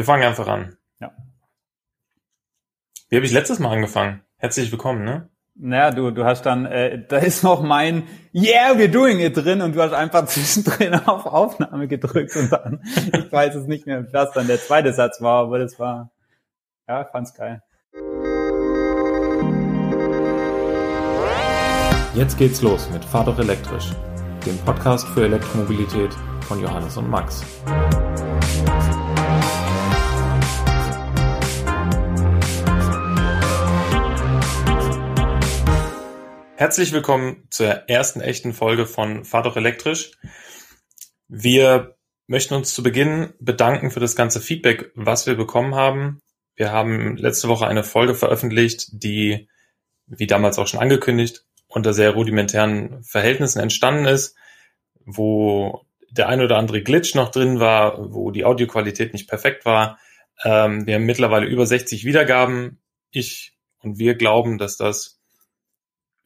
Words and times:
Wir 0.00 0.06
fangen 0.06 0.22
einfach 0.22 0.48
an. 0.48 0.78
Ja. 0.98 1.12
Wie 3.10 3.16
habe 3.16 3.26
ich 3.26 3.32
letztes 3.32 3.58
Mal 3.58 3.70
angefangen? 3.70 4.22
Herzlich 4.38 4.72
willkommen, 4.72 5.04
ne? 5.04 5.28
Naja, 5.54 5.90
du, 5.90 6.10
du 6.10 6.24
hast 6.24 6.46
dann, 6.46 6.64
äh, 6.64 7.04
da 7.06 7.18
ist 7.18 7.44
noch 7.44 7.60
mein 7.62 8.04
Yeah, 8.32 8.72
we're 8.72 8.88
doing 8.88 9.20
it 9.20 9.36
drin 9.36 9.60
und 9.60 9.76
du 9.76 9.82
hast 9.82 9.92
einfach 9.92 10.24
zwischendrin 10.24 10.94
auf 10.94 11.26
Aufnahme 11.26 11.86
gedrückt 11.86 12.34
und 12.34 12.50
dann, 12.50 12.82
ich 13.12 13.30
weiß 13.30 13.54
es 13.56 13.66
nicht 13.66 13.84
mehr, 13.84 14.10
was 14.10 14.32
dann 14.32 14.46
der 14.46 14.58
zweite 14.58 14.94
Satz 14.94 15.20
war, 15.20 15.42
aber 15.44 15.58
das 15.58 15.78
war, 15.78 16.10
ja, 16.88 17.04
fand's 17.04 17.34
geil. 17.34 17.62
Jetzt 22.14 22.38
geht's 22.38 22.62
los 22.62 22.88
mit 22.90 23.04
Fahr 23.04 23.26
doch 23.26 23.38
elektrisch, 23.38 23.90
dem 24.46 24.56
Podcast 24.64 25.06
für 25.08 25.24
Elektromobilität 25.24 26.14
von 26.48 26.58
Johannes 26.58 26.96
und 26.96 27.10
Max. 27.10 27.44
Herzlich 36.60 36.92
willkommen 36.92 37.46
zur 37.48 37.88
ersten 37.88 38.20
echten 38.20 38.52
Folge 38.52 38.84
von 38.84 39.24
Fahr 39.24 39.42
doch 39.42 39.56
elektrisch. 39.56 40.12
Wir 41.26 41.96
möchten 42.26 42.52
uns 42.52 42.74
zu 42.74 42.82
Beginn 42.82 43.32
bedanken 43.40 43.90
für 43.90 43.98
das 43.98 44.14
ganze 44.14 44.42
Feedback, 44.42 44.92
was 44.94 45.26
wir 45.26 45.36
bekommen 45.36 45.74
haben. 45.74 46.20
Wir 46.56 46.70
haben 46.70 47.16
letzte 47.16 47.48
Woche 47.48 47.66
eine 47.66 47.82
Folge 47.82 48.14
veröffentlicht, 48.14 48.88
die, 48.92 49.48
wie 50.04 50.26
damals 50.26 50.58
auch 50.58 50.66
schon 50.66 50.80
angekündigt, 50.80 51.46
unter 51.66 51.94
sehr 51.94 52.10
rudimentären 52.10 53.02
Verhältnissen 53.04 53.60
entstanden 53.60 54.04
ist, 54.04 54.36
wo 55.06 55.86
der 56.10 56.28
ein 56.28 56.42
oder 56.42 56.58
andere 56.58 56.82
Glitch 56.82 57.14
noch 57.14 57.30
drin 57.30 57.58
war, 57.58 58.12
wo 58.12 58.32
die 58.32 58.44
Audioqualität 58.44 59.14
nicht 59.14 59.30
perfekt 59.30 59.64
war. 59.64 59.98
Ähm, 60.44 60.86
wir 60.86 60.96
haben 60.96 61.06
mittlerweile 61.06 61.46
über 61.46 61.64
60 61.64 62.04
Wiedergaben. 62.04 62.82
Ich 63.10 63.56
und 63.78 63.98
wir 63.98 64.14
glauben, 64.14 64.58
dass 64.58 64.76
das 64.76 65.19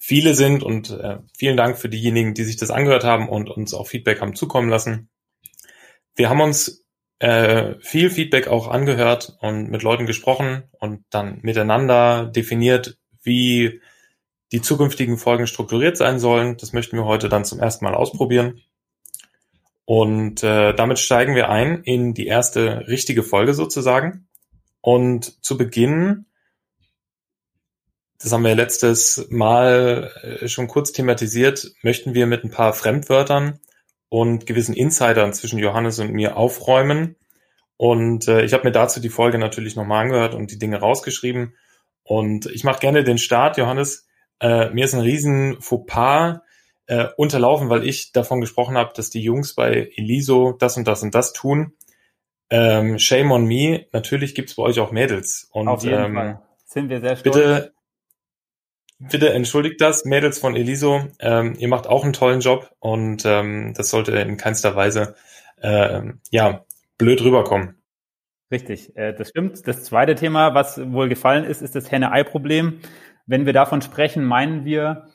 viele 0.07 0.35
sind 0.35 0.63
und 0.63 0.91
äh, 0.91 1.17
vielen 1.35 1.57
Dank 1.57 1.79
für 1.79 1.89
diejenigen, 1.89 2.35
die 2.35 2.45
sich 2.45 2.57
das 2.57 2.71
angehört 2.71 3.05
haben 3.05 3.27
und 3.27 3.49
uns 3.49 3.73
auch 3.73 3.87
Feedback 3.87 4.21
haben 4.21 4.35
zukommen 4.35 4.69
lassen. 4.69 5.09
Wir 6.15 6.29
haben 6.29 6.43
uns 6.43 6.85
äh, 7.21 7.77
viel 7.81 8.11
Feedback 8.11 8.47
auch 8.49 8.69
angehört 8.69 9.39
und 9.41 9.71
mit 9.71 9.83
Leuten 9.83 10.05
gesprochen 10.05 10.65
und 10.79 11.07
dann 11.09 11.39
miteinander 11.41 12.27
definiert, 12.27 12.99
wie 13.23 13.81
die 14.53 14.61
zukünftigen 14.61 15.17
Folgen 15.17 15.47
strukturiert 15.47 15.97
sein 15.97 16.19
sollen. 16.19 16.59
Das 16.59 16.75
möchten 16.75 16.99
wir 16.99 17.07
heute 17.07 17.31
dann 17.31 17.47
zum 17.47 17.59
ersten 17.59 17.87
Mal 17.87 17.95
ausprobieren. 17.95 18.61
Und 19.87 20.43
äh, 20.43 20.75
damit 20.75 20.99
steigen 20.99 21.35
wir 21.35 21.49
ein 21.49 21.83
in 21.83 22.13
die 22.13 22.27
erste 22.27 22.87
richtige 22.89 23.23
Folge 23.23 23.55
sozusagen. 23.55 24.29
Und 24.83 25.43
zu 25.43 25.57
Beginn 25.57 26.27
das 28.21 28.33
haben 28.33 28.45
wir 28.45 28.55
letztes 28.55 29.27
Mal 29.31 30.11
äh, 30.23 30.49
schon 30.49 30.69
kurz 30.69 30.93
thematisiert, 30.93 31.73
möchten 31.83 32.15
wir 32.15 32.27
mit 32.27 32.45
ein 32.45 32.51
paar 32.51 32.73
Fremdwörtern 32.73 33.61
und 34.09 34.47
gewissen 34.47 34.75
Insidern 34.75 35.33
zwischen 35.33 35.59
Johannes 35.59 35.99
und 35.99 36.13
mir 36.13 36.37
aufräumen. 36.37 37.17
Und 37.77 38.29
äh, 38.29 38.45
ich 38.45 38.53
habe 38.53 38.65
mir 38.65 38.73
dazu 38.73 39.01
die 39.01 39.09
Folge 39.09 39.39
natürlich 39.39 39.77
nochmal 39.77 40.05
angehört 40.05 40.35
und 40.35 40.51
die 40.51 40.59
Dinge 40.59 40.79
rausgeschrieben. 40.79 41.55
Und 42.05 42.47
ich 42.47 42.65
mache 42.65 42.81
gerne 42.81 43.03
den 43.03 43.19
Start, 43.19 43.57
Johannes. 43.57 44.07
Äh, 44.41 44.71
mir 44.71 44.85
ist 44.85 44.95
ein 44.95 45.01
riesen 45.01 45.61
Fauxpas 45.61 46.41
äh, 46.87 47.09
unterlaufen, 47.17 47.71
weil 47.71 47.87
ich 47.87 48.13
davon 48.13 48.41
gesprochen 48.41 48.77
habe, 48.77 48.93
dass 48.95 49.11
die 49.11 49.23
Jungs 49.23 49.55
bei 49.55 49.91
Eliso 49.97 50.53
das 50.53 50.77
und 50.77 50.87
das 50.87 51.03
und 51.03 51.15
das 51.15 51.33
tun. 51.33 51.73
Ähm, 52.51 52.99
shame 52.99 53.33
on 53.33 53.47
me. 53.47 53.87
Natürlich 53.93 54.35
gibt's 54.35 54.55
bei 54.55 54.63
euch 54.63 54.79
auch 54.79 54.93
Mädels. 54.93 55.49
Und, 55.51 55.67
Auf 55.67 55.83
jeden 55.83 56.05
ähm, 56.05 56.15
Fall. 56.15 56.43
Sind 56.67 56.89
wir 56.89 57.01
sehr 57.01 57.17
stolz. 57.17 57.37
Bitte 57.37 57.74
Bitte 58.99 59.33
entschuldigt 59.33 59.81
das, 59.81 60.05
Mädels 60.05 60.39
von 60.39 60.57
Eliso. 60.57 61.09
Ähm, 61.19 61.55
ihr 61.59 61.69
macht 61.69 61.87
auch 61.87 62.05
einen 62.05 62.13
tollen 62.13 62.41
Job 62.41 62.71
und 62.79 63.25
ähm, 63.27 63.75
das 63.77 63.91
sollte 63.91 64.13
in 64.13 64.37
keinster 64.37 64.77
Weise 64.77 65.15
äh, 65.61 66.03
ja 66.31 66.65
blöd 66.97 67.23
rüberkommen. 67.23 67.77
Richtig, 68.51 68.97
äh, 68.97 69.13
das 69.13 69.31
stimmt. 69.31 69.67
Das 69.67 69.85
zweite 69.85 70.15
Thema, 70.15 70.55
was 70.55 70.81
wohl 70.93 71.09
gefallen 71.09 71.45
ist, 71.45 71.61
ist 71.61 71.75
das 71.75 71.91
Henne-Ei-Problem. 71.91 72.81
Wenn 73.27 73.47
wir 73.47 73.53
davon 73.53 73.83
sprechen, 73.83 74.25
meinen 74.25 74.65
wir, 74.65 75.09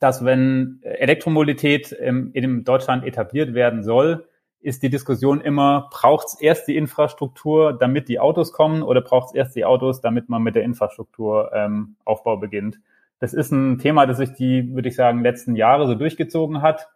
dass 0.00 0.24
wenn 0.24 0.80
Elektromobilität 0.82 1.92
in, 1.92 2.32
in 2.32 2.64
Deutschland 2.64 3.04
etabliert 3.04 3.54
werden 3.54 3.84
soll, 3.84 4.26
ist 4.60 4.82
die 4.82 4.90
Diskussion 4.90 5.40
immer, 5.40 5.88
braucht 5.92 6.26
es 6.26 6.40
erst 6.40 6.66
die 6.66 6.76
Infrastruktur, 6.76 7.72
damit 7.72 8.08
die 8.08 8.18
Autos 8.18 8.52
kommen, 8.52 8.82
oder 8.82 9.00
braucht 9.00 9.28
es 9.28 9.34
erst 9.34 9.54
die 9.54 9.64
Autos, 9.64 10.00
damit 10.00 10.28
man 10.28 10.42
mit 10.42 10.56
der 10.56 10.64
Infrastrukturaufbau 10.64 12.34
ähm, 12.34 12.40
beginnt? 12.40 12.80
Das 13.18 13.32
ist 13.32 13.50
ein 13.50 13.78
Thema, 13.78 14.06
das 14.06 14.18
sich 14.18 14.32
die, 14.32 14.74
würde 14.74 14.88
ich 14.88 14.96
sagen, 14.96 15.22
letzten 15.22 15.56
Jahre 15.56 15.86
so 15.86 15.94
durchgezogen 15.94 16.62
hat. 16.62 16.88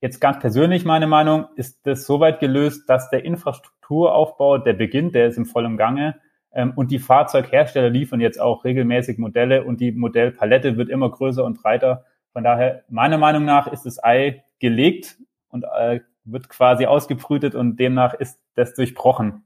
Jetzt 0.00 0.20
ganz 0.20 0.38
persönlich 0.38 0.84
meine 0.84 1.06
Meinung, 1.06 1.46
ist 1.56 1.80
das 1.84 2.06
soweit 2.06 2.38
gelöst, 2.38 2.88
dass 2.88 3.10
der 3.10 3.24
Infrastrukturaufbau, 3.24 4.58
der 4.58 4.74
beginnt, 4.74 5.14
der 5.14 5.26
ist 5.26 5.38
im 5.38 5.46
vollen 5.46 5.76
Gange. 5.76 6.20
Ähm, 6.52 6.72
und 6.76 6.90
die 6.90 6.98
Fahrzeughersteller 6.98 7.90
liefern 7.90 8.20
jetzt 8.20 8.40
auch 8.40 8.64
regelmäßig 8.64 9.18
Modelle 9.18 9.64
und 9.64 9.80
die 9.80 9.92
Modellpalette 9.92 10.76
wird 10.76 10.88
immer 10.88 11.10
größer 11.10 11.44
und 11.44 11.60
breiter. 11.60 12.04
Von 12.32 12.44
daher, 12.44 12.84
meiner 12.88 13.18
Meinung 13.18 13.44
nach, 13.44 13.66
ist 13.66 13.86
das 13.86 14.02
Ei 14.02 14.44
gelegt 14.58 15.16
und 15.48 15.64
äh, 15.64 16.00
wird 16.24 16.48
quasi 16.48 16.86
ausgebrütet 16.86 17.54
und 17.54 17.76
demnach 17.76 18.14
ist 18.14 18.38
das 18.54 18.74
durchbrochen. 18.74 19.44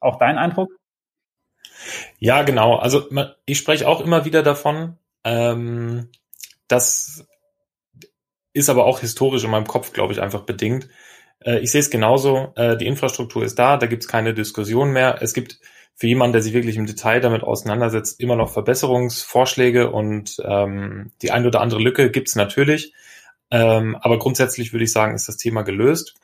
Auch 0.00 0.18
dein 0.18 0.38
Eindruck? 0.38 0.70
Ja, 2.18 2.42
genau. 2.42 2.76
Also 2.76 3.02
ich 3.46 3.58
spreche 3.58 3.88
auch 3.88 4.00
immer 4.00 4.24
wieder 4.24 4.42
davon, 4.42 4.98
ähm, 5.24 6.08
das 6.68 7.26
ist 8.52 8.68
aber 8.68 8.84
auch 8.84 9.00
historisch 9.00 9.44
in 9.44 9.50
meinem 9.50 9.66
Kopf, 9.66 9.92
glaube 9.92 10.12
ich, 10.12 10.20
einfach 10.20 10.42
bedingt. 10.42 10.88
Äh, 11.40 11.60
ich 11.60 11.70
sehe 11.70 11.80
es 11.80 11.90
genauso. 11.90 12.52
Äh, 12.56 12.76
die 12.76 12.86
Infrastruktur 12.86 13.44
ist 13.44 13.58
da, 13.58 13.76
da 13.76 13.86
gibt 13.86 14.02
es 14.02 14.08
keine 14.08 14.34
Diskussion 14.34 14.92
mehr. 14.92 15.18
Es 15.20 15.34
gibt 15.34 15.58
für 15.94 16.06
jemanden, 16.06 16.32
der 16.32 16.42
sich 16.42 16.52
wirklich 16.52 16.76
im 16.76 16.86
Detail 16.86 17.20
damit 17.20 17.42
auseinandersetzt, 17.42 18.18
immer 18.20 18.36
noch 18.36 18.50
Verbesserungsvorschläge 18.50 19.90
und 19.90 20.36
ähm, 20.44 21.12
die 21.20 21.30
ein 21.30 21.46
oder 21.46 21.60
andere 21.60 21.80
Lücke 21.80 22.10
gibt 22.10 22.28
es 22.28 22.36
natürlich. 22.36 22.94
Ähm, 23.50 23.96
aber 23.96 24.18
grundsätzlich 24.18 24.72
würde 24.72 24.84
ich 24.84 24.92
sagen, 24.92 25.14
ist 25.14 25.28
das 25.28 25.36
Thema 25.36 25.62
gelöst. 25.62 26.14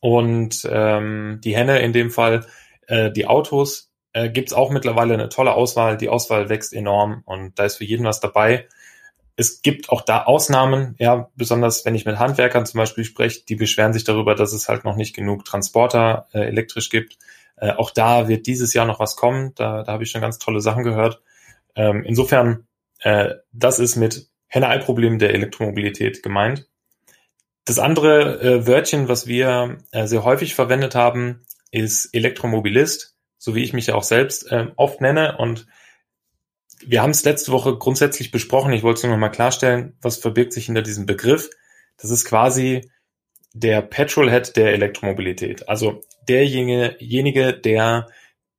Und 0.00 0.68
ähm, 0.70 1.40
die 1.42 1.56
Henne 1.56 1.80
in 1.80 1.92
dem 1.92 2.10
Fall, 2.10 2.46
äh, 2.86 3.10
die 3.10 3.26
Autos, 3.26 3.89
äh, 4.12 4.28
gibt 4.28 4.48
es 4.48 4.54
auch 4.54 4.70
mittlerweile 4.70 5.14
eine 5.14 5.28
tolle 5.28 5.54
Auswahl. 5.54 5.96
Die 5.96 6.08
Auswahl 6.08 6.48
wächst 6.48 6.72
enorm 6.72 7.22
und 7.24 7.58
da 7.58 7.64
ist 7.64 7.76
für 7.76 7.84
jeden 7.84 8.04
was 8.04 8.20
dabei. 8.20 8.66
Es 9.36 9.62
gibt 9.62 9.88
auch 9.90 10.02
da 10.02 10.24
Ausnahmen, 10.24 10.96
ja, 10.98 11.30
besonders 11.34 11.84
wenn 11.84 11.94
ich 11.94 12.04
mit 12.04 12.18
Handwerkern 12.18 12.66
zum 12.66 12.78
Beispiel 12.78 13.04
spreche, 13.04 13.44
die 13.48 13.56
beschweren 13.56 13.92
sich 13.92 14.04
darüber, 14.04 14.34
dass 14.34 14.52
es 14.52 14.68
halt 14.68 14.84
noch 14.84 14.96
nicht 14.96 15.14
genug 15.14 15.44
Transporter 15.44 16.26
äh, 16.32 16.40
elektrisch 16.40 16.90
gibt. 16.90 17.16
Äh, 17.56 17.72
auch 17.72 17.90
da 17.90 18.28
wird 18.28 18.46
dieses 18.46 18.74
Jahr 18.74 18.86
noch 18.86 19.00
was 19.00 19.16
kommen. 19.16 19.52
Da, 19.54 19.82
da 19.82 19.92
habe 19.92 20.02
ich 20.02 20.10
schon 20.10 20.20
ganz 20.20 20.38
tolle 20.38 20.60
Sachen 20.60 20.82
gehört. 20.82 21.22
Ähm, 21.74 22.04
insofern, 22.04 22.66
äh, 23.00 23.34
das 23.52 23.78
ist 23.78 23.96
mit 23.96 24.28
Henne-Ei-Problem 24.48 25.18
der 25.18 25.32
Elektromobilität 25.32 26.22
gemeint. 26.22 26.68
Das 27.64 27.78
andere 27.78 28.40
äh, 28.42 28.66
Wörtchen, 28.66 29.08
was 29.08 29.26
wir 29.26 29.78
äh, 29.92 30.06
sehr 30.06 30.24
häufig 30.24 30.54
verwendet 30.54 30.94
haben, 30.94 31.44
ist 31.70 32.12
Elektromobilist 32.12 33.16
so 33.40 33.54
wie 33.54 33.64
ich 33.64 33.72
mich 33.72 33.86
ja 33.86 33.94
auch 33.94 34.04
selbst 34.04 34.52
äh, 34.52 34.66
oft 34.76 35.00
nenne. 35.00 35.38
Und 35.38 35.66
wir 36.86 37.02
haben 37.02 37.10
es 37.10 37.24
letzte 37.24 37.52
Woche 37.52 37.76
grundsätzlich 37.76 38.30
besprochen. 38.30 38.72
Ich 38.72 38.82
wollte 38.82 38.98
es 38.98 39.02
nur 39.02 39.12
noch 39.12 39.18
mal 39.18 39.30
klarstellen, 39.30 39.96
was 40.02 40.18
verbirgt 40.18 40.52
sich 40.52 40.66
hinter 40.66 40.82
diesem 40.82 41.06
Begriff. 41.06 41.48
Das 41.96 42.10
ist 42.10 42.26
quasi 42.26 42.90
der 43.54 43.80
Petrolhead 43.80 44.56
der 44.56 44.74
Elektromobilität. 44.74 45.68
Also 45.68 46.02
derjenige, 46.28 47.54
der 47.54 48.08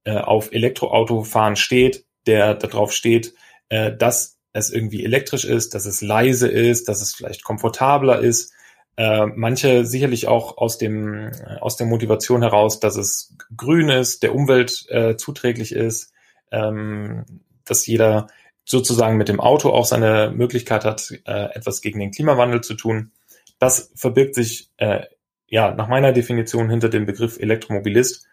äh, 0.03 0.17
auf 0.17 0.51
Elektroautofahren 0.51 1.55
steht, 1.55 2.05
der 2.25 2.55
darauf 2.55 2.91
steht, 2.91 3.35
äh, 3.69 3.95
dass 3.95 4.39
es 4.51 4.71
irgendwie 4.71 5.05
elektrisch 5.05 5.45
ist, 5.45 5.75
dass 5.75 5.85
es 5.85 6.01
leise 6.01 6.47
ist, 6.47 6.89
dass 6.89 7.01
es 7.01 7.13
vielleicht 7.13 7.43
komfortabler 7.43 8.19
ist, 8.19 8.51
äh, 8.97 9.25
manche 9.25 9.85
sicherlich 9.85 10.27
auch 10.27 10.57
aus 10.57 10.77
dem 10.77 11.29
äh, 11.29 11.57
aus 11.59 11.77
der 11.77 11.87
Motivation 11.87 12.41
heraus, 12.41 12.79
dass 12.79 12.97
es 12.97 13.35
grün 13.55 13.89
ist, 13.89 14.23
der 14.23 14.35
Umwelt 14.35 14.85
äh, 14.89 15.15
zuträglich 15.15 15.73
ist, 15.73 16.13
ähm, 16.51 17.25
dass 17.65 17.87
jeder 17.87 18.27
sozusagen 18.65 19.17
mit 19.17 19.29
dem 19.29 19.39
Auto 19.39 19.69
auch 19.69 19.85
seine 19.85 20.31
Möglichkeit 20.35 20.85
hat, 20.85 21.11
äh, 21.25 21.55
etwas 21.55 21.81
gegen 21.81 21.99
den 21.99 22.11
Klimawandel 22.11 22.61
zu 22.61 22.75
tun. 22.75 23.11
Das 23.59 23.91
verbirgt 23.95 24.35
sich 24.35 24.69
äh, 24.77 25.05
ja 25.47 25.73
nach 25.73 25.87
meiner 25.87 26.11
Definition 26.11 26.69
hinter 26.69 26.89
dem 26.89 27.05
Begriff 27.05 27.39
Elektromobilist. 27.39 28.27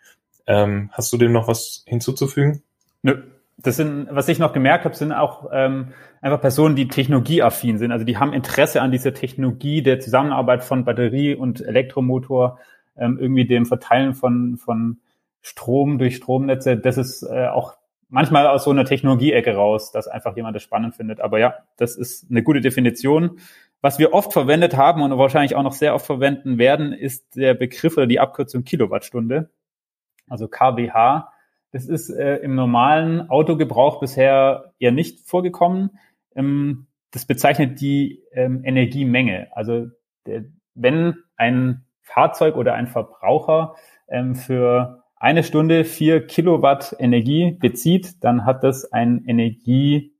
Ähm, 0.46 0.90
hast 0.92 1.12
du 1.12 1.18
dem 1.18 1.32
noch 1.32 1.48
was 1.48 1.84
hinzuzufügen? 1.86 2.62
Nö, 3.02 3.22
das 3.60 3.76
sind, 3.76 4.08
was 4.10 4.28
ich 4.28 4.38
noch 4.38 4.52
gemerkt 4.52 4.84
habe, 4.84 4.94
sind 4.94 5.12
auch 5.12 5.50
ähm, 5.52 5.88
einfach 6.20 6.40
Personen, 6.40 6.76
die 6.76 6.88
technologieaffin 6.88 7.78
sind. 7.78 7.90
Also 7.90 8.04
die 8.04 8.16
haben 8.16 8.32
Interesse 8.32 8.80
an 8.80 8.92
dieser 8.92 9.14
Technologie 9.14 9.82
der 9.82 9.98
Zusammenarbeit 9.98 10.62
von 10.62 10.84
Batterie 10.84 11.34
und 11.34 11.60
Elektromotor, 11.60 12.58
ähm, 12.96 13.18
irgendwie 13.20 13.46
dem 13.46 13.66
Verteilen 13.66 14.14
von, 14.14 14.58
von 14.58 14.98
Strom 15.42 15.98
durch 15.98 16.16
Stromnetze, 16.16 16.76
das 16.76 16.98
ist 16.98 17.22
äh, 17.22 17.48
auch 17.48 17.76
manchmal 18.08 18.46
aus 18.46 18.64
so 18.64 18.70
einer 18.70 18.84
Technologieecke 18.84 19.54
raus, 19.54 19.92
dass 19.92 20.08
einfach 20.08 20.36
jemand 20.36 20.56
das 20.56 20.62
spannend 20.62 20.94
findet. 20.94 21.20
Aber 21.20 21.38
ja, 21.38 21.54
das 21.76 21.96
ist 21.96 22.30
eine 22.30 22.42
gute 22.42 22.60
Definition. 22.60 23.38
Was 23.80 23.98
wir 23.98 24.12
oft 24.12 24.32
verwendet 24.32 24.76
haben 24.76 25.02
und 25.02 25.16
wahrscheinlich 25.18 25.54
auch 25.54 25.62
noch 25.62 25.72
sehr 25.72 25.94
oft 25.94 26.06
verwenden 26.06 26.58
werden, 26.58 26.92
ist 26.92 27.36
der 27.36 27.54
Begriff 27.54 27.96
oder 27.96 28.06
die 28.06 28.18
Abkürzung 28.18 28.64
Kilowattstunde, 28.64 29.50
also 30.28 30.48
kWh. 30.48 31.22
Das 31.70 31.86
ist 31.86 32.10
äh, 32.10 32.36
im 32.36 32.54
normalen 32.54 33.28
Autogebrauch 33.28 34.00
bisher 34.00 34.72
eher 34.78 34.92
nicht 34.92 35.28
vorgekommen. 35.28 35.98
Ähm, 36.34 36.86
das 37.10 37.26
bezeichnet 37.26 37.80
die 37.80 38.22
ähm, 38.32 38.62
Energiemenge. 38.64 39.48
Also 39.52 39.88
der, 40.26 40.44
wenn 40.74 41.16
ein 41.36 41.84
Fahrzeug 42.02 42.56
oder 42.56 42.74
ein 42.74 42.86
Verbraucher 42.86 43.74
ähm, 44.08 44.34
für 44.34 45.04
eine 45.16 45.42
Stunde 45.42 45.84
vier 45.84 46.26
Kilowatt 46.26 46.94
Energie 46.98 47.52
bezieht, 47.52 48.22
dann 48.24 48.44
hat 48.44 48.62
das 48.62 48.92
ein 48.92 49.24
Energiegehalt 49.26 50.12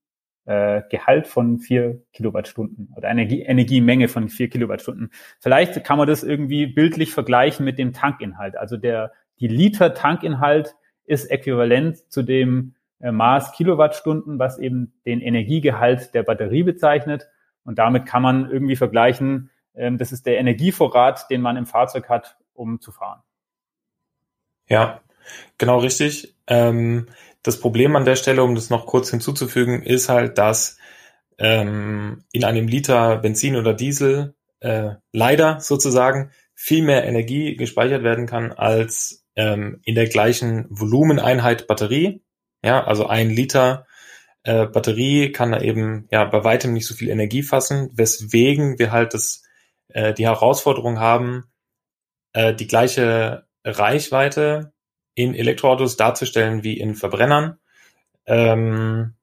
äh, 0.46 1.24
von 1.24 1.58
vier 1.58 2.02
Kilowattstunden 2.12 2.92
oder 2.96 3.08
Energie, 3.08 3.42
Energiemenge 3.42 4.08
von 4.08 4.28
vier 4.28 4.48
Kilowattstunden. 4.48 5.10
Vielleicht 5.38 5.84
kann 5.84 5.98
man 5.98 6.08
das 6.08 6.24
irgendwie 6.24 6.66
bildlich 6.66 7.12
vergleichen 7.12 7.64
mit 7.64 7.78
dem 7.78 7.92
Tankinhalt. 7.92 8.56
Also 8.56 8.76
der, 8.76 9.12
die 9.40 9.48
Liter 9.48 9.94
Tankinhalt 9.94 10.74
ist 11.08 11.31
äquivalent 11.31 12.10
zu 12.10 12.22
dem 12.22 12.75
äh, 13.00 13.10
Maß 13.10 13.52
Kilowattstunden, 13.52 14.38
was 14.38 14.58
eben 14.58 14.93
den 15.06 15.20
Energiegehalt 15.20 16.14
der 16.14 16.22
Batterie 16.22 16.62
bezeichnet. 16.62 17.28
Und 17.64 17.78
damit 17.78 18.06
kann 18.06 18.22
man 18.22 18.50
irgendwie 18.50 18.76
vergleichen, 18.76 19.50
ähm, 19.75 19.99
das 19.99 20.12
ist 20.12 20.26
der 20.26 20.38
Energievorrat, 20.38 21.31
den 21.31 21.40
man 21.40 21.56
im 21.56 21.66
Fahrzeug 21.66 22.08
hat, 22.08 22.37
um 22.55 22.81
zu 22.81 22.93
fahren. 22.93 23.22
Ja, 24.69 25.00
genau 25.56 25.78
richtig. 25.78 26.34
Ähm, 26.46 27.06
das 27.43 27.61
Problem 27.61 27.96
an 27.96 28.04
der 28.04 28.16
Stelle, 28.16 28.43
um 28.43 28.54
das 28.54 28.70
noch 28.70 28.87
kurz 28.87 29.11
hinzuzufügen, 29.11 29.82
ist 29.82 30.08
halt, 30.08 30.38
dass 30.38 30.78
ähm, 31.38 32.25
in 32.32 32.44
einem 32.44 32.66
Liter 32.66 33.16
Benzin 33.19 33.56
oder 33.56 33.72
Diesel 33.72 34.34
äh, 34.61 34.90
leider 35.12 35.61
sozusagen 35.61 36.32
viel 36.54 36.82
mehr 36.82 37.04
Energie 37.04 37.54
gespeichert 37.54 38.02
werden 38.02 38.26
kann 38.26 38.52
als 38.52 39.17
ähm, 39.38 39.81
in 39.85 39.94
der 39.94 40.08
gleichen 40.08 40.67
Volumeneinheit 40.69 41.69
Batterie. 41.69 42.23
Ja, 42.62 42.85
also 42.85 43.06
ein 43.06 43.31
Liter 43.31 43.87
äh, 44.43 44.67
Batterie 44.67 45.31
kann 45.31 45.52
da 45.52 45.61
eben 45.61 46.08
ja 46.11 46.25
bei 46.25 46.43
weitem 46.43 46.73
nicht 46.73 46.87
so 46.87 46.94
viel 46.94 47.08
Energie 47.08 47.44
fassen, 47.44 47.88
weswegen 47.94 48.79
wir 48.81 48.90
halt 48.90 49.14
das 49.14 49.44
äh, 49.88 50.12
die 50.12 50.26
Herausforderung 50.26 50.99
haben, 50.99 51.44
äh, 52.32 52.52
die 52.52 52.67
gleiche 52.67 53.46
Reichweite 53.64 54.73
in 55.14 55.35
Elektroautos 55.35 55.96
darzustellen 55.96 56.64
wie 56.64 56.79
in 56.79 56.96
Verbrennern. 56.96 57.58
Ähm, 58.26 59.14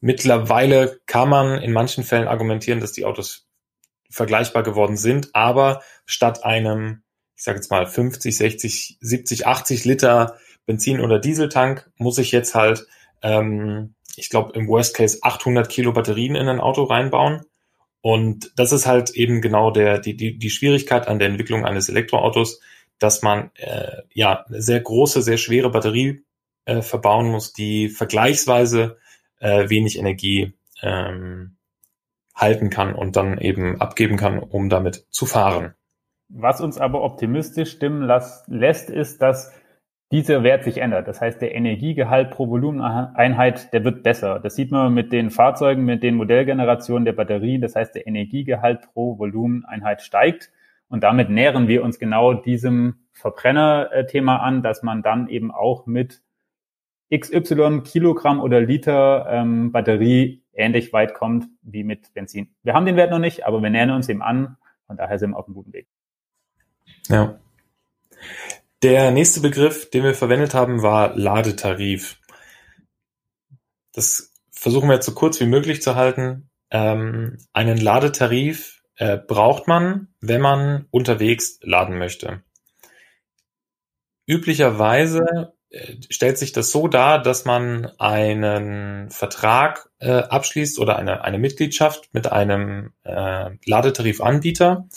mittlerweile 0.00 1.00
kann 1.06 1.28
man 1.28 1.60
in 1.60 1.72
manchen 1.72 2.04
Fällen 2.04 2.28
argumentieren, 2.28 2.80
dass 2.80 2.92
die 2.92 3.04
Autos 3.04 3.48
vergleichbar 4.10 4.62
geworden 4.62 4.96
sind, 4.96 5.34
aber 5.34 5.82
statt 6.06 6.44
einem, 6.44 7.02
ich 7.36 7.42
sage 7.42 7.56
jetzt 7.58 7.70
mal 7.70 7.86
50, 7.86 8.36
60, 8.36 8.98
70, 9.00 9.46
80 9.46 9.84
Liter 9.84 10.38
Benzin- 10.66 11.00
oder 11.00 11.18
Dieseltank 11.18 11.90
muss 11.96 12.18
ich 12.18 12.32
jetzt 12.32 12.54
halt, 12.54 12.86
ähm, 13.22 13.94
ich 14.16 14.30
glaube 14.30 14.52
im 14.54 14.68
Worst 14.68 14.94
Case 14.94 15.18
800 15.22 15.68
Kilo 15.68 15.92
Batterien 15.92 16.36
in 16.36 16.48
ein 16.48 16.60
Auto 16.60 16.84
reinbauen. 16.84 17.42
Und 18.00 18.52
das 18.56 18.72
ist 18.72 18.86
halt 18.86 19.10
eben 19.10 19.40
genau 19.40 19.70
der, 19.70 19.98
die, 19.98 20.16
die, 20.16 20.38
die 20.38 20.50
Schwierigkeit 20.50 21.08
an 21.08 21.18
der 21.18 21.28
Entwicklung 21.28 21.64
eines 21.64 21.88
Elektroautos, 21.88 22.60
dass 22.98 23.22
man 23.22 23.50
äh, 23.56 24.02
ja 24.12 24.44
eine 24.44 24.62
sehr 24.62 24.80
große, 24.80 25.22
sehr 25.22 25.38
schwere 25.38 25.70
Batterie 25.70 26.24
äh, 26.66 26.82
verbauen 26.82 27.28
muss, 27.30 27.52
die 27.52 27.88
vergleichsweise 27.88 28.98
äh, 29.40 29.68
wenig 29.68 29.98
Energie 29.98 30.54
ähm, 30.82 31.56
halten 32.34 32.70
kann 32.70 32.94
und 32.94 33.16
dann 33.16 33.38
eben 33.38 33.80
abgeben 33.80 34.16
kann, 34.16 34.38
um 34.38 34.68
damit 34.68 35.06
zu 35.10 35.26
fahren. 35.26 35.74
Was 36.28 36.60
uns 36.60 36.78
aber 36.78 37.02
optimistisch 37.02 37.70
stimmen 37.70 38.10
lässt, 38.48 38.90
ist, 38.90 39.22
dass 39.22 39.52
dieser 40.12 40.42
Wert 40.42 40.64
sich 40.64 40.78
ändert. 40.78 41.08
Das 41.08 41.20
heißt, 41.20 41.40
der 41.42 41.54
Energiegehalt 41.54 42.30
pro 42.30 42.48
Volumeneinheit, 42.48 43.72
der 43.72 43.84
wird 43.84 44.02
besser. 44.02 44.38
Das 44.38 44.54
sieht 44.54 44.70
man 44.70 44.94
mit 44.94 45.12
den 45.12 45.30
Fahrzeugen, 45.30 45.84
mit 45.84 46.02
den 46.02 46.14
Modellgenerationen 46.14 47.04
der 47.04 47.14
Batterie. 47.14 47.58
Das 47.58 47.74
heißt, 47.74 47.94
der 47.94 48.06
Energiegehalt 48.06 48.92
pro 48.92 49.18
Volumeneinheit 49.18 50.02
steigt. 50.02 50.52
Und 50.88 51.02
damit 51.02 51.30
nähern 51.30 51.66
wir 51.66 51.82
uns 51.82 51.98
genau 51.98 52.34
diesem 52.34 53.06
Verbrenner-Thema 53.12 54.36
an, 54.36 54.62
dass 54.62 54.82
man 54.82 55.02
dann 55.02 55.28
eben 55.28 55.50
auch 55.50 55.86
mit 55.86 56.22
XY 57.12 57.82
Kilogramm 57.84 58.40
oder 58.40 58.60
Liter 58.60 59.26
ähm, 59.28 59.72
Batterie 59.72 60.42
ähnlich 60.52 60.92
weit 60.92 61.14
kommt 61.14 61.46
wie 61.62 61.84
mit 61.84 62.14
Benzin. 62.14 62.54
Wir 62.62 62.74
haben 62.74 62.86
den 62.86 62.96
Wert 62.96 63.10
noch 63.10 63.18
nicht, 63.18 63.46
aber 63.46 63.60
wir 63.62 63.70
nähern 63.70 63.90
uns 63.90 64.06
dem 64.06 64.22
an. 64.22 64.56
Von 64.86 64.96
daher 64.96 65.18
sind 65.18 65.30
wir 65.30 65.38
auf 65.38 65.46
einem 65.46 65.54
guten 65.54 65.72
Weg. 65.72 65.88
Ja. 67.08 67.38
Der 68.82 69.10
nächste 69.10 69.40
Begriff, 69.40 69.90
den 69.90 70.04
wir 70.04 70.14
verwendet 70.14 70.54
haben, 70.54 70.82
war 70.82 71.16
Ladetarif. 71.16 72.18
Das 73.92 74.32
versuchen 74.50 74.88
wir 74.88 74.96
jetzt 74.96 75.06
so 75.06 75.14
kurz 75.14 75.40
wie 75.40 75.46
möglich 75.46 75.82
zu 75.82 75.94
halten. 75.94 76.50
Ähm, 76.70 77.38
einen 77.52 77.78
Ladetarif 77.78 78.82
äh, 78.96 79.16
braucht 79.16 79.68
man, 79.68 80.08
wenn 80.20 80.40
man 80.40 80.86
unterwegs 80.90 81.58
laden 81.62 81.98
möchte. 81.98 82.42
Üblicherweise 84.26 85.54
äh, 85.70 85.96
stellt 86.08 86.38
sich 86.38 86.52
das 86.52 86.70
so 86.70 86.88
dar, 86.88 87.20
dass 87.20 87.44
man 87.44 87.86
einen 87.98 89.10
Vertrag 89.10 89.90
äh, 89.98 90.10
abschließt 90.10 90.78
oder 90.78 90.96
eine, 90.96 91.24
eine 91.24 91.38
Mitgliedschaft 91.38 92.08
mit 92.12 92.30
einem 92.30 92.92
äh, 93.02 93.50
Ladetarifanbieter, 93.66 94.88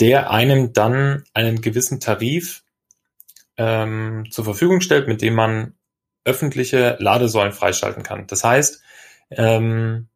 der 0.00 0.30
einem 0.30 0.72
dann 0.72 1.24
einen 1.34 1.60
gewissen 1.60 2.00
Tarif 2.00 2.64
ähm, 3.56 4.26
zur 4.30 4.44
Verfügung 4.44 4.80
stellt, 4.80 5.06
mit 5.06 5.22
dem 5.22 5.34
man 5.34 5.74
öffentliche 6.24 6.96
Ladesäulen 6.98 7.52
freischalten 7.52 8.02
kann. 8.02 8.26
Das 8.26 8.44
heißt, 8.44 8.82
ähm, 9.30 10.08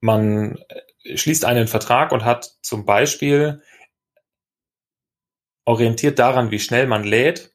man 0.00 0.58
schließt 1.14 1.44
einen 1.44 1.68
Vertrag 1.68 2.12
und 2.12 2.24
hat 2.24 2.56
zum 2.62 2.84
Beispiel 2.84 3.62
orientiert 5.64 6.18
daran, 6.18 6.50
wie 6.50 6.58
schnell 6.58 6.86
man 6.86 7.04
lädt, 7.04 7.52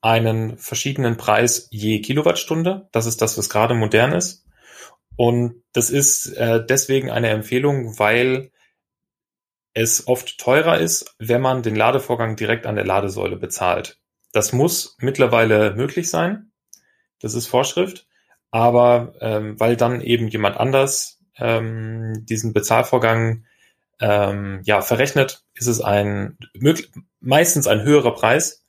einen 0.00 0.58
verschiedenen 0.58 1.16
Preis 1.16 1.68
je 1.70 2.00
Kilowattstunde. 2.00 2.88
Das 2.92 3.06
ist 3.06 3.22
das, 3.22 3.36
was 3.38 3.48
gerade 3.48 3.74
modern 3.74 4.12
ist. 4.12 4.46
Und 5.16 5.62
das 5.72 5.90
ist 5.90 6.26
äh, 6.36 6.64
deswegen 6.64 7.10
eine 7.10 7.28
Empfehlung, 7.28 7.98
weil 7.98 8.51
es 9.74 10.06
oft 10.06 10.38
teurer 10.38 10.78
ist, 10.78 11.14
wenn 11.18 11.40
man 11.40 11.62
den 11.62 11.76
Ladevorgang 11.76 12.36
direkt 12.36 12.66
an 12.66 12.76
der 12.76 12.84
Ladesäule 12.84 13.36
bezahlt. 13.36 13.98
Das 14.32 14.52
muss 14.52 14.96
mittlerweile 15.00 15.74
möglich 15.74 16.10
sein. 16.10 16.52
Das 17.20 17.34
ist 17.34 17.46
Vorschrift. 17.46 18.06
Aber 18.50 19.14
ähm, 19.20 19.58
weil 19.58 19.76
dann 19.76 20.00
eben 20.02 20.28
jemand 20.28 20.58
anders 20.58 21.20
ähm, 21.38 22.26
diesen 22.26 22.52
Bezahlvorgang 22.52 23.46
ähm, 24.00 24.60
ja, 24.64 24.82
verrechnet, 24.82 25.44
ist 25.54 25.68
es 25.68 25.80
ein 25.80 26.36
meistens 27.20 27.66
ein 27.66 27.82
höherer 27.82 28.14
Preis. 28.14 28.64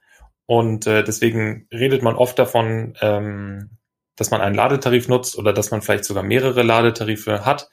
Und 0.46 0.88
äh, 0.88 1.04
deswegen 1.04 1.68
redet 1.72 2.02
man 2.02 2.16
oft 2.16 2.38
davon, 2.40 2.96
ähm, 3.02 3.78
dass 4.16 4.32
man 4.32 4.42
einen 4.42 4.56
Ladetarif 4.56 5.08
nutzt 5.08 5.38
oder 5.38 5.54
dass 5.54 5.72
man 5.72 5.82
vielleicht 5.82 6.06
sogar 6.06 6.24
mehrere 6.24 6.64
Ladetarife 6.64 7.46
hat 7.46 7.70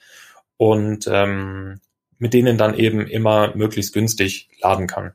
und 0.56 1.08
ähm, 1.10 1.80
mit 2.20 2.32
denen 2.32 2.56
dann 2.56 2.74
eben 2.74 3.08
immer 3.08 3.56
möglichst 3.56 3.92
günstig 3.92 4.48
laden 4.62 4.86
kann. 4.86 5.12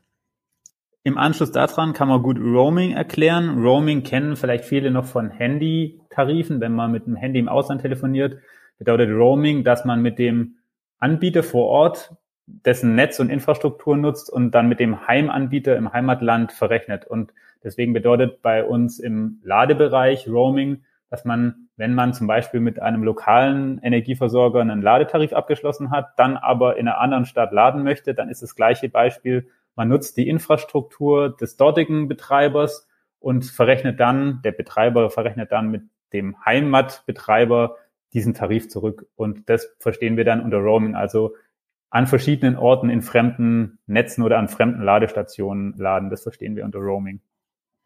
Im 1.02 1.16
Anschluss 1.16 1.52
daran 1.52 1.94
kann 1.94 2.08
man 2.08 2.22
gut 2.22 2.38
Roaming 2.38 2.92
erklären. 2.92 3.62
Roaming 3.62 4.02
kennen 4.02 4.36
vielleicht 4.36 4.64
viele 4.64 4.90
noch 4.90 5.06
von 5.06 5.30
Handy-Tarifen, 5.30 6.60
wenn 6.60 6.74
man 6.74 6.92
mit 6.92 7.06
dem 7.06 7.16
Handy 7.16 7.38
im 7.38 7.48
Ausland 7.48 7.80
telefoniert 7.80 8.36
bedeutet 8.78 9.10
Roaming, 9.10 9.64
dass 9.64 9.84
man 9.84 10.02
mit 10.02 10.18
dem 10.18 10.56
Anbieter 10.98 11.42
vor 11.42 11.66
Ort 11.66 12.14
dessen 12.46 12.94
Netz 12.94 13.18
und 13.18 13.30
Infrastruktur 13.30 13.96
nutzt 13.96 14.30
und 14.30 14.52
dann 14.52 14.68
mit 14.68 14.78
dem 14.78 15.06
Heimanbieter 15.06 15.76
im 15.76 15.92
Heimatland 15.92 16.52
verrechnet. 16.52 17.04
Und 17.04 17.32
deswegen 17.64 17.92
bedeutet 17.92 18.40
bei 18.42 18.64
uns 18.64 19.00
im 19.00 19.40
Ladebereich 19.42 20.28
Roaming, 20.28 20.84
dass 21.10 21.24
man, 21.24 21.65
wenn 21.76 21.94
man 21.94 22.14
zum 22.14 22.26
Beispiel 22.26 22.60
mit 22.60 22.80
einem 22.80 23.02
lokalen 23.02 23.78
Energieversorger 23.82 24.60
einen 24.60 24.80
Ladetarif 24.80 25.32
abgeschlossen 25.32 25.90
hat, 25.90 26.18
dann 26.18 26.36
aber 26.36 26.76
in 26.76 26.88
einer 26.88 26.98
anderen 26.98 27.26
Stadt 27.26 27.52
laden 27.52 27.82
möchte, 27.82 28.14
dann 28.14 28.30
ist 28.30 28.42
das 28.42 28.54
gleiche 28.54 28.88
Beispiel. 28.88 29.48
Man 29.74 29.88
nutzt 29.88 30.16
die 30.16 30.28
Infrastruktur 30.28 31.36
des 31.36 31.56
dortigen 31.56 32.08
Betreibers 32.08 32.88
und 33.20 33.44
verrechnet 33.44 34.00
dann, 34.00 34.40
der 34.42 34.52
Betreiber 34.52 35.10
verrechnet 35.10 35.52
dann 35.52 35.70
mit 35.70 35.82
dem 36.12 36.36
Heimatbetreiber 36.44 37.76
diesen 38.14 38.32
Tarif 38.32 38.70
zurück. 38.70 39.06
Und 39.16 39.50
das 39.50 39.76
verstehen 39.78 40.16
wir 40.16 40.24
dann 40.24 40.40
unter 40.40 40.58
Roaming, 40.58 40.94
also 40.94 41.34
an 41.90 42.06
verschiedenen 42.06 42.56
Orten 42.56 42.88
in 42.88 43.02
fremden 43.02 43.78
Netzen 43.86 44.22
oder 44.22 44.38
an 44.38 44.48
fremden 44.48 44.82
Ladestationen 44.82 45.74
laden. 45.76 46.08
Das 46.08 46.22
verstehen 46.22 46.56
wir 46.56 46.64
unter 46.64 46.78
Roaming. 46.78 47.20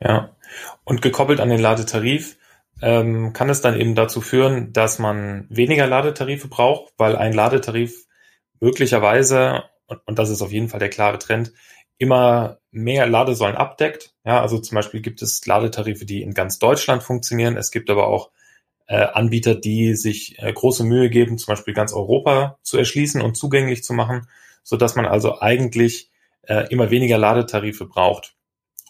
Ja. 0.01 0.37
Und 0.85 1.03
gekoppelt 1.03 1.41
an 1.41 1.49
den 1.49 1.61
Ladetarif 1.61 2.39
ähm, 2.83 3.33
kann 3.33 3.51
es 3.51 3.61
dann 3.61 3.79
eben 3.79 3.95
dazu 3.95 4.21
führen, 4.21 4.73
dass 4.73 4.99
man 4.99 5.47
weniger 5.49 5.87
Ladetarife 5.87 6.49
braucht, 6.49 6.93
weil 6.97 7.17
ein 7.17 7.33
Ladetarif 7.33 8.07
möglicherweise, 8.61 9.65
und, 9.87 10.01
und 10.07 10.19
das 10.19 10.31
ist 10.31 10.43
auf 10.43 10.53
jeden 10.53 10.69
Fall 10.69 10.81
der 10.81 10.91
klare 10.91 11.19
Trend, 11.19 11.53
immer 11.99 12.59
mehr 12.71 13.07
Ladesäulen 13.07 13.57
abdeckt. 13.57 14.15
Ja, 14.25 14.41
also 14.41 14.59
zum 14.59 14.75
Beispiel 14.75 15.01
gibt 15.01 15.21
es 15.23 15.45
Ladetarife, 15.45 16.07
die 16.07 16.23
in 16.23 16.33
ganz 16.33 16.59
Deutschland 16.59 17.03
funktionieren. 17.03 17.57
Es 17.57 17.71
gibt 17.71 17.91
aber 17.91 18.07
auch 18.07 18.31
äh, 18.87 18.97
Anbieter, 18.97 19.55
die 19.55 19.95
sich 19.95 20.39
äh, 20.39 20.53
große 20.53 20.85
Mühe 20.85 21.11
geben, 21.11 21.37
zum 21.37 21.53
Beispiel 21.53 21.75
ganz 21.75 21.93
Europa 21.93 22.59
zu 22.63 22.79
erschließen 22.79 23.21
und 23.21 23.37
zugänglich 23.37 23.85
zu 23.85 23.93
machen, 23.93 24.27
so 24.63 24.77
dass 24.77 24.97
man 24.97 25.05
also 25.05 25.41
eigentlich 25.41 26.11
äh, 26.43 26.67
immer 26.71 26.91
weniger 26.91 27.19
Ladetarife 27.19 27.85
braucht. 27.85 28.35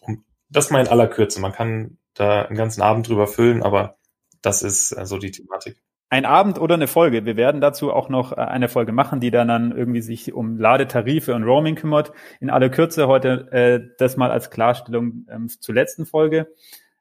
Und 0.00 0.24
das 0.48 0.70
mal 0.70 0.80
in 0.80 0.88
aller 0.88 1.08
Kürze. 1.08 1.40
Man 1.40 1.52
kann 1.52 1.98
da 2.20 2.42
einen 2.42 2.56
ganzen 2.56 2.82
Abend 2.82 3.08
drüber 3.08 3.26
füllen, 3.26 3.62
aber 3.62 3.96
das 4.42 4.62
ist 4.62 4.92
äh, 4.92 5.06
so 5.06 5.18
die 5.18 5.30
Thematik. 5.30 5.82
Ein 6.12 6.24
Abend 6.24 6.60
oder 6.60 6.74
eine 6.74 6.88
Folge. 6.88 7.24
Wir 7.24 7.36
werden 7.36 7.60
dazu 7.60 7.92
auch 7.92 8.08
noch 8.08 8.32
äh, 8.32 8.36
eine 8.36 8.68
Folge 8.68 8.92
machen, 8.92 9.20
die 9.20 9.30
dann, 9.30 9.48
dann 9.48 9.70
irgendwie 9.70 10.00
sich 10.00 10.32
um 10.32 10.58
Ladetarife 10.58 11.34
und 11.34 11.44
Roaming 11.44 11.76
kümmert. 11.76 12.12
In 12.40 12.50
aller 12.50 12.68
Kürze 12.68 13.06
heute 13.06 13.50
äh, 13.52 13.80
das 13.98 14.16
mal 14.16 14.30
als 14.30 14.50
Klarstellung 14.50 15.26
ähm, 15.30 15.48
zur 15.48 15.74
letzten 15.74 16.06
Folge. 16.06 16.48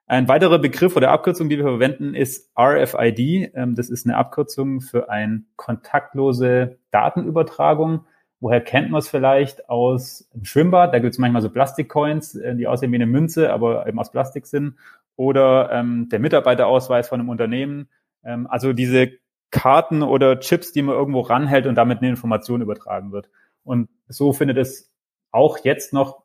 Ein 0.06 0.28
weiterer 0.28 0.60
Begriff 0.60 0.96
oder 0.96 1.12
Abkürzung, 1.12 1.50
die 1.50 1.58
wir 1.58 1.66
verwenden, 1.66 2.16
ist 2.16 2.52
RFID. 2.60 3.52
Ähm, 3.54 3.76
das 3.76 3.90
ist 3.90 4.06
eine 4.06 4.18
Abkürzung 4.18 4.82
für 4.82 5.10
eine 5.10 5.44
kontaktlose 5.56 6.78
Datenübertragung. 6.92 8.06
Woher 8.40 8.62
kennt 8.62 8.90
man 8.90 9.00
es 9.00 9.10
vielleicht 9.10 9.70
aus 9.70 10.30
dem 10.34 10.46
Schwimmbad? 10.46 10.94
Da 10.94 11.00
gibt 11.00 11.14
es 11.14 11.20
manchmal 11.20 11.42
so 11.42 11.50
Plastikcoins, 11.50 12.36
äh, 12.36 12.56
die 12.56 12.68
aussehen 12.68 12.92
wie 12.92 12.96
eine 12.96 13.06
Münze, 13.06 13.52
aber 13.52 13.86
eben 13.88 14.00
aus 14.00 14.12
Plastik 14.12 14.48
sind. 14.48 14.76
Oder 15.20 15.70
ähm, 15.74 16.08
der 16.08 16.20
Mitarbeiterausweis 16.20 17.10
von 17.10 17.20
einem 17.20 17.28
Unternehmen. 17.28 17.90
Ähm, 18.24 18.48
also 18.48 18.72
diese 18.72 19.12
Karten 19.52 20.02
oder 20.02 20.40
Chips, 20.40 20.72
die 20.72 20.82
man 20.82 20.96
irgendwo 20.96 21.20
ranhält 21.20 21.68
und 21.68 21.76
damit 21.76 21.98
eine 21.98 22.08
Information 22.08 22.62
übertragen 22.62 23.12
wird. 23.12 23.30
Und 23.66 23.90
so 24.08 24.32
findet 24.32 24.58
es 24.58 24.94
auch 25.32 25.58
jetzt 25.58 25.92
noch 25.92 26.24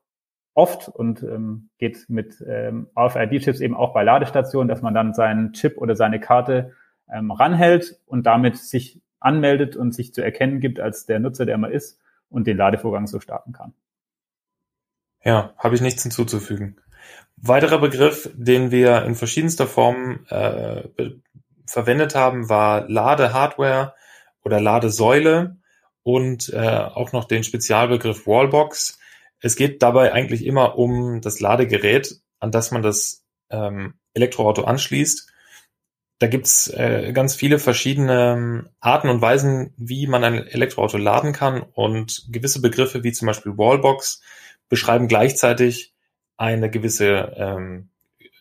oft 0.54 0.88
und 0.88 1.24
ähm, 1.24 1.70
geht 1.78 2.08
mit 2.08 2.40
ähm, 2.46 2.86
RFID-Chips 2.96 3.58
eben 3.58 3.74
auch 3.74 3.92
bei 3.92 4.04
Ladestationen, 4.04 4.68
dass 4.68 4.80
man 4.80 4.94
dann 4.94 5.12
seinen 5.12 5.54
Chip 5.54 5.76
oder 5.76 5.96
seine 5.96 6.20
Karte 6.20 6.74
ähm, 7.12 7.32
ranhält 7.32 8.00
und 8.06 8.24
damit 8.26 8.58
sich 8.58 9.02
anmeldet 9.18 9.74
und 9.74 9.92
sich 9.92 10.14
zu 10.14 10.22
erkennen 10.22 10.60
gibt 10.60 10.78
als 10.78 11.04
der 11.04 11.18
Nutzer, 11.18 11.46
der 11.46 11.58
man 11.58 11.72
ist 11.72 12.00
und 12.28 12.46
den 12.46 12.58
Ladevorgang 12.58 13.08
so 13.08 13.18
starten 13.18 13.50
kann. 13.50 13.74
Ja, 15.24 15.52
habe 15.58 15.74
ich 15.74 15.80
nichts 15.80 16.04
hinzuzufügen. 16.04 16.76
Weiterer 17.36 17.78
Begriff, 17.78 18.30
den 18.34 18.70
wir 18.70 19.04
in 19.04 19.14
verschiedenster 19.14 19.66
Form 19.66 20.24
äh, 20.28 20.82
verwendet 21.66 22.14
haben, 22.14 22.48
war 22.48 22.88
Ladehardware 22.88 23.94
oder 24.44 24.60
Ladesäule 24.60 25.56
und 26.02 26.50
äh, 26.52 26.58
auch 26.58 27.12
noch 27.12 27.24
den 27.24 27.44
Spezialbegriff 27.44 28.26
Wallbox. 28.26 28.98
Es 29.40 29.56
geht 29.56 29.82
dabei 29.82 30.12
eigentlich 30.12 30.44
immer 30.44 30.78
um 30.78 31.20
das 31.20 31.40
Ladegerät, 31.40 32.20
an 32.40 32.50
das 32.50 32.70
man 32.70 32.82
das 32.82 33.24
ähm, 33.50 33.94
Elektroauto 34.14 34.64
anschließt 34.64 35.30
da 36.18 36.28
gibt's 36.28 36.68
äh, 36.68 37.12
ganz 37.12 37.34
viele 37.34 37.58
verschiedene 37.58 38.34
ähm, 38.34 38.68
Arten 38.80 39.08
und 39.08 39.20
Weisen, 39.20 39.74
wie 39.76 40.06
man 40.06 40.24
ein 40.24 40.46
Elektroauto 40.46 40.96
laden 40.96 41.32
kann. 41.32 41.62
Und 41.62 42.26
gewisse 42.30 42.60
Begriffe 42.60 43.02
wie 43.02 43.12
zum 43.12 43.26
Beispiel 43.26 43.58
Wallbox 43.58 44.22
beschreiben 44.68 45.08
gleichzeitig 45.08 45.93
eine 46.36 46.70
gewisse 46.70 47.32
ähm, 47.36 47.88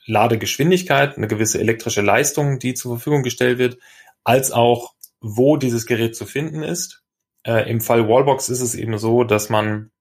Ladegeschwindigkeit, 0.05 1.17
eine 1.17 1.27
gewisse 1.27 1.59
elektrische 1.59 2.01
Leistung, 2.01 2.59
die 2.59 2.73
zur 2.73 2.97
Verfügung 2.97 3.23
gestellt 3.23 3.57
wird, 3.57 3.77
als 4.23 4.51
auch, 4.51 4.93
wo 5.21 5.57
dieses 5.57 5.85
Gerät 5.85 6.15
zu 6.15 6.25
finden 6.25 6.63
ist. 6.63 7.03
Äh, 7.45 7.69
Im 7.69 7.81
Fall 7.81 8.07
Wallbox 8.07 8.49
ist 8.49 8.61
es 8.61 8.75
eben 8.75 8.97
so, 8.97 9.23
dass 9.23 9.49
man 9.49 9.91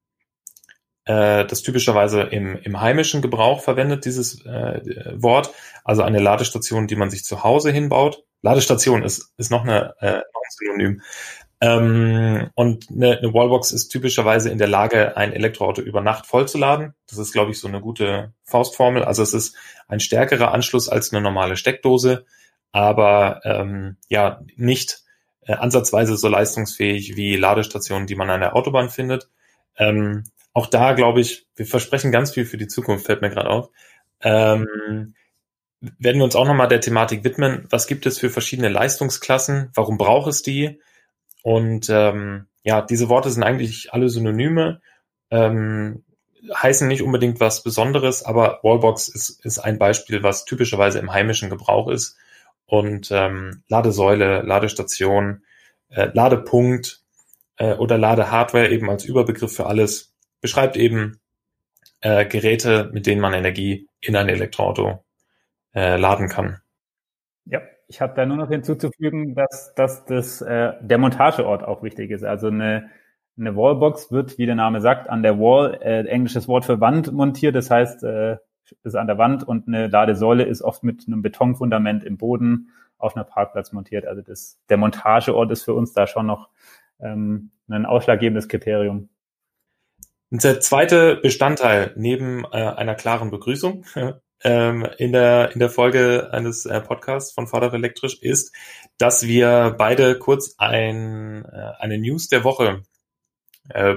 äh, 1.05 1.45
das 1.45 1.63
typischerweise 1.63 2.23
im, 2.23 2.57
im 2.57 2.81
heimischen 2.81 3.23
Gebrauch 3.23 3.61
verwendet, 3.61 4.05
dieses 4.05 4.45
äh, 4.45 4.81
Wort. 5.15 5.53
Also 5.85 6.03
eine 6.03 6.21
Ladestation, 6.21 6.87
die 6.87 6.97
man 6.97 7.11
sich 7.11 7.25
zu 7.25 7.43
Hause 7.43 7.71
hinbaut. 7.71 8.25
Ladestation 8.43 9.03
ist, 9.03 9.33
ist 9.37 9.51
noch, 9.51 9.63
eine, 9.63 9.95
äh, 10.01 10.13
noch 10.13 10.43
ein 10.43 10.51
Synonym. 10.51 11.03
Ähm, 11.63 12.51
und 12.57 12.91
eine, 12.91 13.19
eine 13.19 13.33
Wallbox 13.33 13.71
ist 13.71 13.91
typischerweise 13.91 14.51
in 14.51 14.59
der 14.59 14.67
Lage, 14.67 15.17
ein 15.17 15.33
Elektroauto 15.33 15.81
über 15.81 16.01
Nacht 16.01 16.27
vollzuladen. 16.27 16.95
Das 17.09 17.19
ist, 17.19 17.33
glaube 17.33 17.53
ich, 17.53 17.61
so 17.61 17.69
eine 17.69 17.81
gute 17.81 18.35
Faustformel. 18.43 19.05
Also 19.05 19.23
es 19.23 19.33
ist 19.33 19.55
ein 19.87 20.01
stärkerer 20.01 20.53
Anschluss 20.53 20.89
als 20.89 21.13
eine 21.13 21.23
normale 21.23 21.57
Steckdose, 21.57 22.27
aber 22.73 23.43
ähm, 23.45 23.97
ja 24.09 24.43
nicht 24.57 25.03
äh, 25.43 25.53
ansatzweise 25.53 26.17
so 26.17 26.27
leistungsfähig 26.27 27.15
wie 27.15 27.37
Ladestationen, 27.37 28.09
die 28.09 28.17
man 28.17 28.31
an 28.31 28.41
der 28.41 28.57
Autobahn 28.57 28.91
findet. 28.91 29.29
Ähm, 29.77 30.25
auch 30.53 30.67
da 30.67 30.95
glaube 30.95 31.21
ich, 31.21 31.47
wir 31.55 31.67
versprechen 31.67 32.11
ganz 32.11 32.33
viel 32.33 32.45
für 32.45 32.59
die 32.59 32.67
Zukunft, 32.67 33.07
fällt 33.07 33.23
mir 33.23 33.31
gerade 33.31 33.51
auf. 33.51 33.71
Ähm, 34.21 35.15
werden 35.81 36.19
wir 36.19 36.25
uns 36.25 36.35
auch 36.35 36.47
nochmal 36.47 36.69
der 36.69 36.81
Thematik 36.81 37.23
widmen. 37.23 37.69
Was 37.71 37.87
gibt 37.87 38.05
es 38.05 38.19
für 38.19 38.31
verschiedene 38.31 38.69
Leistungsklassen? 38.69 39.71
Warum 39.75 39.97
braucht 39.97 40.27
es 40.27 40.43
die? 40.43 40.81
Und 41.43 41.89
ähm, 41.91 42.47
ja, 42.63 42.83
diese 42.83 43.09
Worte 43.09 43.31
sind 43.31 43.43
eigentlich 43.43 43.93
alle 43.93 44.09
Synonyme, 44.09 44.81
ähm, 45.31 46.05
heißen 46.55 46.89
nicht 46.89 47.03
unbedingt 47.03 47.41
was 47.41 47.63
Besonderes, 47.63 48.25
aber 48.25 48.61
Wallbox 48.63 49.09
ist, 49.09 49.45
ist 49.45 49.59
ein 49.59 49.79
Beispiel, 49.79 50.23
was 50.23 50.45
typischerweise 50.45 50.99
im 50.99 51.13
heimischen 51.13 51.51
Gebrauch 51.51 51.89
ist. 51.89 52.17
Und 52.67 53.11
ähm, 53.11 53.63
Ladesäule, 53.69 54.43
Ladestation, 54.43 55.43
äh, 55.91 56.09
Ladepunkt 56.13 57.03
äh, 57.57 57.75
oder 57.75 57.99
Ladehardware 57.99 58.71
eben 58.71 58.89
als 58.91 59.05
Überbegriff 59.05 59.55
für 59.55 59.67
alles 59.67 60.13
beschreibt 60.41 60.77
eben 60.77 61.21
äh, 62.01 62.27
Geräte, 62.27 62.91
mit 62.93 63.07
denen 63.07 63.21
man 63.21 63.35
Energie 63.35 63.89
in 64.01 64.17
ein 64.17 64.29
Elektroauto 64.29 65.05
äh, 65.75 65.97
laden 65.97 66.29
kann. 66.29 66.61
Ja, 67.45 67.61
ich 67.89 68.01
habe 68.01 68.15
da 68.15 68.27
nur 68.27 68.37
noch 68.37 68.49
hinzuzufügen, 68.49 69.35
dass, 69.35 69.75
dass 69.75 70.05
das, 70.05 70.41
äh, 70.41 70.73
der 70.81 70.99
Montageort 70.99 71.65
auch 71.65 71.83
wichtig 71.83 72.11
ist. 72.11 72.25
Also 72.25 72.49
eine, 72.49 72.91
eine 73.39 73.57
Wallbox 73.57 74.13
wird, 74.13 74.39
wie 74.39 74.47
der 74.47 74.55
Name 74.55 74.81
sagt, 74.81 75.09
an 75.09 75.23
der 75.23 75.39
Wall, 75.39 75.79
äh, 75.83 76.07
englisches 76.07 76.49
Wort 76.49 76.65
für 76.65 76.81
Wand 76.81 77.13
montiert. 77.13 77.55
Das 77.55 77.71
heißt, 77.71 78.05
äh, 78.05 78.37
ist 78.85 78.95
an 78.95 79.07
der 79.07 79.19
Wand 79.19 79.47
und 79.47 79.69
eine 79.69 79.89
Ladesäule 79.89 80.45
ist 80.45 80.63
oft 80.63 80.83
mit 80.83 81.07
einem 81.07 81.23
Betonfundament 81.23 82.05
im 82.05 82.17
Boden 82.17 82.71
auf 82.99 83.17
einer 83.17 83.25
Parkplatz 83.25 83.73
montiert. 83.73 84.07
Also 84.07 84.23
das, 84.23 84.59
der 84.69 84.77
Montageort 84.77 85.51
ist 85.51 85.65
für 85.65 85.75
uns 85.75 85.93
da 85.93 86.07
schon 86.07 86.27
noch 86.27 86.49
ähm, 87.01 87.51
ein 87.69 87.87
ausschlaggebendes 87.87 88.49
Kriterium. 88.49 89.09
Und 90.31 90.45
der 90.45 90.61
zweite 90.61 91.17
Bestandteil 91.17 91.93
neben 91.97 92.45
äh, 92.53 92.57
einer 92.57 92.95
klaren 92.95 93.31
Begrüßung 93.31 93.85
ähm, 94.45 94.87
in, 94.99 95.13
der, 95.13 95.53
in 95.53 95.61
der 95.61 95.71
Folge 95.71 96.31
eines 96.33 96.67
äh, 96.67 96.81
Podcasts 96.81 97.33
von 97.33 97.47
Vater 97.47 97.73
Elektrisch 97.73 98.19
ist, 98.21 98.55
dass 98.99 99.27
wir 99.27 99.75
beide 99.79 100.19
kurz 100.19 100.55
ein, 100.59 101.45
äh, 101.45 101.73
eine 101.79 101.99
News 101.99 102.29
der 102.29 102.45
Woche 102.45 102.83
äh, 103.69 103.97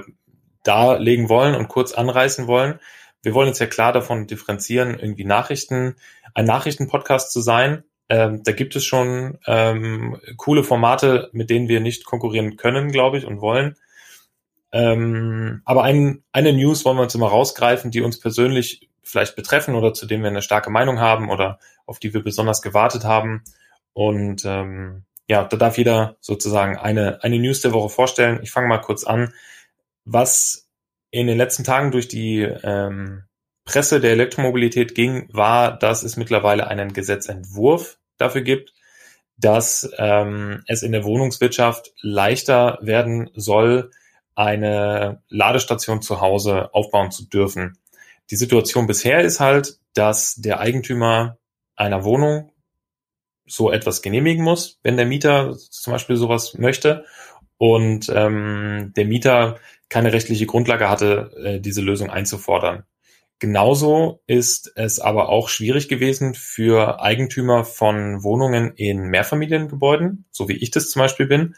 darlegen 0.62 1.28
wollen 1.28 1.54
und 1.54 1.68
kurz 1.68 1.92
anreißen 1.92 2.46
wollen. 2.46 2.80
Wir 3.22 3.34
wollen 3.34 3.48
uns 3.48 3.58
ja 3.58 3.66
klar 3.66 3.92
davon 3.92 4.26
differenzieren, 4.26 4.98
irgendwie 4.98 5.24
Nachrichten, 5.24 5.96
ein 6.34 6.44
Nachrichtenpodcast 6.44 7.32
zu 7.32 7.40
sein. 7.40 7.84
Ähm, 8.08 8.42
da 8.44 8.52
gibt 8.52 8.76
es 8.76 8.84
schon 8.84 9.38
ähm, 9.46 10.20
coole 10.36 10.62
Formate, 10.62 11.28
mit 11.32 11.50
denen 11.50 11.68
wir 11.68 11.80
nicht 11.80 12.04
konkurrieren 12.04 12.56
können, 12.56 12.92
glaube 12.92 13.18
ich, 13.18 13.24
und 13.24 13.40
wollen. 13.40 13.76
Ähm, 14.72 15.62
aber 15.64 15.82
ein, 15.82 16.22
eine 16.32 16.52
News 16.52 16.84
wollen 16.84 16.98
wir 16.98 17.02
uns 17.02 17.14
immer 17.14 17.28
rausgreifen, 17.28 17.90
die 17.90 18.00
uns 18.00 18.20
persönlich 18.20 18.88
vielleicht 19.06 19.36
betreffen 19.36 19.74
oder 19.74 19.94
zu 19.94 20.06
denen 20.06 20.22
wir 20.22 20.30
eine 20.30 20.42
starke 20.42 20.70
Meinung 20.70 21.00
haben 21.00 21.30
oder 21.30 21.58
auf 21.86 21.98
die 21.98 22.12
wir 22.12 22.22
besonders 22.22 22.60
gewartet 22.60 23.04
haben. 23.04 23.44
Und 23.92 24.44
ähm, 24.44 25.04
ja, 25.28 25.44
da 25.44 25.56
darf 25.56 25.78
jeder 25.78 26.16
sozusagen 26.20 26.76
eine, 26.76 27.22
eine 27.22 27.38
News 27.38 27.60
der 27.60 27.72
Woche 27.72 27.88
vorstellen. 27.88 28.40
Ich 28.42 28.50
fange 28.50 28.68
mal 28.68 28.80
kurz 28.80 29.04
an. 29.04 29.32
Was 30.04 30.68
in 31.10 31.26
den 31.26 31.38
letzten 31.38 31.64
Tagen 31.64 31.92
durch 31.92 32.08
die 32.08 32.40
ähm, 32.42 33.24
Presse 33.64 34.00
der 34.00 34.12
Elektromobilität 34.12 34.94
ging, 34.94 35.28
war, 35.32 35.76
dass 35.76 36.02
es 36.02 36.16
mittlerweile 36.16 36.66
einen 36.66 36.92
Gesetzentwurf 36.92 37.98
dafür 38.18 38.42
gibt, 38.42 38.74
dass 39.36 39.90
ähm, 39.98 40.62
es 40.66 40.82
in 40.82 40.92
der 40.92 41.04
Wohnungswirtschaft 41.04 41.92
leichter 42.00 42.78
werden 42.80 43.30
soll, 43.34 43.90
eine 44.34 45.22
Ladestation 45.28 46.02
zu 46.02 46.20
Hause 46.20 46.74
aufbauen 46.74 47.10
zu 47.10 47.28
dürfen. 47.28 47.78
Die 48.30 48.36
Situation 48.36 48.86
bisher 48.86 49.20
ist 49.20 49.40
halt, 49.40 49.78
dass 49.94 50.34
der 50.34 50.60
Eigentümer 50.60 51.38
einer 51.76 52.04
Wohnung 52.04 52.52
so 53.46 53.70
etwas 53.70 54.02
genehmigen 54.02 54.44
muss, 54.44 54.80
wenn 54.82 54.96
der 54.96 55.06
Mieter 55.06 55.56
zum 55.56 55.92
Beispiel 55.92 56.16
sowas 56.16 56.54
möchte 56.58 57.04
und 57.58 58.10
ähm, 58.14 58.92
der 58.96 59.04
Mieter 59.04 59.58
keine 59.88 60.12
rechtliche 60.12 60.46
Grundlage 60.46 60.90
hatte, 60.90 61.30
äh, 61.42 61.60
diese 61.60 61.80
Lösung 61.80 62.10
einzufordern. 62.10 62.84
Genauso 63.38 64.22
ist 64.26 64.72
es 64.76 64.98
aber 64.98 65.28
auch 65.28 65.48
schwierig 65.50 65.88
gewesen 65.88 66.34
für 66.34 67.02
Eigentümer 67.02 67.64
von 67.64 68.22
Wohnungen 68.22 68.72
in 68.74 69.08
Mehrfamiliengebäuden, 69.08 70.24
so 70.30 70.48
wie 70.48 70.56
ich 70.56 70.70
das 70.70 70.90
zum 70.90 71.00
Beispiel 71.00 71.26
bin. 71.26 71.54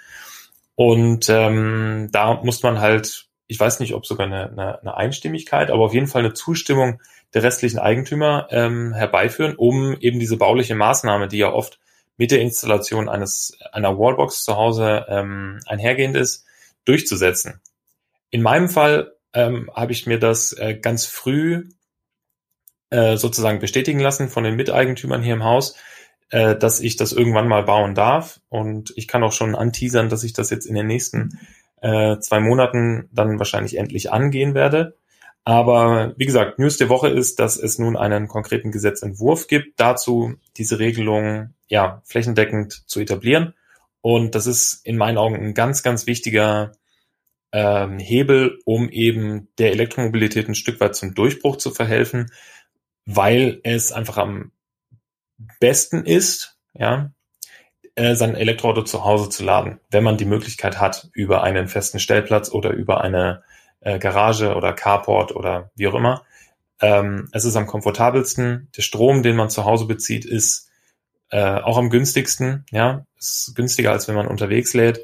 Und 0.74 1.28
ähm, 1.28 2.08
da 2.10 2.42
muss 2.42 2.62
man 2.64 2.80
halt, 2.80 3.27
ich 3.48 3.58
weiß 3.58 3.80
nicht, 3.80 3.94
ob 3.94 4.06
sogar 4.06 4.26
eine, 4.26 4.50
eine, 4.50 4.80
eine 4.80 4.96
Einstimmigkeit, 4.96 5.70
aber 5.70 5.84
auf 5.84 5.94
jeden 5.94 6.06
Fall 6.06 6.24
eine 6.24 6.34
Zustimmung 6.34 7.00
der 7.34 7.42
restlichen 7.42 7.78
Eigentümer 7.78 8.46
ähm, 8.50 8.94
herbeiführen, 8.94 9.56
um 9.56 9.96
eben 9.98 10.20
diese 10.20 10.36
bauliche 10.36 10.74
Maßnahme, 10.74 11.28
die 11.28 11.38
ja 11.38 11.52
oft 11.52 11.80
mit 12.18 12.30
der 12.30 12.40
Installation 12.40 13.08
eines 13.08 13.58
einer 13.72 13.98
Wallbox 13.98 14.44
zu 14.44 14.56
Hause 14.56 15.06
ähm, 15.08 15.60
einhergehend 15.66 16.16
ist, 16.16 16.44
durchzusetzen. 16.84 17.60
In 18.30 18.42
meinem 18.42 18.68
Fall 18.68 19.14
ähm, 19.32 19.70
habe 19.74 19.92
ich 19.92 20.06
mir 20.06 20.18
das 20.18 20.52
äh, 20.52 20.74
ganz 20.74 21.06
früh 21.06 21.68
äh, 22.90 23.16
sozusagen 23.16 23.60
bestätigen 23.60 24.00
lassen 24.00 24.28
von 24.28 24.44
den 24.44 24.56
Miteigentümern 24.56 25.22
hier 25.22 25.34
im 25.34 25.44
Haus, 25.44 25.76
äh, 26.30 26.56
dass 26.56 26.80
ich 26.80 26.96
das 26.96 27.12
irgendwann 27.12 27.48
mal 27.48 27.62
bauen 27.62 27.94
darf. 27.94 28.40
Und 28.48 28.92
ich 28.96 29.08
kann 29.08 29.22
auch 29.22 29.32
schon 29.32 29.54
anteasern, 29.54 30.08
dass 30.08 30.24
ich 30.24 30.32
das 30.32 30.50
jetzt 30.50 30.66
in 30.66 30.74
den 30.74 30.86
nächsten 30.86 31.38
äh, 31.82 32.18
zwei 32.20 32.40
Monaten 32.40 33.08
dann 33.12 33.38
wahrscheinlich 33.38 33.76
endlich 33.76 34.12
angehen 34.12 34.54
werde. 34.54 34.96
Aber 35.44 36.12
wie 36.18 36.26
gesagt, 36.26 36.58
News 36.58 36.76
der 36.76 36.90
Woche 36.90 37.08
ist, 37.08 37.38
dass 37.38 37.56
es 37.56 37.78
nun 37.78 37.96
einen 37.96 38.28
konkreten 38.28 38.70
Gesetzentwurf 38.70 39.46
gibt, 39.46 39.80
dazu 39.80 40.34
diese 40.56 40.78
Regelung 40.78 41.54
ja 41.68 42.02
flächendeckend 42.04 42.84
zu 42.86 43.00
etablieren. 43.00 43.54
Und 44.00 44.34
das 44.34 44.46
ist 44.46 44.84
in 44.84 44.96
meinen 44.96 45.18
Augen 45.18 45.36
ein 45.36 45.54
ganz, 45.54 45.82
ganz 45.82 46.06
wichtiger 46.06 46.72
ähm, 47.52 47.98
Hebel, 47.98 48.58
um 48.64 48.90
eben 48.90 49.48
der 49.58 49.72
Elektromobilität 49.72 50.48
ein 50.48 50.54
Stück 50.54 50.80
weit 50.80 50.94
zum 50.94 51.14
Durchbruch 51.14 51.56
zu 51.56 51.70
verhelfen, 51.70 52.30
weil 53.06 53.60
es 53.64 53.90
einfach 53.90 54.18
am 54.18 54.52
besten 55.60 56.04
ist, 56.04 56.58
ja, 56.74 57.12
sein 58.14 58.34
Elektroauto 58.34 58.82
zu 58.82 59.04
Hause 59.04 59.28
zu 59.28 59.44
laden, 59.44 59.80
wenn 59.90 60.04
man 60.04 60.16
die 60.16 60.24
Möglichkeit 60.24 60.80
hat, 60.80 61.08
über 61.12 61.42
einen 61.42 61.68
festen 61.68 61.98
Stellplatz 61.98 62.50
oder 62.50 62.70
über 62.70 63.00
eine 63.00 63.42
äh, 63.80 63.98
Garage 63.98 64.54
oder 64.54 64.72
Carport 64.72 65.34
oder 65.34 65.70
wie 65.74 65.88
auch 65.88 65.94
immer. 65.94 66.22
Ähm, 66.80 67.28
es 67.32 67.44
ist 67.44 67.56
am 67.56 67.66
komfortabelsten. 67.66 68.68
Der 68.76 68.82
Strom, 68.82 69.22
den 69.22 69.36
man 69.36 69.50
zu 69.50 69.64
Hause 69.64 69.86
bezieht, 69.86 70.24
ist 70.24 70.70
äh, 71.30 71.60
auch 71.60 71.76
am 71.76 71.90
günstigsten. 71.90 72.64
Ja, 72.70 73.04
ist 73.18 73.52
günstiger 73.54 73.92
als 73.92 74.08
wenn 74.08 74.14
man 74.14 74.28
unterwegs 74.28 74.74
lädt. 74.74 75.00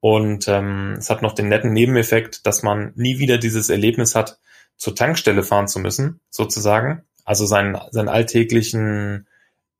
Und 0.00 0.46
ähm, 0.46 0.96
es 0.98 1.10
hat 1.10 1.22
noch 1.22 1.32
den 1.32 1.48
netten 1.48 1.72
Nebeneffekt, 1.72 2.46
dass 2.46 2.62
man 2.62 2.92
nie 2.94 3.18
wieder 3.18 3.38
dieses 3.38 3.70
Erlebnis 3.70 4.14
hat, 4.14 4.38
zur 4.76 4.94
Tankstelle 4.94 5.42
fahren 5.42 5.68
zu 5.68 5.80
müssen, 5.80 6.20
sozusagen. 6.28 7.02
Also 7.24 7.46
sein, 7.46 7.78
sein 7.90 8.08
alltäglichen, 8.08 9.26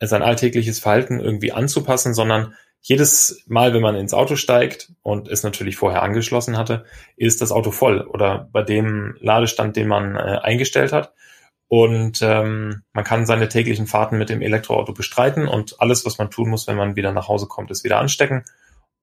sein 0.00 0.22
alltägliches 0.22 0.78
Verhalten 0.78 1.20
irgendwie 1.20 1.52
anzupassen, 1.52 2.14
sondern 2.14 2.54
jedes 2.80 3.42
Mal, 3.46 3.74
wenn 3.74 3.82
man 3.82 3.96
ins 3.96 4.14
Auto 4.14 4.36
steigt 4.36 4.92
und 5.02 5.28
es 5.28 5.42
natürlich 5.42 5.76
vorher 5.76 6.02
angeschlossen 6.02 6.56
hatte, 6.56 6.84
ist 7.16 7.40
das 7.40 7.50
Auto 7.50 7.70
voll 7.70 8.02
oder 8.02 8.48
bei 8.52 8.62
dem 8.62 9.16
Ladestand, 9.20 9.76
den 9.76 9.88
man 9.88 10.14
äh, 10.14 10.38
eingestellt 10.42 10.92
hat. 10.92 11.12
Und 11.68 12.22
ähm, 12.22 12.82
man 12.92 13.02
kann 13.02 13.26
seine 13.26 13.48
täglichen 13.48 13.88
Fahrten 13.88 14.18
mit 14.18 14.28
dem 14.28 14.40
Elektroauto 14.40 14.92
bestreiten 14.92 15.48
und 15.48 15.80
alles, 15.80 16.06
was 16.06 16.18
man 16.18 16.30
tun 16.30 16.48
muss, 16.48 16.68
wenn 16.68 16.76
man 16.76 16.94
wieder 16.94 17.10
nach 17.10 17.26
Hause 17.26 17.46
kommt, 17.46 17.72
ist 17.72 17.82
wieder 17.82 17.98
anstecken 17.98 18.44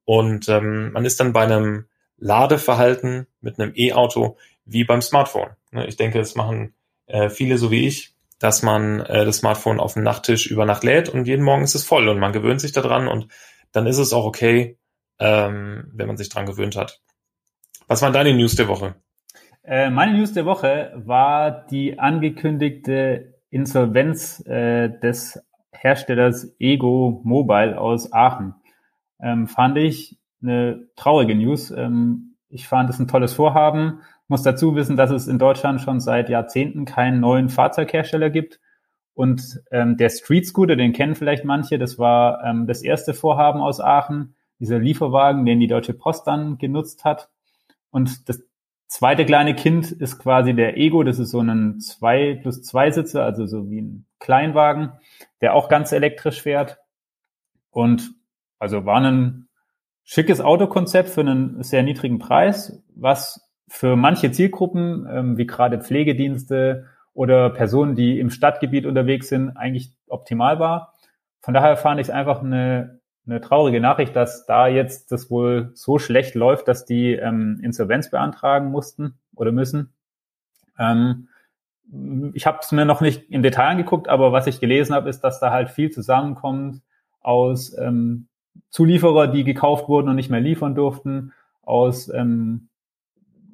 und 0.05 0.49
ähm, 0.49 0.91
man 0.91 1.05
ist 1.05 1.19
dann 1.19 1.33
bei 1.33 1.43
einem 1.43 1.85
Ladeverhalten 2.17 3.27
mit 3.41 3.59
einem 3.59 3.73
E-Auto 3.75 4.37
wie 4.65 4.83
beim 4.83 5.01
Smartphone. 5.01 5.51
Ne, 5.71 5.87
ich 5.87 5.95
denke, 5.95 6.19
es 6.19 6.35
machen 6.35 6.73
äh, 7.07 7.29
viele 7.29 7.57
so 7.57 7.71
wie 7.71 7.87
ich, 7.87 8.12
dass 8.43 8.61
man 8.61 8.99
äh, 8.99 9.23
das 9.23 9.37
Smartphone 9.37 9.79
auf 9.79 9.93
dem 9.93 10.03
Nachttisch 10.03 10.47
über 10.47 10.65
Nacht 10.65 10.83
lädt 10.83 11.07
und 11.07 11.27
jeden 11.29 11.45
Morgen 11.45 11.63
ist 11.63 11.75
es 11.75 11.85
voll 11.85 12.09
und 12.09 12.19
man 12.19 12.33
gewöhnt 12.33 12.59
sich 12.59 12.73
daran 12.73 13.07
und 13.07 13.29
dann 13.71 13.87
ist 13.87 13.99
es 13.99 14.11
auch 14.11 14.25
okay, 14.25 14.77
ähm, 15.17 15.89
wenn 15.93 16.07
man 16.07 16.17
sich 16.17 16.27
dran 16.27 16.45
gewöhnt 16.45 16.75
hat. 16.75 16.99
Was 17.87 18.01
waren 18.01 18.11
deine 18.11 18.33
News 18.33 18.57
der 18.57 18.67
Woche? 18.67 18.95
Äh, 19.63 19.89
meine 19.89 20.17
News 20.17 20.33
der 20.33 20.45
Woche 20.45 20.91
war 20.93 21.65
die 21.67 21.97
angekündigte 21.97 23.35
Insolvenz 23.49 24.45
äh, 24.45 24.89
des 24.89 25.41
Herstellers 25.71 26.53
Ego 26.59 27.21
Mobile 27.23 27.79
aus 27.79 28.11
Aachen 28.11 28.55
ähm, 29.21 29.47
fand 29.47 29.77
ich 29.77 30.19
eine 30.41 30.89
traurige 30.97 31.33
News. 31.33 31.71
Ähm, 31.71 32.35
ich 32.49 32.67
fand 32.67 32.89
es 32.89 32.99
ein 32.99 33.07
tolles 33.07 33.33
Vorhaben. 33.33 34.01
Muss 34.27 34.43
dazu 34.43 34.75
wissen, 34.75 34.95
dass 34.97 35.11
es 35.11 35.27
in 35.27 35.39
Deutschland 35.39 35.81
schon 35.81 35.99
seit 35.99 36.29
Jahrzehnten 36.29 36.85
keinen 36.85 37.19
neuen 37.19 37.49
Fahrzeughersteller 37.49 38.29
gibt. 38.29 38.59
Und 39.13 39.61
ähm, 39.71 39.97
der 39.97 40.09
Street 40.09 40.47
Scooter, 40.47 40.75
den 40.75 40.93
kennen 40.93 41.15
vielleicht 41.15 41.45
manche, 41.45 41.77
das 41.77 41.99
war 41.99 42.43
ähm, 42.43 42.65
das 42.65 42.81
erste 42.81 43.13
Vorhaben 43.13 43.61
aus 43.61 43.79
Aachen, 43.79 44.35
dieser 44.59 44.79
Lieferwagen, 44.79 45.45
den 45.45 45.59
die 45.59 45.67
Deutsche 45.67 45.93
Post 45.93 46.25
dann 46.25 46.57
genutzt 46.57 47.03
hat. 47.05 47.29
Und 47.91 48.27
das 48.29 48.41
zweite 48.87 49.25
kleine 49.25 49.55
Kind 49.55 49.91
ist 49.91 50.19
quasi 50.19 50.53
der 50.53 50.77
Ego, 50.77 51.03
das 51.03 51.19
ist 51.19 51.31
so 51.31 51.41
ein 51.41 51.79
zwei 51.79 52.39
plus 52.41 52.61
zwei 52.63 52.89
Sitzer, 52.91 53.23
also 53.23 53.45
so 53.45 53.69
wie 53.69 53.81
ein 53.81 54.05
Kleinwagen, 54.19 54.93
der 55.41 55.53
auch 55.53 55.67
ganz 55.67 55.91
elektrisch 55.91 56.41
fährt. 56.41 56.79
Und 57.71 58.13
also 58.59 58.85
war 58.85 59.01
ein 59.01 59.47
schickes 60.03 60.41
Autokonzept 60.41 61.09
für 61.09 61.21
einen 61.21 61.61
sehr 61.63 61.83
niedrigen 61.83 62.19
Preis, 62.19 62.81
was 62.95 63.49
für 63.73 63.95
manche 63.95 64.31
Zielgruppen, 64.31 65.07
ähm, 65.11 65.37
wie 65.39 65.47
gerade 65.47 65.81
Pflegedienste 65.81 66.85
oder 67.15 67.49
Personen, 67.49 67.95
die 67.95 68.19
im 68.19 68.29
Stadtgebiet 68.29 68.85
unterwegs 68.85 69.29
sind, 69.29 69.57
eigentlich 69.57 69.91
optimal 70.07 70.59
war. 70.59 70.93
Von 71.41 71.55
daher 71.55 71.75
fand 71.75 71.99
ich 71.99 72.05
es 72.05 72.13
einfach 72.13 72.43
eine, 72.43 72.99
eine 73.25 73.41
traurige 73.41 73.81
Nachricht, 73.81 74.15
dass 74.15 74.45
da 74.45 74.67
jetzt 74.67 75.11
das 75.11 75.31
wohl 75.31 75.71
so 75.73 75.97
schlecht 75.97 76.35
läuft, 76.35 76.67
dass 76.67 76.85
die 76.85 77.13
ähm, 77.13 77.59
Insolvenz 77.63 78.11
beantragen 78.11 78.69
mussten 78.69 79.15
oder 79.35 79.51
müssen. 79.51 79.91
Ähm, 80.77 81.29
ich 82.35 82.45
habe 82.45 82.59
es 82.61 82.71
mir 82.71 82.85
noch 82.85 83.01
nicht 83.01 83.31
im 83.31 83.41
Detail 83.41 83.69
angeguckt, 83.69 84.07
aber 84.07 84.31
was 84.31 84.45
ich 84.45 84.59
gelesen 84.59 84.93
habe, 84.93 85.09
ist, 85.09 85.21
dass 85.21 85.39
da 85.39 85.49
halt 85.49 85.71
viel 85.71 85.89
zusammenkommt 85.89 86.83
aus 87.21 87.75
ähm, 87.79 88.27
Zulieferer, 88.69 89.29
die 89.29 89.43
gekauft 89.43 89.89
wurden 89.89 90.09
und 90.09 90.15
nicht 90.15 90.29
mehr 90.29 90.41
liefern 90.41 90.75
durften, 90.75 91.33
aus 91.63 92.07
ähm, 92.13 92.69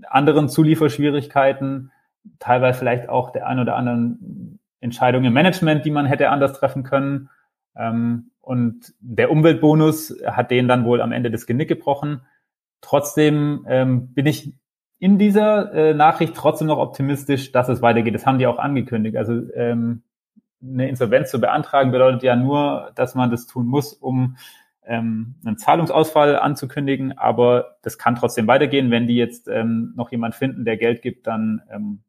anderen 0.08 0.50
Zulieferschwierigkeiten, 0.50 1.92
teilweise 2.40 2.80
vielleicht 2.80 3.10
auch 3.10 3.32
der 3.32 3.48
ein 3.48 3.60
oder 3.60 3.76
anderen 3.76 4.60
Entscheidung 4.80 5.24
im 5.24 5.34
Management, 5.34 5.86
die 5.86 5.92
man 5.92 6.06
hätte 6.06 6.30
anders 6.30 6.54
treffen 6.54 6.84
können. 6.84 7.30
Ähm, 7.76 8.32
und 8.42 8.94
der 9.00 9.32
Umweltbonus 9.32 10.16
hat 10.26 10.52
denen 10.52 10.68
dann 10.68 10.86
wohl 10.86 11.02
am 11.02 11.12
Ende 11.12 11.30
das 11.32 11.46
Genick 11.46 11.68
gebrochen. 11.68 12.22
Trotzdem 12.82 13.66
ähm, 13.68 14.14
bin 14.14 14.26
ich 14.26 14.54
in 15.00 15.18
dieser 15.18 15.74
äh, 15.74 15.94
Nachricht 15.94 16.36
trotzdem 16.36 16.68
noch 16.68 16.78
optimistisch, 16.78 17.52
dass 17.52 17.70
es 17.70 17.82
weitergeht. 17.82 18.16
Das 18.16 18.26
haben 18.26 18.40
die 18.40 18.48
auch 18.48 18.58
angekündigt. 18.58 19.18
Also 19.18 19.34
ähm, 19.54 20.04
eine 20.62 20.90
Insolvenz 20.90 21.32
zu 21.32 21.40
beantragen 21.40 21.92
bedeutet 21.92 22.24
ja 22.24 22.36
nur, 22.36 22.92
dass 22.96 23.16
man 23.16 23.32
das 23.32 23.48
tun 23.48 23.66
muss, 23.66 23.94
um 23.94 24.38
ähm, 24.86 25.36
einen 25.46 25.58
Zahlungsausfall 25.58 26.38
anzukündigen, 26.38 27.18
aber 27.18 27.78
das 27.82 27.98
kann 27.98 28.16
trotzdem 28.16 28.48
weitergehen. 28.48 28.92
Wenn 28.92 29.08
die 29.08 29.16
jetzt 29.16 29.48
ähm, 29.48 29.94
noch 29.96 30.12
jemand 30.12 30.36
finden, 30.36 30.66
der 30.66 30.78
Geld 30.78 31.02
gibt, 31.02 31.28
dann 31.28 31.62
ähm, 31.72 32.00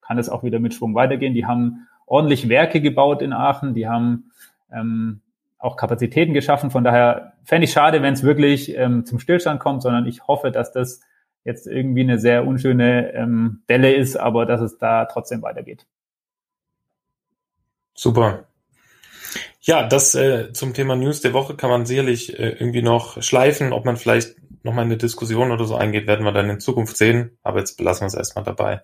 kann 0.00 0.18
es 0.18 0.28
auch 0.28 0.42
wieder 0.42 0.58
mit 0.58 0.74
Schwung 0.74 0.94
weitergehen. 0.94 1.34
Die 1.34 1.46
haben 1.46 1.88
ordentlich 2.06 2.48
Werke 2.48 2.80
gebaut 2.80 3.22
in 3.22 3.32
Aachen, 3.32 3.74
die 3.74 3.88
haben 3.88 4.30
ähm, 4.72 5.20
auch 5.58 5.76
Kapazitäten 5.76 6.32
geschaffen. 6.32 6.70
Von 6.70 6.84
daher 6.84 7.34
fände 7.44 7.64
ich 7.64 7.72
schade, 7.72 8.02
wenn 8.02 8.14
es 8.14 8.22
wirklich 8.22 8.76
ähm, 8.76 9.04
zum 9.04 9.18
Stillstand 9.18 9.60
kommt, 9.60 9.82
sondern 9.82 10.06
ich 10.06 10.26
hoffe, 10.26 10.50
dass 10.50 10.72
das 10.72 11.00
jetzt 11.44 11.66
irgendwie 11.66 12.02
eine 12.02 12.18
sehr 12.18 12.46
unschöne 12.46 13.12
ähm, 13.12 13.62
Delle 13.68 13.94
ist, 13.94 14.16
aber 14.16 14.46
dass 14.46 14.60
es 14.60 14.78
da 14.78 15.04
trotzdem 15.04 15.42
weitergeht. 15.42 15.86
Super. 17.94 18.49
Ja, 19.62 19.86
das 19.86 20.14
äh, 20.14 20.52
zum 20.52 20.72
Thema 20.72 20.96
News 20.96 21.20
der 21.20 21.34
Woche 21.34 21.54
kann 21.54 21.68
man 21.68 21.84
sicherlich 21.84 22.38
äh, 22.38 22.50
irgendwie 22.50 22.82
noch 22.82 23.22
schleifen. 23.22 23.72
Ob 23.72 23.84
man 23.84 23.96
vielleicht 23.98 24.36
nochmal 24.62 24.84
in 24.84 24.90
eine 24.90 24.96
Diskussion 24.96 25.52
oder 25.52 25.66
so 25.66 25.76
eingeht, 25.76 26.06
werden 26.06 26.24
wir 26.24 26.32
dann 26.32 26.48
in 26.48 26.60
Zukunft 26.60 26.96
sehen. 26.96 27.38
Aber 27.42 27.58
jetzt 27.58 27.76
belassen 27.76 28.02
wir 28.02 28.06
es 28.06 28.14
erstmal 28.14 28.44
dabei. 28.44 28.82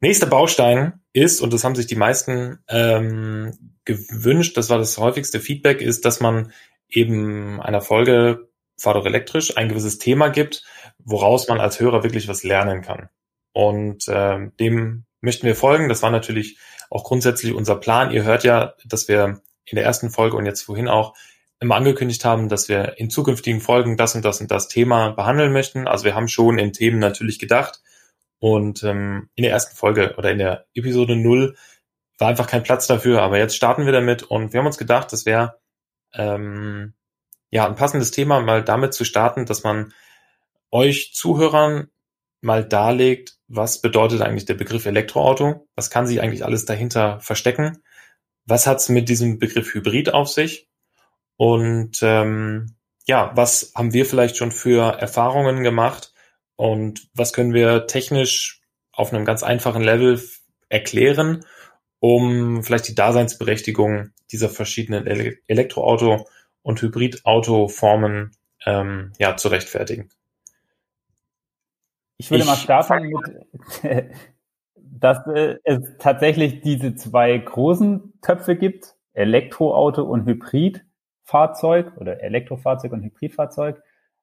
Nächster 0.00 0.26
Baustein 0.26 1.00
ist, 1.12 1.40
und 1.40 1.52
das 1.52 1.64
haben 1.64 1.74
sich 1.74 1.86
die 1.86 1.96
meisten 1.96 2.58
ähm, 2.68 3.74
gewünscht, 3.84 4.56
das 4.56 4.70
war 4.70 4.78
das 4.78 4.96
häufigste 4.98 5.40
Feedback, 5.40 5.80
ist, 5.80 6.04
dass 6.04 6.20
man 6.20 6.52
eben 6.88 7.60
einer 7.60 7.80
Folge 7.80 8.48
Fahr 8.78 8.94
doch 8.94 9.06
elektrisch 9.06 9.56
ein 9.56 9.68
gewisses 9.68 9.98
Thema 9.98 10.28
gibt, 10.28 10.64
woraus 10.98 11.48
man 11.48 11.60
als 11.60 11.80
Hörer 11.80 12.02
wirklich 12.02 12.28
was 12.28 12.44
lernen 12.44 12.82
kann. 12.82 13.08
Und 13.52 14.06
äh, 14.08 14.50
dem 14.60 15.04
möchten 15.22 15.46
wir 15.46 15.56
folgen. 15.56 15.88
Das 15.88 16.02
war 16.02 16.10
natürlich 16.10 16.58
auch 16.90 17.04
grundsätzlich 17.04 17.54
unser 17.54 17.76
Plan. 17.76 18.10
Ihr 18.10 18.24
hört 18.24 18.44
ja, 18.44 18.74
dass 18.84 19.08
wir 19.08 19.40
in 19.66 19.76
der 19.76 19.84
ersten 19.84 20.10
Folge 20.10 20.36
und 20.36 20.46
jetzt 20.46 20.62
vorhin 20.62 20.88
auch 20.88 21.14
immer 21.58 21.76
angekündigt 21.76 22.24
haben, 22.24 22.48
dass 22.48 22.68
wir 22.68 22.98
in 22.98 23.10
zukünftigen 23.10 23.60
Folgen 23.60 23.96
das 23.96 24.14
und 24.14 24.24
das 24.24 24.40
und 24.40 24.50
das 24.50 24.68
Thema 24.68 25.10
behandeln 25.10 25.52
möchten. 25.52 25.88
Also 25.88 26.04
wir 26.04 26.14
haben 26.14 26.28
schon 26.28 26.58
in 26.58 26.72
Themen 26.72 26.98
natürlich 26.98 27.38
gedacht. 27.38 27.80
Und 28.38 28.82
ähm, 28.82 29.30
in 29.34 29.42
der 29.42 29.52
ersten 29.52 29.76
Folge 29.76 30.14
oder 30.18 30.30
in 30.30 30.38
der 30.38 30.66
Episode 30.74 31.16
null 31.16 31.56
war 32.18 32.28
einfach 32.28 32.46
kein 32.46 32.62
Platz 32.62 32.86
dafür, 32.86 33.22
aber 33.22 33.38
jetzt 33.38 33.56
starten 33.56 33.84
wir 33.84 33.92
damit 33.92 34.22
und 34.22 34.52
wir 34.52 34.58
haben 34.58 34.66
uns 34.66 34.78
gedacht, 34.78 35.12
das 35.12 35.26
wäre 35.26 35.58
ähm, 36.14 36.94
ja 37.50 37.66
ein 37.66 37.76
passendes 37.76 38.10
Thema, 38.10 38.40
mal 38.40 38.62
damit 38.62 38.94
zu 38.94 39.04
starten, 39.04 39.46
dass 39.46 39.64
man 39.64 39.92
euch 40.70 41.12
Zuhörern 41.14 41.88
mal 42.40 42.64
darlegt, 42.64 43.36
was 43.48 43.80
bedeutet 43.80 44.22
eigentlich 44.22 44.44
der 44.44 44.54
Begriff 44.54 44.86
Elektroauto, 44.86 45.66
was 45.74 45.90
kann 45.90 46.06
sich 46.06 46.20
eigentlich 46.20 46.44
alles 46.44 46.64
dahinter 46.64 47.20
verstecken, 47.20 47.82
was 48.46 48.66
hat 48.66 48.78
es 48.78 48.88
mit 48.88 49.08
diesem 49.08 49.38
Begriff 49.38 49.74
Hybrid 49.74 50.14
auf 50.14 50.28
sich 50.28 50.68
und 51.36 51.98
ähm, 52.02 52.76
ja, 53.06 53.32
was 53.34 53.72
haben 53.74 53.92
wir 53.92 54.06
vielleicht 54.06 54.36
schon 54.36 54.52
für 54.52 54.98
Erfahrungen 54.98 55.62
gemacht 55.62 56.12
und 56.56 57.08
was 57.14 57.32
können 57.32 57.52
wir 57.52 57.86
technisch 57.86 58.62
auf 58.92 59.12
einem 59.12 59.24
ganz 59.24 59.42
einfachen 59.42 59.82
Level 59.82 60.20
erklären, 60.68 61.44
um 62.00 62.62
vielleicht 62.62 62.88
die 62.88 62.94
Daseinsberechtigung 62.94 64.10
dieser 64.32 64.48
verschiedenen 64.48 65.06
Ele 65.06 65.38
Elektroauto- 65.48 66.26
und 66.62 66.82
Hybridauto-Formen 66.82 68.32
ähm, 68.64 69.12
ja, 69.18 69.36
zu 69.36 69.48
rechtfertigen. 69.48 70.08
Ich 72.18 72.30
würde 72.30 72.42
ich 72.42 72.48
mal 72.48 72.56
starten 72.56 73.08
mit, 73.08 74.06
dass 74.74 75.18
äh, 75.26 75.58
es 75.64 75.78
tatsächlich 75.98 76.62
diese 76.62 76.94
zwei 76.94 77.36
großen 77.36 78.15
Töpfe 78.26 78.56
gibt, 78.56 78.96
Elektroauto 79.12 80.02
und 80.02 80.26
Hybridfahrzeug 80.26 81.96
oder 81.96 82.22
Elektrofahrzeug 82.22 82.92
und 82.92 83.04
Hybridfahrzeug. 83.04 83.80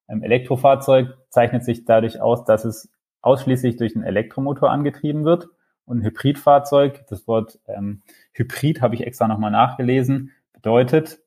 Ähm, 0.10 0.24
Elektrofahrzeug 0.24 1.18
zeichnet 1.30 1.64
sich 1.64 1.86
dadurch 1.86 2.20
aus, 2.20 2.44
dass 2.44 2.66
es 2.66 2.92
ausschließlich 3.22 3.78
durch 3.78 3.96
einen 3.96 4.04
Elektromotor 4.04 4.70
angetrieben 4.70 5.24
wird. 5.24 5.48
Und 5.86 6.04
Hybridfahrzeug, 6.04 7.08
das 7.08 7.28
Wort 7.30 7.60
ähm, 7.66 8.04
Hybrid 8.34 8.82
habe 8.82 8.96
ich 8.96 9.08
extra 9.08 9.30
nochmal 9.30 9.52
nachgelesen, 9.52 10.32
bedeutet 10.52 11.20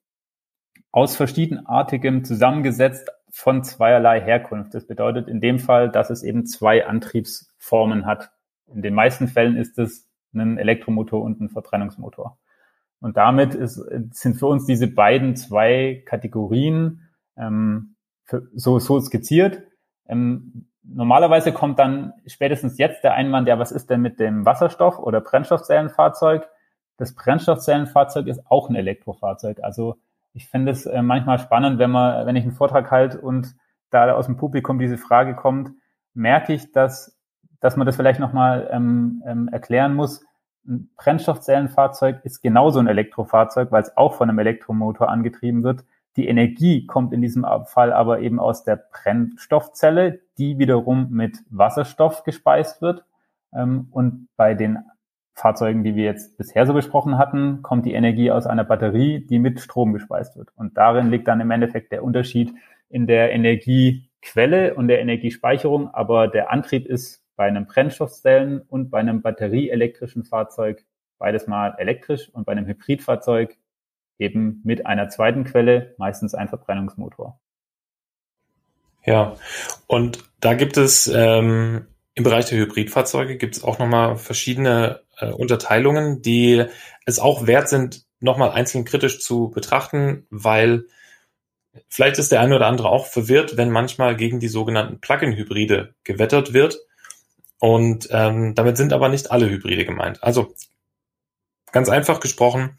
aus 0.92 1.16
verschiedenartigem 1.16 2.24
zusammengesetzt 2.24 3.10
von 3.30 3.64
zweierlei 3.64 4.20
Herkunft. 4.20 4.74
Das 4.74 4.86
bedeutet 4.86 5.28
in 5.28 5.40
dem 5.40 5.58
Fall, 5.58 5.90
dass 5.90 6.10
es 6.10 6.22
eben 6.22 6.44
zwei 6.44 6.86
Antriebsformen 6.86 8.04
hat. 8.04 8.32
In 8.66 8.82
den 8.82 8.92
meisten 8.92 9.28
Fällen 9.28 9.56
ist 9.56 9.78
es 9.78 10.10
ein 10.34 10.58
Elektromotor 10.58 11.22
und 11.22 11.40
ein 11.40 11.48
Verbrennungsmotor. 11.48 12.38
Und 13.00 13.16
damit 13.16 13.54
ist, 13.54 13.74
sind 14.12 14.37
für 14.37 14.46
uns 14.46 14.66
diese 14.66 14.87
beiden 14.87 15.37
zwei 15.37 16.02
Kategorien 16.06 17.02
ähm, 17.37 17.96
für, 18.24 18.48
so, 18.54 18.78
so 18.78 19.00
skizziert. 19.00 19.62
Ähm, 20.09 20.68
normalerweise 20.82 21.52
kommt 21.52 21.78
dann 21.78 22.12
spätestens 22.26 22.78
jetzt 22.78 23.04
der 23.04 23.14
Einwand, 23.14 23.48
ja, 23.48 23.59
was 23.59 23.72
ist 23.72 23.90
denn 23.90 24.00
mit 24.00 24.18
dem 24.18 24.44
Wasserstoff- 24.44 24.98
oder 24.98 25.20
Brennstoffzellenfahrzeug? 25.20 26.48
Das 26.96 27.14
Brennstoffzellenfahrzeug 27.14 28.26
ist 28.26 28.50
auch 28.50 28.70
ein 28.70 28.76
Elektrofahrzeug. 28.76 29.61
Also 29.62 29.96
ich 30.32 30.48
finde 30.48 30.72
es 30.72 30.87
äh, 30.87 31.02
manchmal 31.02 31.38
spannend, 31.38 31.78
wenn 31.78 31.90
man, 31.90 32.26
wenn 32.26 32.37
ich 32.37 32.44
einen 32.44 32.52
Vortrag 32.52 32.90
halte 32.90 33.20
und 33.20 33.54
da 33.90 34.12
aus 34.12 34.26
dem 34.26 34.37
Publikum 34.37 34.78
diese 34.78 34.98
Frage 34.98 35.35
kommt, 35.35 35.70
merke 36.12 36.52
ich, 36.52 36.72
dass, 36.72 37.18
dass 37.61 37.76
man 37.76 37.87
das 37.87 37.96
vielleicht 37.96 38.20
nochmal 38.20 38.68
ähm, 38.70 39.22
ähm, 39.26 39.48
erklären 39.48 39.94
muss. 39.94 40.25
Ein 40.68 40.90
Brennstoffzellenfahrzeug 40.96 42.24
ist 42.24 42.42
genauso 42.42 42.81
ein 42.81 42.88
Elektrofahrzeug, 42.88 43.70
weil 43.70 43.83
es 43.83 43.96
auch 43.96 44.14
von 44.14 44.29
einem 44.29 44.38
Elektromotor 44.38 45.09
angetrieben 45.09 45.62
wird. 45.62 45.85
Die 46.16 46.29
Energie 46.29 46.87
kommt 46.87 47.12
in 47.12 47.20
diesem 47.20 47.46
Fall 47.66 47.92
aber 47.92 48.20
eben 48.20 48.40
aus 48.40 48.64
der 48.64 48.76
Brennstoffzelle, 48.76 50.20
die 50.38 50.59
wiederum 50.59 51.11
mit 51.11 51.38
Wasserstoff 51.50 52.24
gespeist 52.24 52.81
wird. 52.81 53.05
Ähm, 53.55 53.88
und 53.90 54.29
bei 54.37 54.55
den 54.55 54.79
Fahrzeugen, 55.35 55.85
die 55.85 55.94
wir 55.94 56.05
jetzt 56.05 56.38
bisher 56.38 56.66
so 56.66 56.72
besprochen 56.72 57.18
hatten, 57.18 57.61
kommt 57.62 57.85
die 57.85 57.92
Energie 57.92 58.31
aus 58.31 58.46
einer 58.46 58.64
Batterie, 58.64 59.20
die 59.20 59.38
mit 59.38 59.61
Strom 59.61 59.92
gespeist 59.92 60.37
wird. 60.37 60.48
Und 60.57 60.79
darin 60.79 61.11
liegt 61.11 61.29
dann 61.29 61.40
im 61.40 61.50
Endeffekt 61.50 61.92
der 61.92 62.02
Unterschied 62.02 62.55
in 62.88 63.07
der 63.07 63.33
Energiequelle 63.33 64.74
und 64.74 64.88
der 64.88 65.00
Energiespeicherung. 65.00 65.92
Aber 65.92 66.29
der 66.29 66.50
Antrieb 66.50 66.87
ist 66.87 67.22
bei 67.37 67.46
einem 67.46 67.66
Brennstoffzellen 67.66 68.62
und 68.62 68.90
bei 68.90 68.99
einem 68.99 69.22
batterieelektrischen 69.22 70.25
Fahrzeug 70.25 70.85
beides 71.18 71.46
mal 71.46 71.75
elektrisch 71.79 72.29
und 72.31 72.44
bei 72.44 72.53
einem 72.53 72.66
Hybridfahrzeug 72.66 73.57
eben 74.18 74.61
mit 74.64 74.87
einer 74.87 75.09
zweiten 75.09 75.44
Quelle, 75.44 75.94
meistens 75.99 76.35
ein 76.35 76.49
Verbrennungsmotor. 76.49 77.38
Ja, 79.05 79.37
und 79.87 80.25
da 80.40 80.55
gibt 80.55 80.77
es 80.77 81.07
ähm, 81.07 81.87
im 82.14 82.25
Bereich 82.25 82.46
der 82.46 82.59
Hybridfahrzeuge 82.59 83.37
gibt 83.37 83.57
es 83.57 83.62
auch 83.62 83.79
nochmal 83.79 84.16
verschiedene 84.16 85.03
äh, 85.18 85.31
Unterteilungen, 85.31 86.22
die 86.22 86.64
es 87.05 87.18
auch 87.18 87.46
wert 87.46 87.68
sind, 87.68 88.07
nochmal 88.20 88.51
einzeln 88.51 88.85
kritisch 88.85 89.20
zu 89.20 89.51
betrachten, 89.51 90.27
weil 90.31 90.87
vielleicht 91.88 92.18
ist 92.18 92.33
der 92.33 92.40
eine 92.40 92.57
oder 92.57 92.66
andere 92.66 92.88
auch 92.88 93.07
verwirrt, 93.07 93.57
wenn 93.59 93.70
manchmal 93.70 94.16
gegen 94.16 94.40
die 94.40 94.49
sogenannten 94.49 95.01
Plug-in-Hybride 95.01 95.94
gewettert 96.05 96.55
wird. 96.55 96.79
Und 97.58 98.08
ähm, 98.10 98.54
damit 98.54 98.76
sind 98.76 98.92
aber 98.92 99.08
nicht 99.08 99.30
alle 99.30 99.48
Hybride 99.48 99.84
gemeint. 99.84 100.22
Also 100.22 100.54
ganz 101.72 101.88
einfach 101.88 102.20
gesprochen, 102.20 102.78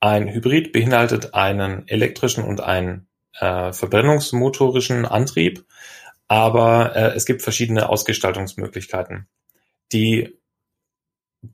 ein 0.00 0.28
Hybrid 0.28 0.72
beinhaltet 0.72 1.34
einen 1.34 1.86
elektrischen 1.86 2.44
und 2.44 2.60
einen 2.60 3.06
äh, 3.38 3.72
verbrennungsmotorischen 3.72 5.04
Antrieb 5.06 5.64
aber 6.30 6.94
äh, 6.94 7.16
es 7.16 7.26
gibt 7.26 7.42
verschiedene 7.42 7.88
Ausgestaltungsmöglichkeiten. 7.88 9.26
Die 9.90 10.38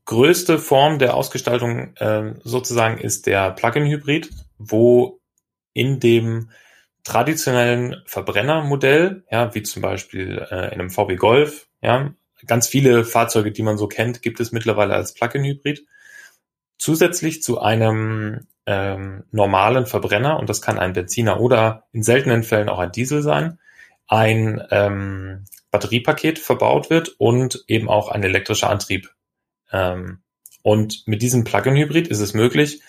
größte 0.05 0.59
Form 0.59 0.99
der 0.99 1.15
Ausgestaltung 1.15 1.97
äh, 1.97 2.35
sozusagen 2.45 2.99
ist 2.99 3.27
der 3.27 3.53
Plug-in-Hybrid, 3.53 4.31
wo 4.59 5.23
in 5.73 5.99
dem 5.99 6.51
traditionellen 7.05 8.03
Verbrennermodell, 8.05 9.25
ja, 9.31 9.55
wie 9.55 9.63
zum 9.63 9.81
Beispiel 9.81 10.47
äh, 10.51 10.75
in 10.75 10.81
einem 10.81 10.91
VW 10.91 11.17
Golf, 11.17 11.69
ja, 11.81 12.13
ganz 12.47 12.69
viele 12.69 13.05
Fahrzeuge, 13.05 13.53
die 13.53 13.63
man 13.63 13.79
so 13.79 13.87
kennt, 13.89 14.23
gibt 14.23 14.41
es 14.41 14.53
mittlerweile 14.53 14.95
als 14.95 15.15
Plug-in-Hybrid. 15.15 15.87
Zusätzlich 16.79 17.43
zu 17.43 17.61
einem 17.61 18.47
ähm, 18.67 19.25
normalen 19.31 19.87
Verbrenner, 19.87 20.39
und 20.39 20.49
das 20.51 20.61
kann 20.61 20.79
ein 20.79 20.93
Benziner 20.93 21.41
oder 21.41 21.85
in 21.93 22.03
seltenen 22.03 22.43
Fällen 22.43 22.69
auch 22.69 22.79
ein 22.79 22.93
Diesel 22.93 23.23
sein, 23.23 23.59
ein 24.09 24.63
ähm, 24.71 25.45
Batteriepaket 25.71 26.39
verbaut 26.39 26.91
wird 26.91 27.15
und 27.19 27.65
eben 27.67 27.89
auch 27.89 28.09
ein 28.09 28.23
elektrischer 28.23 28.71
Antrieb. 28.71 29.11
Ähm, 29.73 30.23
und 30.63 31.07
mit 31.07 31.23
diesem 31.23 31.45
Plug-in-Hybrid 31.45 32.09
ist 32.09 32.21
es 32.21 32.35
möglich, 32.35 32.83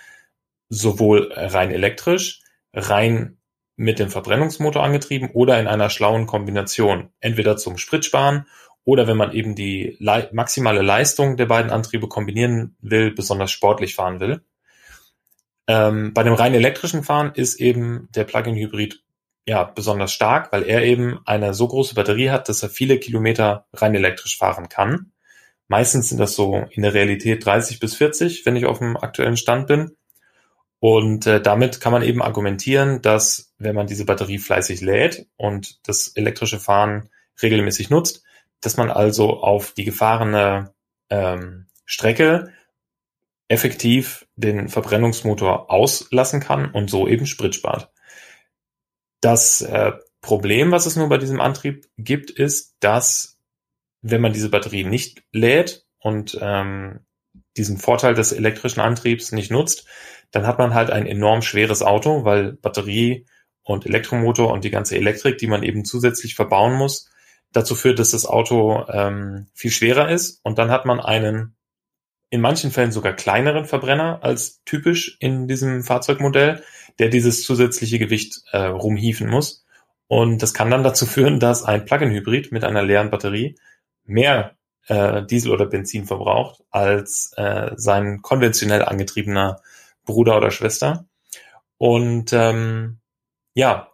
sowohl 0.70 1.32
rein 1.34 1.72
elektrisch, 1.72 2.42
rein 2.74 3.38
mit 3.76 4.00
dem 4.00 4.10
Verbrennungsmotor 4.10 4.84
angetrieben 4.84 5.30
oder 5.32 5.60
in 5.60 5.68
einer 5.68 5.90
schlauen 5.90 6.26
Kombination, 6.26 7.12
entweder 7.20 7.58
zum 7.58 7.78
Spritsparen 7.78 8.48
oder 8.88 9.06
wenn 9.06 9.18
man 9.18 9.34
eben 9.34 9.54
die 9.54 9.98
le 10.00 10.30
maximale 10.32 10.82
Leistung 10.82 11.36
der 11.36 11.46
beiden 11.46 11.72
Antriebe 11.72 12.08
kombinieren 12.08 12.78
will, 12.80 13.12
besonders 13.12 13.52
sportlich 13.52 13.96
fahren 13.96 14.22
will. 14.22 14.46
Ähm, 15.68 16.14
bei 16.14 16.24
dem 16.24 16.32
rein 16.32 16.54
elektrischen 16.54 17.04
Fahren 17.04 17.34
ist 17.36 17.60
eben 17.60 18.08
der 18.16 18.24
Plug-in-Hybrid 18.24 19.04
ja, 19.46 19.66
besonders 19.66 20.14
stark, 20.14 20.54
weil 20.54 20.64
er 20.64 20.84
eben 20.84 21.20
eine 21.26 21.54
so 21.54 21.68
große 21.68 21.96
Batterie 21.96 22.30
hat, 22.30 22.48
dass 22.48 22.64
er 22.64 22.70
viele 22.70 22.98
Kilometer 22.98 23.66
rein 23.74 23.94
elektrisch 23.94 24.38
fahren 24.38 24.70
kann. 24.70 25.12
Meistens 25.68 26.08
sind 26.08 26.20
das 26.22 26.36
so 26.36 26.66
in 26.72 26.84
der 26.84 26.94
Realität 26.94 27.46
30 27.46 27.82
bis 27.82 27.94
40, 27.96 28.46
wenn 28.46 28.56
ich 28.56 28.66
auf 28.66 28.80
dem 28.80 28.96
aktuellen 28.96 29.36
Stand 29.36 29.68
bin. 29.68 29.98
Und 30.80 31.28
äh, 31.28 31.42
damit 31.42 31.82
kann 31.82 31.92
man 31.92 32.04
eben 32.04 32.22
argumentieren, 32.22 33.02
dass 33.02 33.54
wenn 33.58 33.76
man 33.76 33.88
diese 33.88 34.06
Batterie 34.06 34.38
fleißig 34.38 34.80
lädt 34.80 35.28
und 35.36 35.86
das 35.90 36.08
elektrische 36.16 36.62
Fahren 36.62 37.10
regelmäßig 37.42 37.90
nutzt, 37.90 38.24
dass 38.62 38.78
man 38.78 38.90
also 38.90 39.42
auf 39.42 39.72
die 39.72 39.86
gefahrene 39.86 40.74
ähm, 41.10 41.68
Strecke 41.86 42.54
effektiv 43.48 44.28
den 44.36 44.68
Verbrennungsmotor 44.68 45.72
auslassen 45.72 46.40
kann 46.40 46.72
und 46.72 46.90
so 46.90 47.08
eben 47.08 47.26
Sprit 47.26 47.56
spart. 47.56 47.92
Das 49.22 49.62
äh, 49.62 49.94
Problem, 50.22 50.72
was 50.72 50.86
es 50.86 50.96
nur 50.96 51.10
bei 51.10 51.18
diesem 51.18 51.40
Antrieb 51.40 51.88
gibt, 51.98 52.30
ist, 52.30 52.76
dass 52.80 53.40
wenn 54.02 54.22
man 54.22 54.34
diese 54.34 54.50
Batterie 54.50 54.84
nicht 54.84 55.24
lädt 55.32 55.86
und 56.00 56.38
ähm, 56.42 57.06
diesen 57.56 57.78
Vorteil 57.78 58.14
des 58.14 58.32
elektrischen 58.32 58.82
Antriebs 58.82 59.32
nicht 59.32 59.52
nutzt, 59.52 59.88
dann 60.32 60.46
hat 60.46 60.60
man 60.60 60.74
halt 60.74 60.90
ein 60.90 61.08
enorm 61.08 61.42
schweres 61.42 61.82
Auto, 61.82 62.26
weil 62.26 62.54
Batterie 62.54 63.26
und 63.64 63.86
Elektromotor 63.86 64.52
und 64.52 64.64
die 64.64 64.70
ganze 64.70 64.96
Elektrik, 64.96 65.38
die 65.38 65.48
man 65.48 65.64
eben 65.64 65.86
zusätzlich 65.86 66.36
verbauen 66.36 66.76
muss, 66.76 67.10
dazu 67.58 67.76
führt, 67.76 68.00
dass 68.00 68.12
das 68.12 68.26
Auto 68.26 68.86
ähm, 68.90 69.48
viel 69.54 69.72
schwerer 69.72 70.10
ist 70.10 70.40
und 70.44 70.58
dann 70.58 70.72
hat 70.72 70.86
man 70.86 71.00
einen 71.00 71.56
in 72.30 72.42
manchen 72.42 72.72
Fällen 72.72 72.92
sogar 72.92 73.14
kleineren 73.14 73.66
Verbrenner 73.66 74.20
als 74.22 74.62
typisch 74.66 75.18
in 75.20 75.48
diesem 75.48 75.84
Fahrzeugmodell, 75.84 76.64
der 77.00 77.10
dieses 77.10 77.44
zusätzliche 77.44 78.00
Gewicht 78.00 78.42
äh, 78.52 78.66
rumhieven 78.66 79.30
muss. 79.30 79.66
Und 80.08 80.42
das 80.42 80.54
kann 80.54 80.70
dann 80.70 80.84
dazu 80.84 81.06
führen, 81.06 81.40
dass 81.40 81.64
ein 81.64 81.86
Plug-in-Hybrid 81.86 82.52
mit 82.52 82.64
einer 82.64 82.84
leeren 82.84 83.10
Batterie 83.10 83.58
mehr 84.06 84.56
äh, 84.88 85.26
Diesel 85.26 85.52
oder 85.52 85.66
Benzin 85.66 86.06
verbraucht 86.06 86.64
als 86.70 87.34
äh, 87.38 87.72
sein 87.76 88.22
konventionell 88.22 88.84
angetriebener 88.84 89.62
Bruder 90.06 90.38
oder 90.38 90.52
Schwester. 90.52 91.06
Und 91.78 92.34
ähm, 92.34 93.00
ja, 93.54 93.92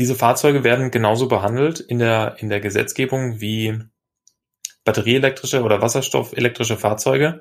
diese 0.00 0.14
Fahrzeuge 0.14 0.64
werden 0.64 0.90
genauso 0.90 1.28
behandelt 1.28 1.78
in 1.78 1.98
der, 1.98 2.36
in 2.38 2.48
der 2.48 2.60
Gesetzgebung 2.60 3.42
wie 3.42 3.78
batterieelektrische 4.86 5.62
oder 5.62 5.82
wasserstoffelektrische 5.82 6.78
Fahrzeuge. 6.78 7.40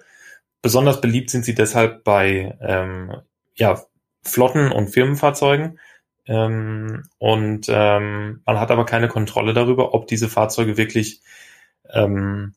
Besonders 0.61 0.99
beliebt 0.99 1.29
sind 1.29 1.45
sie 1.45 1.55
deshalb 1.55 2.03
bei 2.03 2.57
ähm, 2.59 3.15
ja, 3.55 3.81
Flotten- 4.23 4.73
und 4.73 4.89
Firmenfahrzeugen. 4.89 5.79
Ähm, 6.27 7.03
und 7.17 7.67
ähm, 7.69 8.41
man 8.45 8.59
hat 8.59 8.71
aber 8.71 8.85
keine 8.85 9.07
Kontrolle 9.07 9.53
darüber, 9.53 9.93
ob 9.93 10.07
diese 10.07 10.27
Fahrzeuge 10.27 10.75
wirklich 10.75 11.21
ähm, 11.89 12.55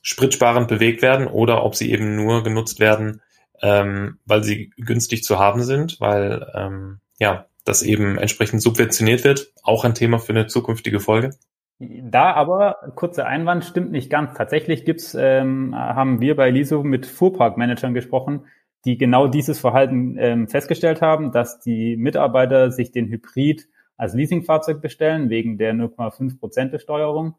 spritsparend 0.00 0.68
bewegt 0.68 1.02
werden 1.02 1.26
oder 1.26 1.64
ob 1.64 1.74
sie 1.74 1.90
eben 1.90 2.14
nur 2.14 2.44
genutzt 2.44 2.78
werden, 2.78 3.20
ähm, 3.62 4.20
weil 4.26 4.44
sie 4.44 4.70
günstig 4.76 5.24
zu 5.24 5.40
haben 5.40 5.64
sind, 5.64 6.00
weil 6.00 6.46
ähm, 6.54 7.00
ja 7.18 7.46
das 7.70 7.82
eben 7.82 8.18
entsprechend 8.18 8.60
subventioniert 8.60 9.24
wird. 9.24 9.52
Auch 9.62 9.84
ein 9.84 9.94
Thema 9.94 10.18
für 10.18 10.32
eine 10.32 10.46
zukünftige 10.46 11.00
Folge. 11.00 11.30
Da 11.78 12.34
aber, 12.34 12.92
kurzer 12.94 13.26
Einwand, 13.26 13.64
stimmt 13.64 13.90
nicht 13.90 14.10
ganz. 14.10 14.34
Tatsächlich 14.36 14.84
gibt's, 14.84 15.16
ähm, 15.18 15.74
haben 15.74 16.20
wir 16.20 16.36
bei 16.36 16.50
Liso 16.50 16.82
mit 16.82 17.06
Fuhrparkmanagern 17.06 17.94
gesprochen, 17.94 18.44
die 18.84 18.98
genau 18.98 19.28
dieses 19.28 19.60
Verhalten 19.60 20.16
ähm, 20.18 20.48
festgestellt 20.48 21.00
haben, 21.00 21.32
dass 21.32 21.60
die 21.60 21.96
Mitarbeiter 21.96 22.70
sich 22.70 22.92
den 22.92 23.08
Hybrid 23.08 23.68
als 23.96 24.14
Leasingfahrzeug 24.14 24.82
bestellen, 24.82 25.30
wegen 25.30 25.56
der 25.56 25.72
0,5 25.72 26.38
Prozent 26.38 26.72
Besteuerung 26.72 27.36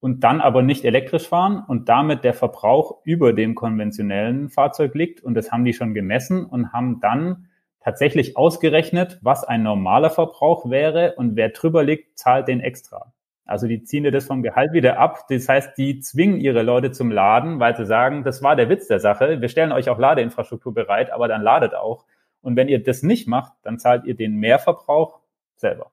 und 0.00 0.22
dann 0.22 0.40
aber 0.40 0.62
nicht 0.62 0.84
elektrisch 0.84 1.28
fahren 1.28 1.64
und 1.66 1.88
damit 1.88 2.24
der 2.24 2.34
Verbrauch 2.34 3.00
über 3.04 3.32
dem 3.32 3.54
konventionellen 3.54 4.48
Fahrzeug 4.48 4.94
liegt. 4.94 5.22
Und 5.22 5.34
das 5.34 5.50
haben 5.50 5.64
die 5.64 5.72
schon 5.72 5.94
gemessen 5.94 6.44
und 6.44 6.72
haben 6.72 7.00
dann 7.00 7.48
tatsächlich 7.82 8.36
ausgerechnet, 8.36 9.18
was 9.22 9.44
ein 9.44 9.62
normaler 9.62 10.10
Verbrauch 10.10 10.70
wäre 10.70 11.14
und 11.16 11.36
wer 11.36 11.50
drüber 11.50 11.82
liegt, 11.82 12.18
zahlt 12.18 12.48
den 12.48 12.60
extra. 12.60 13.12
Also 13.44 13.66
die 13.66 13.82
ziehen 13.82 14.04
dir 14.04 14.12
das 14.12 14.26
vom 14.26 14.42
Gehalt 14.42 14.72
wieder 14.72 14.98
ab. 14.98 15.26
Das 15.28 15.48
heißt, 15.48 15.76
die 15.76 16.00
zwingen 16.00 16.40
ihre 16.40 16.62
Leute 16.62 16.92
zum 16.92 17.10
Laden, 17.10 17.58
weil 17.60 17.76
sie 17.76 17.84
sagen, 17.84 18.24
das 18.24 18.42
war 18.42 18.56
der 18.56 18.68
Witz 18.68 18.86
der 18.86 19.00
Sache. 19.00 19.40
Wir 19.40 19.48
stellen 19.48 19.72
euch 19.72 19.90
auch 19.90 19.98
Ladeinfrastruktur 19.98 20.72
bereit, 20.72 21.10
aber 21.12 21.28
dann 21.28 21.42
ladet 21.42 21.74
auch. 21.74 22.04
Und 22.40 22.56
wenn 22.56 22.68
ihr 22.68 22.82
das 22.82 23.02
nicht 23.02 23.28
macht, 23.28 23.52
dann 23.62 23.78
zahlt 23.78 24.04
ihr 24.04 24.14
den 24.14 24.36
Mehrverbrauch 24.36 25.20
selber. 25.56 25.90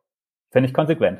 Fände 0.51 0.67
ich 0.67 0.73
konsequent. 0.73 1.19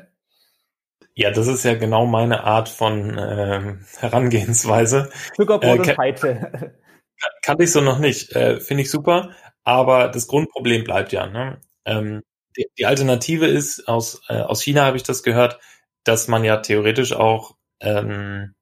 Ja, 1.14 1.30
das 1.30 1.48
ist 1.48 1.64
ja 1.64 1.74
genau 1.74 2.06
meine 2.06 2.44
Art 2.44 2.68
von 2.68 3.18
äh, 3.18 3.74
Herangehensweise. 3.98 5.10
Zuckerbrot 5.34 5.86
äh, 5.86 5.90
und 5.90 5.96
Peitsche. 5.96 6.72
Kannte 7.42 7.64
ich 7.64 7.72
so 7.72 7.80
noch 7.80 7.98
nicht. 7.98 8.34
Äh, 8.34 8.60
Finde 8.60 8.82
ich 8.82 8.90
super. 8.90 9.30
Aber 9.64 10.08
das 10.08 10.26
Grundproblem 10.26 10.84
bleibt 10.84 11.12
ja. 11.12 11.26
Ne? 11.26 11.60
Ähm, 11.84 12.22
die, 12.56 12.66
die 12.78 12.86
Alternative 12.86 13.46
ist, 13.46 13.88
aus, 13.88 14.22
äh, 14.28 14.40
aus 14.40 14.62
China 14.62 14.84
habe 14.84 14.96
ich 14.96 15.02
das 15.02 15.22
gehört, 15.22 15.58
dass 16.04 16.28
man 16.28 16.44
ja 16.44 16.58
theoretisch 16.58 17.12
auch 17.12 17.56
ähm, 17.80 18.54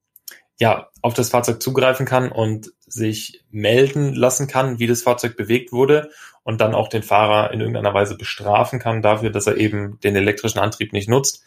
ja, 0.61 0.88
auf 1.02 1.14
das 1.14 1.30
Fahrzeug 1.30 1.62
zugreifen 1.62 2.04
kann 2.04 2.32
und 2.32 2.72
sich 2.84 3.44
melden 3.50 4.14
lassen 4.14 4.48
kann, 4.48 4.78
wie 4.78 4.87
das 4.87 5.02
Fahrzeug 5.02 5.37
bewegt 5.37 5.72
wurde 5.72 6.11
und 6.42 6.61
dann 6.61 6.74
auch 6.74 6.88
den 6.88 7.02
Fahrer 7.02 7.52
in 7.52 7.61
irgendeiner 7.61 7.94
Weise 7.94 8.16
bestrafen 8.16 8.78
kann 8.78 9.02
dafür, 9.02 9.30
dass 9.30 9.46
er 9.46 9.56
eben 9.56 10.00
den 10.00 10.16
elektrischen 10.16 10.58
Antrieb 10.58 10.92
nicht 10.92 11.08
nutzt. 11.08 11.44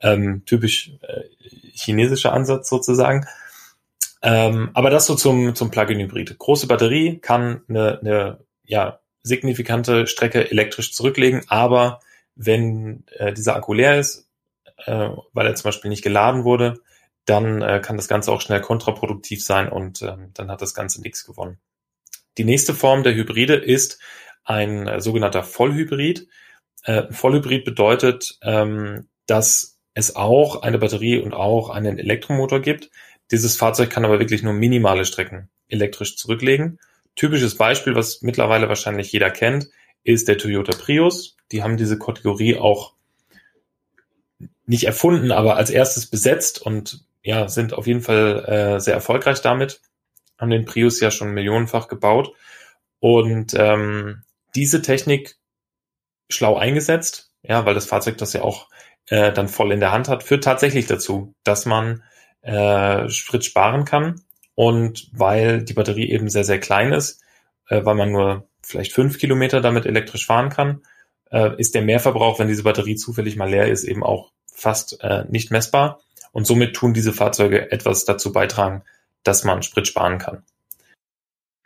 Ähm, 0.00 0.44
typisch 0.46 0.92
äh, 1.02 1.24
chinesischer 1.74 2.32
Ansatz 2.32 2.68
sozusagen. 2.68 3.26
Ähm, 4.22 4.70
aber 4.72 4.90
das 4.90 5.06
so 5.06 5.14
zum, 5.14 5.54
zum 5.54 5.70
Plug-in-Hybrid. 5.70 6.38
Große 6.38 6.66
Batterie 6.66 7.18
kann 7.18 7.62
eine, 7.68 8.00
eine 8.00 8.38
ja, 8.64 9.00
signifikante 9.22 10.06
Strecke 10.06 10.50
elektrisch 10.50 10.92
zurücklegen, 10.92 11.42
aber 11.48 12.00
wenn 12.36 13.04
äh, 13.16 13.32
dieser 13.32 13.56
Akku 13.56 13.72
leer 13.72 13.98
ist, 13.98 14.28
äh, 14.84 15.08
weil 15.32 15.46
er 15.46 15.54
zum 15.54 15.68
Beispiel 15.68 15.88
nicht 15.88 16.02
geladen 16.02 16.44
wurde, 16.44 16.80
dann 17.24 17.62
äh, 17.62 17.80
kann 17.80 17.96
das 17.96 18.08
Ganze 18.08 18.32
auch 18.32 18.40
schnell 18.40 18.60
kontraproduktiv 18.60 19.42
sein 19.42 19.68
und 19.68 20.02
äh, 20.02 20.16
dann 20.34 20.50
hat 20.50 20.60
das 20.60 20.74
Ganze 20.74 21.00
nichts 21.00 21.24
gewonnen. 21.24 21.58
Die 22.36 22.44
nächste 22.44 22.74
Form 22.74 23.02
der 23.02 23.14
Hybride 23.14 23.54
ist 23.54 23.98
ein 24.44 24.86
äh, 24.86 25.00
sogenannter 25.00 25.42
Vollhybrid. 25.42 26.28
Äh, 26.82 27.10
Vollhybrid 27.10 27.64
bedeutet, 27.64 28.38
ähm, 28.42 29.08
dass 29.26 29.78
es 29.94 30.16
auch 30.16 30.62
eine 30.62 30.78
Batterie 30.78 31.18
und 31.18 31.32
auch 31.32 31.70
einen 31.70 31.98
Elektromotor 31.98 32.60
gibt. 32.60 32.90
Dieses 33.30 33.56
Fahrzeug 33.56 33.88
kann 33.88 34.04
aber 34.04 34.18
wirklich 34.18 34.42
nur 34.42 34.52
minimale 34.52 35.06
Strecken 35.06 35.48
elektrisch 35.68 36.16
zurücklegen 36.16 36.78
Typisches 37.16 37.56
Beispiel, 37.56 37.94
was 37.94 38.22
mittlerweile 38.22 38.68
wahrscheinlich 38.68 39.12
jeder 39.12 39.30
kennt, 39.30 39.68
ist 40.02 40.28
der 40.28 40.38
Toyota 40.38 40.76
Prius. 40.76 41.36
Die 41.52 41.62
haben 41.62 41.76
diese 41.76 41.98
Kategorie 41.98 42.56
auch 42.56 42.94
nicht 44.66 44.84
erfunden, 44.84 45.30
aber 45.30 45.56
als 45.56 45.70
erstes 45.70 46.06
besetzt 46.06 46.60
und 46.60 47.04
ja, 47.22 47.48
sind 47.48 47.72
auf 47.72 47.86
jeden 47.86 48.02
Fall 48.02 48.44
äh, 48.44 48.80
sehr 48.80 48.94
erfolgreich 48.94 49.40
damit. 49.40 49.80
Haben 50.38 50.50
den 50.50 50.64
Prius 50.64 51.00
ja 51.00 51.10
schon 51.10 51.32
millionenfach 51.32 51.88
gebaut. 51.88 52.32
Und 52.98 53.54
ähm, 53.54 54.24
diese 54.54 54.82
Technik 54.82 55.36
schlau 56.28 56.56
eingesetzt, 56.56 57.30
ja, 57.42 57.64
weil 57.64 57.74
das 57.74 57.86
Fahrzeug 57.86 58.18
das 58.18 58.32
ja 58.32 58.42
auch 58.42 58.68
äh, 59.08 59.32
dann 59.32 59.48
voll 59.48 59.72
in 59.72 59.80
der 59.80 59.92
Hand 59.92 60.08
hat, 60.08 60.22
führt 60.22 60.44
tatsächlich 60.44 60.86
dazu, 60.86 61.34
dass 61.44 61.66
man 61.66 62.02
äh, 62.42 63.08
Sprit 63.08 63.44
sparen 63.44 63.84
kann 63.84 64.20
und 64.54 65.10
weil 65.12 65.62
die 65.62 65.74
Batterie 65.74 66.10
eben 66.10 66.28
sehr, 66.28 66.44
sehr 66.44 66.60
klein 66.60 66.92
ist, 66.92 67.22
äh, 67.68 67.84
weil 67.84 67.94
man 67.94 68.12
nur 68.12 68.48
vielleicht 68.62 68.92
fünf 68.92 69.18
Kilometer 69.18 69.60
damit 69.60 69.86
elektrisch 69.86 70.26
fahren 70.26 70.50
kann, 70.50 70.82
äh, 71.30 71.50
ist 71.58 71.74
der 71.74 71.82
Mehrverbrauch, 71.82 72.38
wenn 72.38 72.48
diese 72.48 72.62
Batterie 72.62 72.96
zufällig 72.96 73.36
mal 73.36 73.50
leer 73.50 73.68
ist, 73.68 73.84
eben 73.84 74.02
auch 74.02 74.30
fast 74.46 75.02
äh, 75.02 75.24
nicht 75.28 75.50
messbar. 75.50 76.00
Und 76.32 76.46
somit 76.46 76.74
tun 76.74 76.94
diese 76.94 77.12
Fahrzeuge 77.12 77.70
etwas 77.70 78.04
dazu 78.04 78.32
beitragen, 78.32 78.82
dass 79.22 79.44
man 79.44 79.62
Sprit 79.62 79.86
sparen 79.86 80.18
kann. 80.18 80.42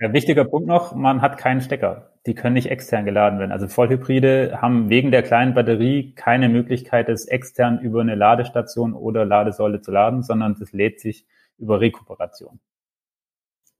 Ja, 0.00 0.12
wichtiger 0.12 0.44
Punkt 0.44 0.68
noch, 0.68 0.94
man 0.94 1.22
hat 1.22 1.38
keinen 1.38 1.60
Stecker. 1.60 2.12
Die 2.26 2.34
können 2.34 2.54
nicht 2.54 2.70
extern 2.70 3.04
geladen 3.04 3.40
werden. 3.40 3.50
Also 3.50 3.66
Vollhybride 3.66 4.60
haben 4.62 4.90
wegen 4.90 5.10
der 5.10 5.22
kleinen 5.22 5.54
Batterie 5.54 6.12
keine 6.14 6.48
Möglichkeit, 6.48 7.08
es 7.08 7.26
extern 7.26 7.80
über 7.80 8.00
eine 8.00 8.14
Ladestation 8.14 8.94
oder 8.94 9.24
Ladesäule 9.24 9.80
zu 9.80 9.90
laden, 9.90 10.22
sondern 10.22 10.56
das 10.58 10.72
lädt 10.72 11.00
sich 11.00 11.26
über 11.58 11.80
Rekuperation. 11.80 12.60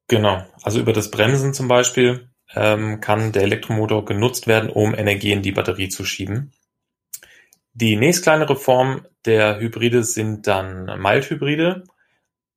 Genau, 0.09 0.42
also 0.62 0.81
über 0.81 0.94
das 0.94 1.11
Bremsen 1.11 1.53
zum 1.53 1.68
Beispiel 1.68 2.31
ähm, 2.55 3.01
kann 3.01 3.33
der 3.33 3.42
Elektromotor 3.42 4.07
genutzt 4.07 4.47
werden, 4.47 4.71
um 4.71 4.94
Energie 4.94 5.33
in 5.33 5.42
die 5.42 5.53
Batterie 5.53 5.90
zu 5.90 6.05
schieben. 6.05 6.53
Die 7.75 7.94
nächstkleinere 7.97 8.57
Form 8.57 9.07
der 9.27 9.61
Hybride 9.61 10.03
sind 10.03 10.47
dann 10.47 10.87
Mild-Hybride. 11.01 11.85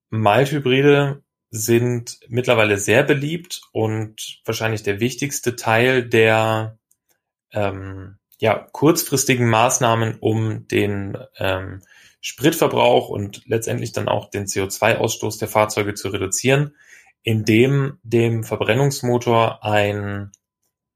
Mild-Hybride 0.09 1.23
sind 1.49 2.19
mittlerweile 2.29 2.77
sehr 2.77 3.03
beliebt 3.03 3.61
und 3.73 4.39
wahrscheinlich 4.45 4.83
der 4.83 5.01
wichtigste 5.01 5.57
Teil 5.57 6.07
der 6.07 6.79
ähm, 7.51 8.17
ja, 8.39 8.65
kurzfristigen 8.71 9.49
Maßnahmen, 9.49 10.17
um 10.21 10.69
den 10.69 11.17
ähm, 11.37 11.81
Spritverbrauch 12.21 13.09
und 13.09 13.43
letztendlich 13.45 13.91
dann 13.91 14.07
auch 14.07 14.29
den 14.29 14.45
CO2-Ausstoß 14.45 15.37
der 15.39 15.49
Fahrzeuge 15.49 15.95
zu 15.95 16.07
reduzieren 16.07 16.73
indem 17.23 17.99
dem 18.03 18.43
Verbrennungsmotor 18.43 19.63
ein 19.63 20.31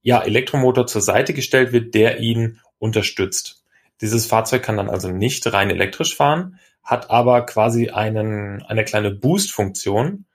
ja, 0.02 0.22
Elektromotor 0.22 0.88
zur 0.88 1.02
Seite 1.02 1.34
gestellt 1.34 1.72
wird, 1.72 1.96
der 1.96 2.20
ihn 2.20 2.60
unterstützt. 2.80 3.64
Dieses 4.02 4.28
Fahrzeug 4.28 4.64
kann 4.64 4.78
dann 4.78 4.90
also 4.90 5.10
nicht 5.10 5.52
rein 5.52 5.70
elektrisch 5.70 6.16
fahren, 6.16 6.60
hat 6.84 7.10
aber 7.10 7.46
quasi 7.46 7.90
einen, 7.90 8.62
eine 8.64 8.86
kleine 8.86 9.12
Boost-Funktion, 9.12 10.26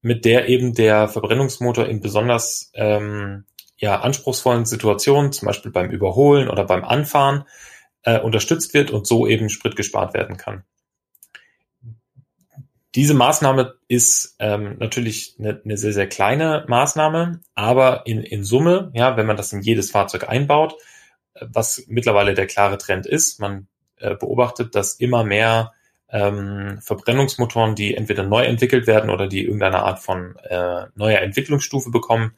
mit 0.00 0.24
der 0.24 0.48
eben 0.48 0.74
der 0.74 1.08
Verbrennungsmotor 1.08 1.86
in 1.86 2.00
besonders 2.00 2.70
ähm, 2.74 3.44
ja, 3.76 4.00
anspruchsvollen 4.00 4.64
Situationen, 4.64 5.32
zum 5.32 5.46
Beispiel 5.46 5.72
beim 5.72 5.90
Überholen 5.90 6.48
oder 6.48 6.64
beim 6.64 6.84
Anfahren, 6.84 7.44
äh, 8.02 8.18
unterstützt 8.18 8.72
wird 8.72 8.90
und 8.90 9.06
so 9.06 9.26
eben 9.26 9.50
Sprit 9.50 9.76
gespart 9.76 10.14
werden 10.14 10.36
kann. 10.36 10.64
Diese 12.94 13.14
Maßnahme 13.14 13.76
ist 13.86 14.34
ähm, 14.40 14.76
natürlich 14.78 15.36
eine, 15.38 15.60
eine 15.64 15.76
sehr, 15.76 15.92
sehr 15.92 16.08
kleine 16.08 16.64
Maßnahme, 16.66 17.40
aber 17.54 18.02
in, 18.06 18.22
in 18.22 18.42
Summe, 18.42 18.90
ja, 18.94 19.16
wenn 19.16 19.26
man 19.26 19.36
das 19.36 19.52
in 19.52 19.62
jedes 19.62 19.92
Fahrzeug 19.92 20.28
einbaut, 20.28 20.74
äh, 21.34 21.46
was 21.48 21.84
mittlerweile 21.86 22.34
der 22.34 22.46
klare 22.46 22.78
Trend 22.78 23.06
ist, 23.06 23.38
man 23.38 23.68
äh, 23.98 24.16
beobachtet, 24.16 24.74
dass 24.74 24.94
immer 24.94 25.22
mehr 25.22 25.72
ähm, 26.08 26.78
Verbrennungsmotoren, 26.82 27.76
die 27.76 27.94
entweder 27.94 28.24
neu 28.24 28.42
entwickelt 28.42 28.88
werden 28.88 29.10
oder 29.10 29.28
die 29.28 29.44
irgendeine 29.44 29.84
Art 29.84 30.00
von 30.00 30.36
äh, 30.42 30.86
neuer 30.96 31.20
Entwicklungsstufe 31.20 31.90
bekommen, 31.90 32.32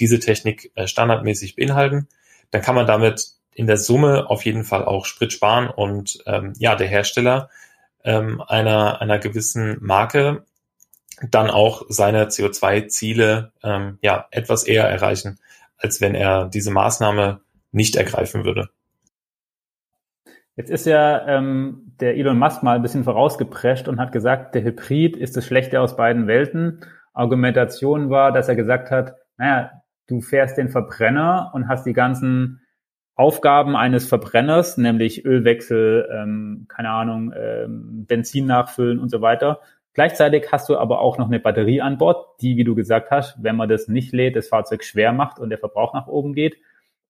diese 0.00 0.20
Technik 0.20 0.72
äh, 0.74 0.86
standardmäßig 0.86 1.56
beinhalten, 1.56 2.08
dann 2.50 2.62
kann 2.62 2.74
man 2.74 2.86
damit 2.86 3.32
in 3.52 3.66
der 3.66 3.76
Summe 3.76 4.30
auf 4.30 4.44
jeden 4.44 4.64
Fall 4.64 4.84
auch 4.84 5.04
Sprit 5.04 5.32
sparen 5.32 5.68
und 5.68 6.22
ähm, 6.26 6.52
ja, 6.58 6.76
der 6.76 6.86
Hersteller 6.86 7.50
ähm, 8.04 8.42
einer, 8.46 9.00
einer 9.00 9.18
gewissen 9.18 9.78
Marke 9.80 10.44
dann 11.30 11.50
auch 11.50 11.82
seine 11.88 12.26
CO2-Ziele 12.26 13.52
ähm, 13.62 13.98
ja 14.02 14.26
etwas 14.30 14.64
eher 14.64 14.84
erreichen, 14.84 15.38
als 15.76 16.00
wenn 16.00 16.14
er 16.14 16.46
diese 16.46 16.70
Maßnahme 16.70 17.40
nicht 17.72 17.96
ergreifen 17.96 18.44
würde. 18.44 18.68
Jetzt 20.56 20.70
ist 20.70 20.86
ja 20.86 21.26
ähm, 21.28 21.92
der 22.00 22.16
Elon 22.16 22.38
Musk 22.38 22.62
mal 22.62 22.76
ein 22.76 22.82
bisschen 22.82 23.04
vorausgeprescht 23.04 23.86
und 23.86 24.00
hat 24.00 24.10
gesagt, 24.12 24.54
der 24.54 24.64
Hybrid 24.64 25.16
ist 25.16 25.36
das 25.36 25.46
Schlechte 25.46 25.80
aus 25.80 25.96
beiden 25.96 26.26
Welten. 26.26 26.80
Argumentation 27.12 28.10
war, 28.10 28.32
dass 28.32 28.48
er 28.48 28.56
gesagt 28.56 28.90
hat, 28.90 29.14
naja, 29.36 29.70
du 30.08 30.20
fährst 30.20 30.56
den 30.58 30.68
Verbrenner 30.68 31.52
und 31.54 31.68
hast 31.68 31.86
die 31.86 31.92
ganzen 31.92 32.60
Aufgaben 33.18 33.74
eines 33.74 34.06
Verbrenners, 34.06 34.78
nämlich 34.78 35.24
Ölwechsel, 35.24 36.08
ähm, 36.12 36.66
keine 36.68 36.90
Ahnung, 36.90 37.34
ähm, 37.36 38.06
Benzin 38.06 38.46
nachfüllen 38.46 39.00
und 39.00 39.10
so 39.10 39.20
weiter. 39.20 39.58
Gleichzeitig 39.92 40.52
hast 40.52 40.68
du 40.68 40.78
aber 40.78 41.00
auch 41.00 41.18
noch 41.18 41.26
eine 41.26 41.40
Batterie 41.40 41.80
an 41.80 41.98
Bord, 41.98 42.40
die, 42.40 42.56
wie 42.56 42.62
du 42.62 42.76
gesagt 42.76 43.10
hast, 43.10 43.42
wenn 43.42 43.56
man 43.56 43.68
das 43.68 43.88
nicht 43.88 44.12
lädt, 44.12 44.36
das 44.36 44.46
Fahrzeug 44.46 44.84
schwer 44.84 45.12
macht 45.12 45.40
und 45.40 45.50
der 45.50 45.58
Verbrauch 45.58 45.94
nach 45.94 46.06
oben 46.06 46.32
geht. 46.32 46.58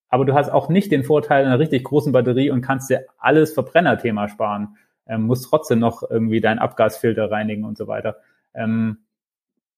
Aber 0.07 0.25
du 0.25 0.33
hast 0.33 0.49
auch 0.49 0.67
nicht 0.67 0.91
den 0.91 1.03
Vorteil 1.03 1.45
einer 1.45 1.59
richtig 1.59 1.83
großen 1.83 2.11
Batterie 2.11 2.49
und 2.49 2.61
kannst 2.61 2.89
dir 2.89 3.05
alles 3.19 3.53
Verbrennerthema 3.53 4.29
sparen. 4.29 4.77
Ähm, 5.05 5.27
musst 5.27 5.45
trotzdem 5.47 5.77
noch 5.77 6.01
irgendwie 6.09 6.41
deinen 6.41 6.57
Abgasfilter 6.57 7.29
reinigen 7.29 7.65
und 7.65 7.77
so 7.77 7.87
weiter. 7.87 8.17
Ähm, 8.55 8.97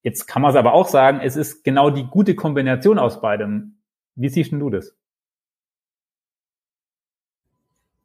jetzt 0.02 0.28
kann 0.28 0.41
man 0.41 0.52
es 0.52 0.56
aber 0.56 0.74
auch 0.74 0.88
sagen, 0.88 1.20
es 1.22 1.36
ist 1.36 1.65
genau 1.65 1.89
die 1.89 2.08
gute 2.08 2.36
Kombination 2.36 3.00
aus 3.00 3.20
beidem. 3.20 3.80
Wie 4.15 4.30
siehst 4.30 4.54
du 4.54 4.70
das? 4.70 4.96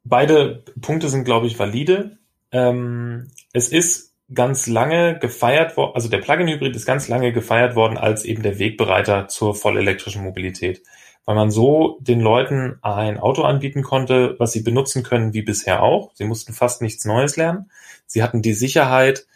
Beide 0.09 0.63
Punkte 0.81 1.09
sind, 1.09 1.25
glaube 1.25 1.47
ich, 1.47 1.59
valide. 1.59 2.17
Ähm, 2.51 3.29
es 3.53 3.69
ist 3.69 4.15
ganz 4.33 4.67
lange 4.67 5.19
gefeiert 5.19 5.77
worden, 5.77 5.91
also 5.95 6.09
der 6.09 6.19
Plug-in-Hybrid 6.19 6.75
ist 6.75 6.85
ganz 6.85 7.07
lange 7.07 7.31
gefeiert 7.31 7.75
worden 7.75 7.97
als 7.97 8.25
eben 8.25 8.43
der 8.43 8.59
Wegbereiter 8.59 9.27
zur 9.27 9.55
vollelektrischen 9.55 10.23
Mobilität, 10.23 10.83
weil 11.25 11.35
man 11.35 11.49
so 11.49 11.97
den 12.01 12.19
Leuten 12.19 12.77
ein 12.81 13.19
Auto 13.19 13.43
anbieten 13.43 13.83
konnte, 13.83 14.35
was 14.37 14.51
sie 14.51 14.61
benutzen 14.61 15.03
können 15.03 15.33
wie 15.33 15.43
bisher 15.43 15.81
auch. 15.81 16.11
Sie 16.13 16.25
mussten 16.25 16.53
fast 16.53 16.81
nichts 16.81 17.05
Neues 17.05 17.37
lernen. 17.37 17.69
Sie 18.05 18.21
hatten 18.21 18.41
die 18.41 18.53
Sicherheit, 18.53 19.27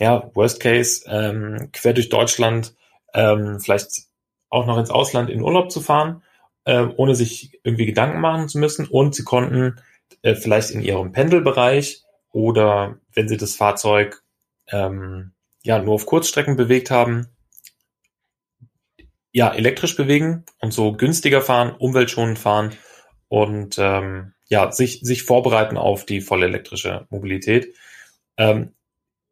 ja, 0.00 0.30
Worst 0.34 0.60
Case, 0.60 1.04
ähm, 1.08 1.70
quer 1.72 1.92
durch 1.92 2.08
Deutschland, 2.08 2.74
ähm, 3.14 3.60
vielleicht 3.60 4.04
auch 4.48 4.66
noch 4.66 4.78
ins 4.78 4.90
Ausland 4.90 5.30
in 5.30 5.42
Urlaub 5.42 5.70
zu 5.70 5.80
fahren, 5.80 6.22
äh, 6.64 6.86
ohne 6.96 7.14
sich 7.14 7.60
irgendwie 7.62 7.86
Gedanken 7.86 8.20
machen 8.20 8.48
zu 8.48 8.58
müssen. 8.58 8.86
Und 8.86 9.14
sie 9.14 9.24
konnten 9.24 9.76
äh, 10.22 10.34
vielleicht 10.34 10.70
in 10.70 10.80
ihrem 10.80 11.12
Pendelbereich 11.12 12.02
oder 12.30 12.98
wenn 13.12 13.28
sie 13.28 13.36
das 13.36 13.54
Fahrzeug 13.54 14.22
ähm, 14.68 15.32
ja 15.62 15.80
nur 15.80 15.94
auf 15.94 16.06
Kurzstrecken 16.06 16.56
bewegt 16.56 16.90
haben, 16.90 17.28
ja 19.32 19.52
elektrisch 19.52 19.96
bewegen 19.96 20.44
und 20.60 20.72
so 20.72 20.92
günstiger 20.92 21.42
fahren, 21.42 21.74
umweltschonend 21.76 22.38
fahren 22.38 22.72
und 23.28 23.76
ähm, 23.78 24.34
ja 24.46 24.70
sich 24.72 25.00
sich 25.00 25.24
vorbereiten 25.24 25.76
auf 25.76 26.06
die 26.06 26.20
voll 26.20 26.42
elektrische 26.42 27.06
Mobilität. 27.10 27.74
Ähm, 28.36 28.74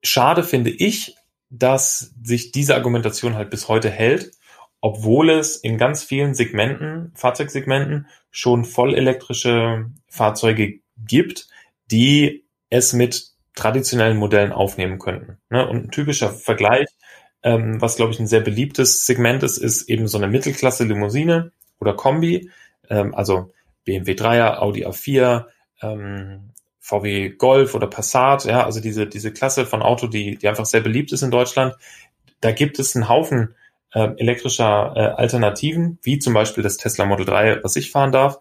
schade 0.02 0.42
finde 0.42 0.70
ich, 0.70 1.16
dass 1.50 2.14
sich 2.22 2.50
diese 2.50 2.74
Argumentation 2.74 3.34
halt 3.34 3.50
bis 3.50 3.68
heute 3.68 3.90
hält, 3.90 4.32
obwohl 4.80 5.30
es 5.30 5.56
in 5.56 5.78
ganz 5.78 6.02
vielen 6.02 6.34
Segmenten, 6.34 7.12
Fahrzeugsegmenten 7.14 8.06
schon 8.32 8.64
voll 8.64 8.94
elektrische 8.94 9.86
Fahrzeuge 10.08 10.80
gibt, 10.96 11.46
die 11.90 12.44
es 12.70 12.94
mit 12.94 13.28
traditionellen 13.54 14.16
Modellen 14.16 14.50
aufnehmen 14.50 14.98
könnten. 14.98 15.38
Ne? 15.50 15.68
Und 15.68 15.84
ein 15.84 15.90
typischer 15.90 16.30
Vergleich, 16.30 16.88
ähm, 17.42 17.80
was 17.80 17.96
glaube 17.96 18.12
ich 18.12 18.18
ein 18.18 18.26
sehr 18.26 18.40
beliebtes 18.40 19.04
Segment 19.06 19.42
ist, 19.42 19.58
ist 19.58 19.88
eben 19.88 20.08
so 20.08 20.16
eine 20.16 20.28
Mittelklasse 20.28 20.84
Limousine 20.84 21.52
oder 21.78 21.94
Kombi, 21.94 22.50
ähm, 22.88 23.14
also 23.14 23.52
BMW 23.84 24.12
3er, 24.12 24.58
Audi 24.58 24.86
A4, 24.86 25.46
ähm, 25.82 26.52
VW 26.80 27.30
Golf 27.30 27.74
oder 27.74 27.86
Passat, 27.86 28.46
ja, 28.46 28.64
also 28.64 28.80
diese, 28.80 29.06
diese 29.06 29.32
Klasse 29.32 29.66
von 29.66 29.82
Auto, 29.82 30.06
die, 30.06 30.36
die 30.36 30.48
einfach 30.48 30.66
sehr 30.66 30.80
beliebt 30.80 31.12
ist 31.12 31.22
in 31.22 31.30
Deutschland. 31.30 31.74
Da 32.40 32.52
gibt 32.52 32.78
es 32.78 32.96
einen 32.96 33.08
Haufen 33.08 33.54
äh, 33.92 34.10
elektrischer 34.16 34.92
äh, 34.96 35.00
Alternativen, 35.20 35.98
wie 36.02 36.18
zum 36.18 36.34
Beispiel 36.34 36.62
das 36.62 36.76
Tesla 36.76 37.04
Model 37.04 37.26
3, 37.26 37.62
was 37.62 37.76
ich 37.76 37.90
fahren 37.90 38.12
darf. 38.12 38.38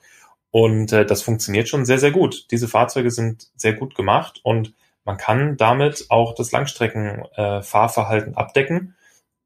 Und 0.50 0.92
äh, 0.92 1.06
das 1.06 1.22
funktioniert 1.22 1.70
schon 1.70 1.86
sehr, 1.86 2.00
sehr 2.00 2.12
gut. 2.12 2.48
Diese 2.52 2.68
Fahrzeuge 2.68 3.12
sind 3.12 3.50
sehr 3.56 3.74
gut 3.74 3.96
gemacht 3.96 4.42
und 4.44 4.74
man 5.04 5.18
kann 5.18 5.58
damit 5.58 6.06
auch 6.10 6.36
das 6.36 6.52
Langstreckenfahrverhalten 6.52 8.34
äh, 8.34 8.38
abdecken, 8.38 8.96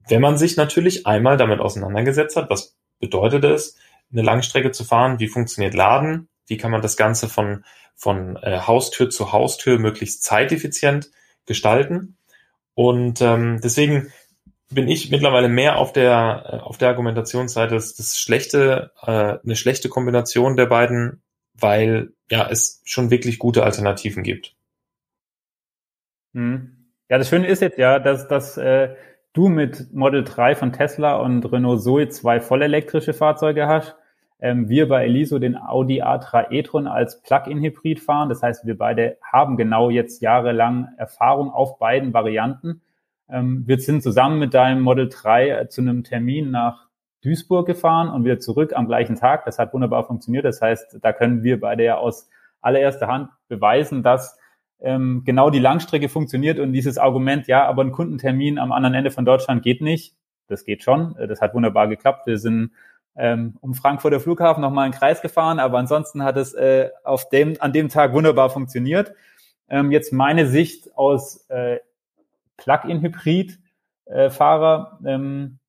wenn 0.08 0.22
man 0.22 0.38
sich 0.38 0.58
natürlich 0.58 1.08
einmal 1.08 1.38
damit 1.38 1.60
auseinandergesetzt 1.60 2.36
hat, 2.36 2.50
was 2.50 2.76
bedeutet 3.00 3.44
es, 3.44 3.78
eine 4.12 4.22
Langstrecke 4.22 4.72
zu 4.72 4.84
fahren, 4.84 5.20
wie 5.20 5.28
funktioniert 5.28 5.74
Laden, 5.74 6.28
wie 6.48 6.58
kann 6.58 6.72
man 6.72 6.82
das 6.82 6.98
Ganze 6.98 7.28
von, 7.28 7.63
von 7.96 8.38
äh, 8.38 8.60
Haustür 8.60 9.10
zu 9.10 9.32
Haustür 9.32 9.80
möglichst 9.80 10.24
zeiteffizient 10.24 11.10
gestalten. 11.46 12.18
Und 12.76 13.22
ähm, 13.22 13.60
deswegen 13.63 14.12
bin 14.69 14.88
ich 14.88 15.12
mittlerweile 15.12 15.47
mehr 15.47 15.78
auf 15.78 15.93
der 15.93 16.43
äh, 16.45 16.58
auf 16.58 16.78
der 16.78 16.89
Argumentationsseite, 16.89 17.75
dass 17.75 17.95
das 17.95 18.17
schlechte 18.17 18.91
äh, 19.01 19.38
eine 19.43 19.56
schlechte 19.56 19.89
Kombination 19.89 20.56
der 20.56 20.65
beiden, 20.65 21.21
weil 21.54 22.13
ja 22.30 22.47
es 22.49 22.82
schon 22.86 23.12
wirklich 23.12 23.39
gute 23.39 23.63
Alternativen 23.63 24.23
gibt. 24.23 24.56
Hm. 26.34 26.71
Ja, 27.10 27.17
das 27.17 27.30
Schöne 27.30 27.47
ist 27.47 27.62
jetzt 27.62 27.78
ja, 27.78 27.99
dass, 27.99 28.28
dass 28.28 28.58
äh, 28.58 28.95
du 29.34 29.47
mit 29.47 29.93
Model 29.93 30.23
3 30.23 30.56
von 30.56 30.73
Tesla 30.73 31.17
und 31.17 31.45
Renault 31.51 31.84
Zoe 31.84 32.10
zwei 32.10 32.39
vollelektrische 32.39 33.13
Fahrzeuge 33.13 33.67
hast. 33.67 33.95
Ähm, 34.39 34.67
wir 34.67 34.89
bei 34.89 35.06
Eliso 35.06 35.39
den 35.39 35.56
Audi 35.56 36.01
A3 36.01 36.51
e-tron 36.51 36.88
als 36.88 37.21
Plug-in-Hybrid 37.21 37.99
fahren. 37.99 38.30
Das 38.30 38.41
heißt, 38.41 38.65
wir 38.65 38.78
beide 38.78 39.17
haben 39.21 39.56
genau 39.56 39.89
jetzt 39.89 40.21
jahrelang 40.21 40.89
Erfahrung 40.97 41.51
auf 41.51 41.78
beiden 41.78 42.13
Varianten. 42.13 42.82
Ähm, 43.30 43.64
wir 43.66 43.80
sind 43.80 44.04
zusammen 44.04 44.40
mit 44.40 44.54
deinem 44.54 44.82
Model 44.82 45.10
3 45.10 45.50
äh, 45.50 45.68
zu 45.70 45.82
einem 45.82 46.04
Termin 46.04 46.52
nach 46.52 46.88
Duisburg 47.24 47.66
gefahren 47.66 48.10
und 48.10 48.24
wieder 48.24 48.40
zurück 48.40 48.74
am 48.76 48.88
gleichen 48.88 49.16
Tag. 49.16 49.46
Das 49.46 49.58
hat 49.58 49.74
wunderbar 49.74 50.06
funktioniert. 50.06 50.46
Das 50.46 50.62
heißt, 50.62 51.00
da 51.02 51.12
können 51.12 51.44
wir 51.44 51.60
beide 51.60 51.84
ja 51.84 51.98
aus 51.98 52.30
allererster 52.62 53.08
Hand 53.08 53.30
beweisen, 53.48 54.04
dass 54.04 54.38
ähm, 54.80 55.24
genau 55.26 55.50
die 55.50 55.60
Langstrecke 55.60 56.10
funktioniert 56.10 56.60
und 56.60 56.74
dieses 56.74 56.98
Argument, 56.98 57.48
ja, 57.48 57.66
aber 57.66 57.84
ein 57.84 57.92
Kundentermin 57.92 58.60
am 58.60 58.72
anderen 58.72 58.94
Ende 58.94 59.12
von 59.12 59.26
Deutschland 59.26 59.64
geht 59.64 59.82
nicht. 59.82 60.16
Das 60.48 60.64
geht 60.66 60.84
schon. 60.84 61.16
Äh, 61.18 61.28
das 61.28 61.42
hat 61.42 61.54
wunderbar 61.54 61.88
geklappt. 61.88 62.28
Wir 62.28 62.38
sind 62.38 62.72
ähm, 63.16 63.58
um 63.62 63.74
Frankfurter 63.74 64.20
Flughafen 64.20 64.62
nochmal 64.62 64.86
einen 64.86 64.94
Kreis 64.94 65.22
gefahren, 65.22 65.60
aber 65.60 65.80
ansonsten 65.80 66.24
hat 66.24 66.38
es 66.38 66.54
äh, 66.54 66.90
auf 67.04 67.30
dem, 67.30 67.56
an 67.60 67.74
dem 67.74 67.90
Tag 67.90 68.14
wunderbar 68.14 68.50
funktioniert. 68.50 69.14
Ähm, 69.70 69.92
jetzt 69.92 70.14
meine 70.14 70.46
Sicht 70.46 70.96
aus 70.96 71.46
äh, 71.50 71.80
Plug-in-Hybrid-Fahrer. 72.58 75.00
Äh, 75.04 75.13
ähm, 75.13 75.60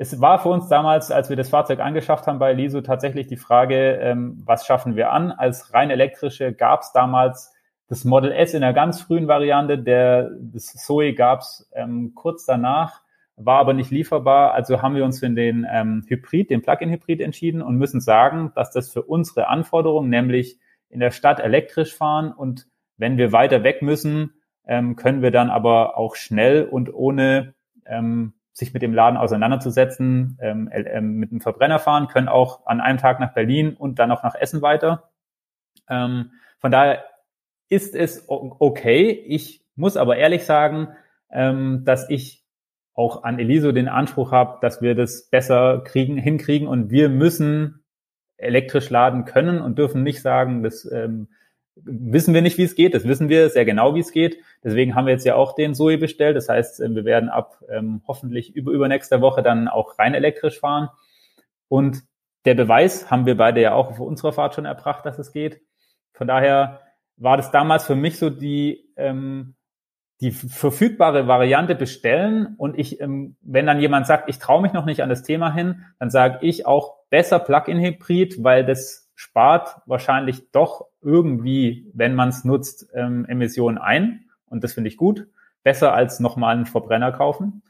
es 0.00 0.20
war 0.20 0.38
für 0.38 0.50
uns 0.50 0.68
damals, 0.68 1.10
als 1.10 1.28
wir 1.28 1.36
das 1.36 1.48
Fahrzeug 1.48 1.80
angeschafft 1.80 2.28
haben 2.28 2.38
bei 2.38 2.52
Liso, 2.52 2.82
tatsächlich 2.82 3.26
die 3.26 3.36
Frage, 3.36 3.96
ähm, 3.96 4.40
was 4.44 4.64
schaffen 4.64 4.94
wir 4.94 5.10
an? 5.10 5.32
Als 5.32 5.74
rein 5.74 5.90
elektrische 5.90 6.52
gab 6.52 6.82
es 6.82 6.92
damals 6.92 7.52
das 7.88 8.04
Model 8.04 8.30
S 8.30 8.54
in 8.54 8.60
der 8.60 8.74
ganz 8.74 9.00
frühen 9.00 9.26
Variante, 9.26 9.78
der, 9.78 10.30
das 10.40 10.66
Zoe 10.66 11.14
gab's 11.14 11.68
ähm, 11.72 12.12
kurz 12.14 12.44
danach, 12.44 13.00
war 13.36 13.58
aber 13.58 13.72
nicht 13.72 13.90
lieferbar. 13.90 14.52
Also 14.52 14.82
haben 14.82 14.94
wir 14.94 15.04
uns 15.04 15.18
für 15.18 15.30
den 15.30 15.66
ähm, 15.68 16.04
Hybrid, 16.06 16.50
den 16.50 16.62
Plug-in-Hybrid 16.62 17.20
entschieden 17.20 17.62
und 17.62 17.76
müssen 17.76 18.00
sagen, 18.00 18.52
dass 18.54 18.70
das 18.70 18.92
für 18.92 19.02
unsere 19.02 19.48
Anforderungen, 19.48 20.10
nämlich 20.10 20.58
in 20.90 21.00
der 21.00 21.10
Stadt 21.10 21.40
elektrisch 21.40 21.94
fahren 21.94 22.32
und 22.32 22.68
wenn 22.98 23.16
wir 23.16 23.32
weiter 23.32 23.64
weg 23.64 23.82
müssen, 23.82 24.34
ähm, 24.68 24.94
können 24.94 25.22
wir 25.22 25.30
dann 25.30 25.50
aber 25.50 25.96
auch 25.96 26.14
schnell 26.14 26.64
und 26.64 26.92
ohne 26.94 27.54
ähm, 27.86 28.34
sich 28.52 28.74
mit 28.74 28.82
dem 28.82 28.92
Laden 28.92 29.16
auseinanderzusetzen, 29.16 30.38
ähm, 30.40 30.68
äh, 30.68 31.00
mit 31.00 31.30
dem 31.30 31.40
Verbrenner 31.40 31.78
fahren, 31.78 32.08
können 32.08 32.28
auch 32.28 32.66
an 32.66 32.80
einem 32.80 32.98
Tag 32.98 33.18
nach 33.18 33.32
Berlin 33.32 33.74
und 33.74 33.98
dann 33.98 34.12
auch 34.12 34.22
nach 34.22 34.34
Essen 34.34 34.62
weiter. 34.62 35.10
Ähm, 35.88 36.32
von 36.58 36.70
daher 36.70 37.04
ist 37.68 37.94
es 37.94 38.24
okay. 38.28 39.10
Ich 39.10 39.64
muss 39.74 39.96
aber 39.96 40.16
ehrlich 40.16 40.44
sagen, 40.44 40.88
ähm, 41.30 41.84
dass 41.84 42.08
ich 42.10 42.44
auch 42.94 43.22
an 43.22 43.38
Eliso 43.38 43.72
den 43.72 43.88
Anspruch 43.88 44.32
habe, 44.32 44.58
dass 44.60 44.82
wir 44.82 44.94
das 44.94 45.30
besser 45.30 45.82
kriegen, 45.84 46.16
hinkriegen 46.16 46.66
und 46.66 46.90
wir 46.90 47.08
müssen 47.08 47.84
elektrisch 48.36 48.90
laden 48.90 49.24
können 49.24 49.60
und 49.60 49.78
dürfen 49.78 50.02
nicht 50.02 50.20
sagen, 50.20 50.62
das 50.62 50.90
ähm, 50.90 51.28
wissen 51.84 52.34
wir 52.34 52.42
nicht, 52.42 52.58
wie 52.58 52.64
es 52.64 52.74
geht. 52.74 52.94
Das 52.94 53.04
wissen 53.04 53.28
wir 53.28 53.48
sehr 53.50 53.64
genau, 53.64 53.94
wie 53.94 54.00
es 54.00 54.12
geht. 54.12 54.38
Deswegen 54.62 54.94
haben 54.94 55.06
wir 55.06 55.12
jetzt 55.12 55.24
ja 55.24 55.34
auch 55.34 55.54
den 55.54 55.74
Zoe 55.74 55.98
bestellt. 55.98 56.36
Das 56.36 56.48
heißt, 56.48 56.80
äh, 56.80 56.94
wir 56.94 57.04
werden 57.04 57.28
ab 57.28 57.62
ähm, 57.68 58.02
hoffentlich 58.06 58.54
über, 58.54 58.72
übernächster 58.72 59.20
Woche 59.20 59.42
dann 59.42 59.68
auch 59.68 59.98
rein 59.98 60.14
elektrisch 60.14 60.60
fahren. 60.60 60.88
Und 61.68 62.02
der 62.44 62.54
Beweis 62.54 63.10
haben 63.10 63.26
wir 63.26 63.36
beide 63.36 63.60
ja 63.60 63.74
auch 63.74 63.90
auf 63.90 64.00
unserer 64.00 64.32
Fahrt 64.32 64.54
schon 64.54 64.64
erbracht, 64.64 65.04
dass 65.04 65.18
es 65.18 65.32
geht. 65.32 65.60
Von 66.12 66.26
daher 66.26 66.80
war 67.16 67.36
das 67.36 67.50
damals 67.50 67.86
für 67.86 67.94
mich 67.94 68.18
so 68.18 68.30
die, 68.30 68.92
ähm, 68.96 69.54
die 70.20 70.32
verfügbare 70.32 71.28
Variante 71.28 71.74
bestellen 71.74 72.54
und 72.58 72.78
ich, 72.78 73.00
ähm, 73.00 73.36
wenn 73.40 73.66
dann 73.66 73.80
jemand 73.80 74.06
sagt, 74.06 74.28
ich 74.28 74.38
traue 74.38 74.62
mich 74.62 74.72
noch 74.72 74.84
nicht 74.84 75.02
an 75.02 75.08
das 75.08 75.22
Thema 75.22 75.52
hin, 75.52 75.84
dann 75.98 76.10
sage 76.10 76.38
ich 76.42 76.66
auch 76.66 76.96
besser 77.08 77.38
Plug-in-Hybrid, 77.38 78.42
weil 78.42 78.64
das 78.64 79.10
spart 79.14 79.80
wahrscheinlich 79.86 80.50
doch 80.50 80.87
irgendwie, 81.02 81.90
wenn 81.94 82.14
man 82.14 82.30
es 82.30 82.44
nutzt, 82.44 82.88
ähm, 82.94 83.24
Emissionen 83.26 83.78
ein 83.78 84.24
und 84.46 84.64
das 84.64 84.74
finde 84.74 84.88
ich 84.88 84.96
gut, 84.96 85.26
besser 85.62 85.94
als 85.94 86.20
nochmal 86.20 86.56
einen 86.56 86.66
Verbrenner 86.66 87.12
kaufen. 87.12 87.62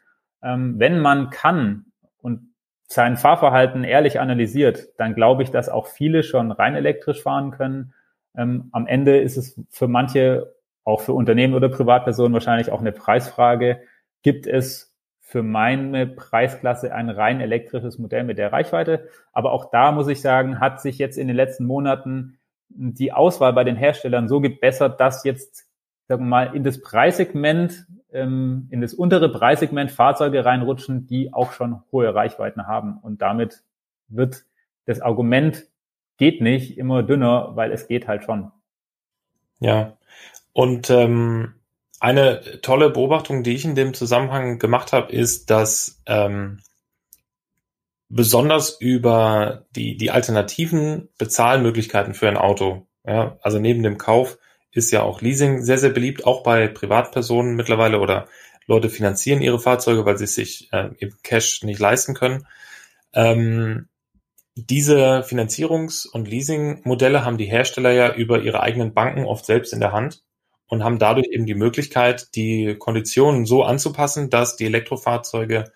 Ähm, 0.42 0.78
wenn 0.78 1.00
man 1.00 1.30
kann 1.30 1.86
und 2.20 2.52
sein 2.86 3.16
Fahrverhalten 3.16 3.84
ehrlich 3.84 4.20
analysiert, 4.20 4.88
dann 4.98 5.14
glaube 5.14 5.42
ich, 5.42 5.50
dass 5.50 5.68
auch 5.68 5.86
viele 5.86 6.22
schon 6.22 6.52
rein 6.52 6.74
elektrisch 6.74 7.22
fahren 7.22 7.50
können. 7.50 7.92
Ähm, 8.36 8.68
am 8.72 8.86
Ende 8.86 9.18
ist 9.18 9.36
es 9.36 9.60
für 9.70 9.88
manche 9.88 10.54
auch 10.84 11.02
für 11.02 11.12
Unternehmen 11.12 11.52
oder 11.52 11.68
Privatpersonen 11.68 12.32
wahrscheinlich 12.32 12.70
auch 12.72 12.80
eine 12.80 12.92
Preisfrage. 12.92 13.82
Gibt 14.22 14.46
es 14.46 14.96
für 15.20 15.42
meine 15.42 16.06
Preisklasse 16.06 16.94
ein 16.94 17.10
rein 17.10 17.42
elektrisches 17.42 17.98
Modell 17.98 18.24
mit 18.24 18.38
der 18.38 18.52
Reichweite? 18.52 19.08
Aber 19.32 19.52
auch 19.52 19.70
da 19.70 19.92
muss 19.92 20.08
ich 20.08 20.22
sagen, 20.22 20.60
hat 20.60 20.80
sich 20.80 20.96
jetzt 20.96 21.18
in 21.18 21.26
den 21.26 21.36
letzten 21.36 21.66
Monaten 21.66 22.38
die 22.68 23.12
Auswahl 23.12 23.52
bei 23.52 23.64
den 23.64 23.76
Herstellern 23.76 24.28
so 24.28 24.40
gebessert, 24.40 25.00
dass 25.00 25.24
jetzt, 25.24 25.66
sagen 26.06 26.24
wir 26.24 26.28
mal, 26.28 26.56
in 26.56 26.64
das 26.64 26.80
Preissegment, 26.80 27.86
ähm, 28.12 28.68
in 28.70 28.80
das 28.80 28.94
untere 28.94 29.30
Preissegment 29.30 29.90
Fahrzeuge 29.90 30.44
reinrutschen, 30.44 31.06
die 31.06 31.32
auch 31.32 31.52
schon 31.52 31.82
hohe 31.92 32.14
Reichweiten 32.14 32.66
haben. 32.66 32.98
Und 33.02 33.22
damit 33.22 33.62
wird 34.08 34.44
das 34.86 35.00
Argument 35.00 35.66
geht 36.16 36.40
nicht 36.40 36.78
immer 36.78 37.02
dünner, 37.02 37.52
weil 37.54 37.72
es 37.72 37.86
geht 37.86 38.08
halt 38.08 38.24
schon. 38.24 38.50
Ja, 39.60 39.96
und 40.52 40.90
ähm, 40.90 41.54
eine 42.00 42.60
tolle 42.62 42.90
Beobachtung, 42.90 43.42
die 43.42 43.54
ich 43.54 43.64
in 43.64 43.74
dem 43.74 43.94
Zusammenhang 43.94 44.58
gemacht 44.58 44.92
habe, 44.92 45.12
ist, 45.12 45.50
dass 45.50 46.02
ähm, 46.06 46.60
besonders 48.08 48.80
über 48.80 49.66
die, 49.76 49.96
die 49.96 50.10
alternativen 50.10 51.08
Bezahlmöglichkeiten 51.18 52.14
für 52.14 52.28
ein 52.28 52.36
Auto, 52.36 52.86
ja, 53.04 53.38
also 53.42 53.58
neben 53.58 53.82
dem 53.82 53.98
Kauf 53.98 54.38
ist 54.70 54.90
ja 54.90 55.02
auch 55.02 55.20
Leasing 55.20 55.62
sehr, 55.62 55.78
sehr 55.78 55.90
beliebt, 55.90 56.26
auch 56.26 56.42
bei 56.42 56.68
Privatpersonen 56.68 57.56
mittlerweile 57.56 58.00
oder 58.00 58.28
Leute 58.66 58.90
finanzieren 58.90 59.40
ihre 59.40 59.58
Fahrzeuge, 59.58 60.04
weil 60.04 60.18
sie 60.18 60.26
sich 60.26 60.68
äh, 60.72 60.90
eben 60.98 61.16
Cash 61.22 61.62
nicht 61.62 61.80
leisten 61.80 62.14
können. 62.14 62.46
Ähm, 63.14 63.88
diese 64.54 65.22
Finanzierungs- 65.22 66.06
und 66.06 66.28
Leasingmodelle 66.28 67.24
haben 67.24 67.38
die 67.38 67.46
Hersteller 67.46 67.92
ja 67.92 68.12
über 68.14 68.42
ihre 68.42 68.60
eigenen 68.60 68.92
Banken 68.92 69.24
oft 69.24 69.46
selbst 69.46 69.72
in 69.72 69.80
der 69.80 69.92
Hand 69.92 70.22
und 70.66 70.84
haben 70.84 70.98
dadurch 70.98 71.28
eben 71.30 71.46
die 71.46 71.54
Möglichkeit, 71.54 72.34
die 72.34 72.76
Konditionen 72.78 73.46
so 73.46 73.62
anzupassen, 73.62 74.30
dass 74.30 74.56
die 74.56 74.66
Elektrofahrzeuge 74.66 75.72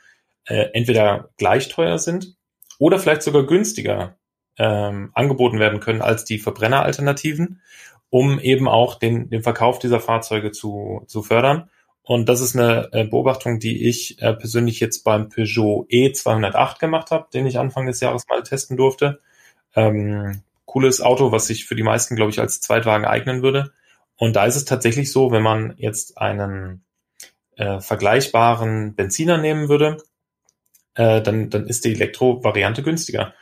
äh, 0.46 0.70
entweder 0.72 1.30
gleich 1.36 1.68
teuer 1.68 1.98
sind 1.98 2.36
oder 2.78 2.98
vielleicht 2.98 3.22
sogar 3.22 3.46
günstiger 3.46 4.16
ähm, 4.58 5.10
angeboten 5.14 5.58
werden 5.58 5.80
können 5.80 6.02
als 6.02 6.24
die 6.24 6.38
Verbrenneralternativen, 6.38 7.62
um 8.10 8.38
eben 8.40 8.68
auch 8.68 8.98
den, 8.98 9.30
den 9.30 9.42
Verkauf 9.42 9.78
dieser 9.78 10.00
Fahrzeuge 10.00 10.52
zu, 10.52 11.04
zu 11.06 11.22
fördern. 11.22 11.70
Und 12.02 12.28
das 12.28 12.40
ist 12.40 12.56
eine 12.56 12.88
äh, 12.92 13.04
Beobachtung, 13.04 13.60
die 13.60 13.88
ich 13.88 14.20
äh, 14.20 14.34
persönlich 14.34 14.80
jetzt 14.80 15.04
beim 15.04 15.28
Peugeot 15.28 15.86
E208 15.88 16.78
gemacht 16.80 17.10
habe, 17.10 17.28
den 17.32 17.46
ich 17.46 17.58
Anfang 17.58 17.86
des 17.86 18.00
Jahres 18.00 18.26
mal 18.28 18.42
testen 18.42 18.76
durfte. 18.76 19.20
Ähm, 19.76 20.42
cooles 20.64 21.00
Auto, 21.00 21.32
was 21.32 21.46
sich 21.46 21.64
für 21.64 21.76
die 21.76 21.82
meisten, 21.82 22.16
glaube 22.16 22.30
ich, 22.30 22.40
als 22.40 22.60
Zweitwagen 22.60 23.06
eignen 23.06 23.42
würde. 23.42 23.72
Und 24.16 24.36
da 24.36 24.46
ist 24.46 24.56
es 24.56 24.64
tatsächlich 24.64 25.12
so, 25.12 25.30
wenn 25.30 25.42
man 25.42 25.74
jetzt 25.76 26.18
einen 26.18 26.84
äh, 27.56 27.80
vergleichbaren 27.80 28.94
Benziner 28.94 29.38
nehmen 29.38 29.68
würde, 29.68 29.98
äh, 30.94 31.22
dann, 31.22 31.50
dann 31.50 31.66
ist 31.66 31.84
die 31.84 31.92
Elektro-Variante 31.92 32.82
günstiger. 32.82 33.34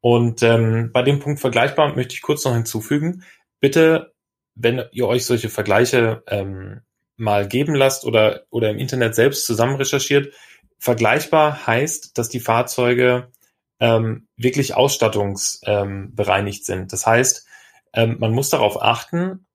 Und 0.00 0.42
ähm, 0.42 0.90
bei 0.92 1.02
dem 1.02 1.18
Punkt 1.18 1.40
vergleichbar 1.40 1.94
möchte 1.96 2.14
ich 2.14 2.22
kurz 2.22 2.44
noch 2.44 2.54
hinzufügen, 2.54 3.24
bitte, 3.60 4.12
wenn 4.54 4.82
ihr 4.92 5.06
euch 5.06 5.24
solche 5.24 5.48
Vergleiche 5.48 6.22
ähm, 6.26 6.82
mal 7.16 7.48
geben 7.48 7.74
lasst 7.74 8.04
oder, 8.04 8.44
oder 8.50 8.70
im 8.70 8.78
Internet 8.78 9.14
selbst 9.14 9.44
zusammen 9.44 9.76
recherchiert, 9.76 10.32
vergleichbar 10.78 11.66
heißt, 11.66 12.16
dass 12.16 12.28
die 12.28 12.40
Fahrzeuge 12.40 13.32
ähm, 13.80 14.28
wirklich 14.36 14.74
ausstattungsbereinigt 14.74 16.60
ähm, 16.60 16.64
sind. 16.64 16.92
Das 16.92 17.06
heißt, 17.06 17.46
ähm, 17.92 18.16
man 18.20 18.32
muss 18.32 18.50
darauf 18.50 18.80
achten, 18.80 19.46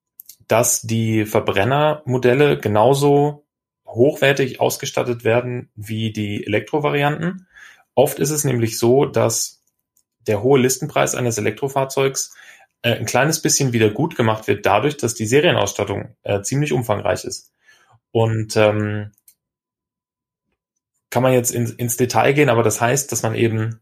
dass 0.48 0.82
die 0.82 1.26
Verbrennermodelle 1.26 2.58
genauso 2.58 3.43
hochwertig 3.94 4.60
ausgestattet 4.60 5.24
werden 5.24 5.70
wie 5.76 6.12
die 6.12 6.46
Elektrovarianten. 6.46 7.48
Oft 7.96 8.20
ist 8.20 8.32
es 8.32 8.44
nämlich 8.44 8.78
so, 8.78 9.06
dass 9.06 9.62
der 10.28 10.42
hohe 10.42 10.60
Listenpreis 10.60 11.16
eines 11.16 11.38
Elektrofahrzeugs 11.38 12.36
äh, 12.82 12.96
ein 12.96 13.06
kleines 13.06 13.42
bisschen 13.42 13.74
wieder 13.74 13.90
gut 13.90 14.16
gemacht 14.16 14.48
wird 14.48 14.66
dadurch, 14.66 14.98
dass 14.98 15.14
die 15.14 15.26
Serienausstattung 15.26 16.16
äh, 16.24 16.42
ziemlich 16.42 16.74
umfangreich 16.74 17.24
ist. 17.24 17.52
Und 18.12 18.56
ähm, 18.56 19.12
kann 21.10 21.24
man 21.24 21.34
jetzt 21.34 21.52
in, 21.52 21.68
ins 21.78 21.98
Detail 21.98 22.34
gehen, 22.34 22.50
aber 22.50 22.64
das 22.64 22.82
heißt, 22.82 23.12
dass 23.12 23.24
man 23.24 23.36
eben 23.36 23.80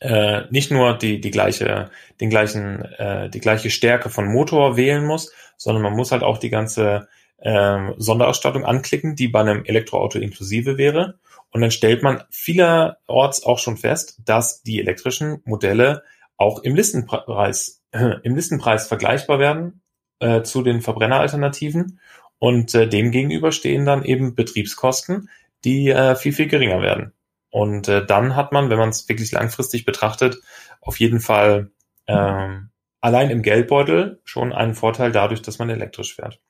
äh, 0.00 0.42
nicht 0.50 0.70
nur 0.70 0.96
die, 0.96 1.20
die 1.20 1.30
gleiche, 1.30 1.90
den 2.20 2.30
gleichen, 2.30 2.82
äh, 2.82 3.28
die 3.28 3.40
gleiche 3.40 3.70
Stärke 3.70 4.08
von 4.10 4.26
Motor 4.26 4.76
wählen 4.76 5.04
muss, 5.04 5.32
sondern 5.56 5.82
man 5.82 5.94
muss 5.94 6.12
halt 6.12 6.22
auch 6.22 6.38
die 6.38 6.50
ganze 6.50 7.08
äh, 7.38 7.92
Sonderausstattung 7.96 8.64
anklicken, 8.64 9.16
die 9.16 9.28
bei 9.28 9.40
einem 9.40 9.64
Elektroauto 9.64 10.18
inklusive 10.18 10.78
wäre. 10.78 11.18
Und 11.50 11.60
dann 11.60 11.70
stellt 11.70 12.02
man 12.02 12.22
vielerorts 12.30 13.44
auch 13.44 13.58
schon 13.58 13.76
fest, 13.76 14.20
dass 14.24 14.62
die 14.62 14.80
elektrischen 14.80 15.40
Modelle 15.44 16.02
auch 16.36 16.62
im 16.62 16.74
Listenpreis, 16.74 17.82
äh, 17.92 18.16
im 18.22 18.34
Listenpreis 18.34 18.88
vergleichbar 18.88 19.38
werden 19.38 19.82
äh, 20.18 20.42
zu 20.42 20.62
den 20.62 20.80
Verbrenneralternativen. 20.80 22.00
Und 22.38 22.74
äh, 22.74 22.88
dem 22.88 23.10
gegenüber 23.10 23.52
stehen 23.52 23.86
dann 23.86 24.04
eben 24.04 24.34
Betriebskosten, 24.34 25.30
die 25.64 25.88
äh, 25.90 26.16
viel, 26.16 26.32
viel 26.32 26.48
geringer 26.48 26.82
werden. 26.82 27.12
Und 27.50 27.88
äh, 27.88 28.04
dann 28.04 28.34
hat 28.34 28.52
man, 28.52 28.68
wenn 28.68 28.78
man 28.78 28.88
es 28.88 29.08
wirklich 29.08 29.30
langfristig 29.30 29.84
betrachtet, 29.84 30.38
auf 30.80 30.98
jeden 30.98 31.20
Fall 31.20 31.70
ähm, 32.06 32.70
allein 33.00 33.30
im 33.30 33.42
Geldbeutel 33.42 34.20
schon 34.24 34.52
einen 34.52 34.74
Vorteil 34.74 35.12
dadurch, 35.12 35.40
dass 35.40 35.58
man 35.58 35.70
elektrisch 35.70 36.16
fährt. 36.16 36.40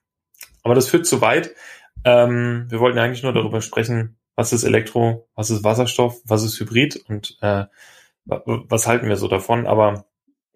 Aber 0.64 0.74
das 0.74 0.88
führt 0.88 1.06
zu 1.06 1.20
weit. 1.20 1.54
Ähm, 2.04 2.66
wir 2.68 2.80
wollten 2.80 2.98
eigentlich 2.98 3.22
nur 3.22 3.32
darüber 3.32 3.60
sprechen, 3.60 4.16
was 4.34 4.52
ist 4.52 4.64
Elektro, 4.64 5.28
was 5.34 5.50
ist 5.50 5.62
Wasserstoff, 5.62 6.20
was 6.26 6.42
ist 6.42 6.58
Hybrid 6.58 7.04
und 7.08 7.38
äh, 7.40 7.64
was 8.26 8.86
halten 8.86 9.08
wir 9.08 9.16
so 9.16 9.28
davon. 9.28 9.66
Aber 9.66 10.06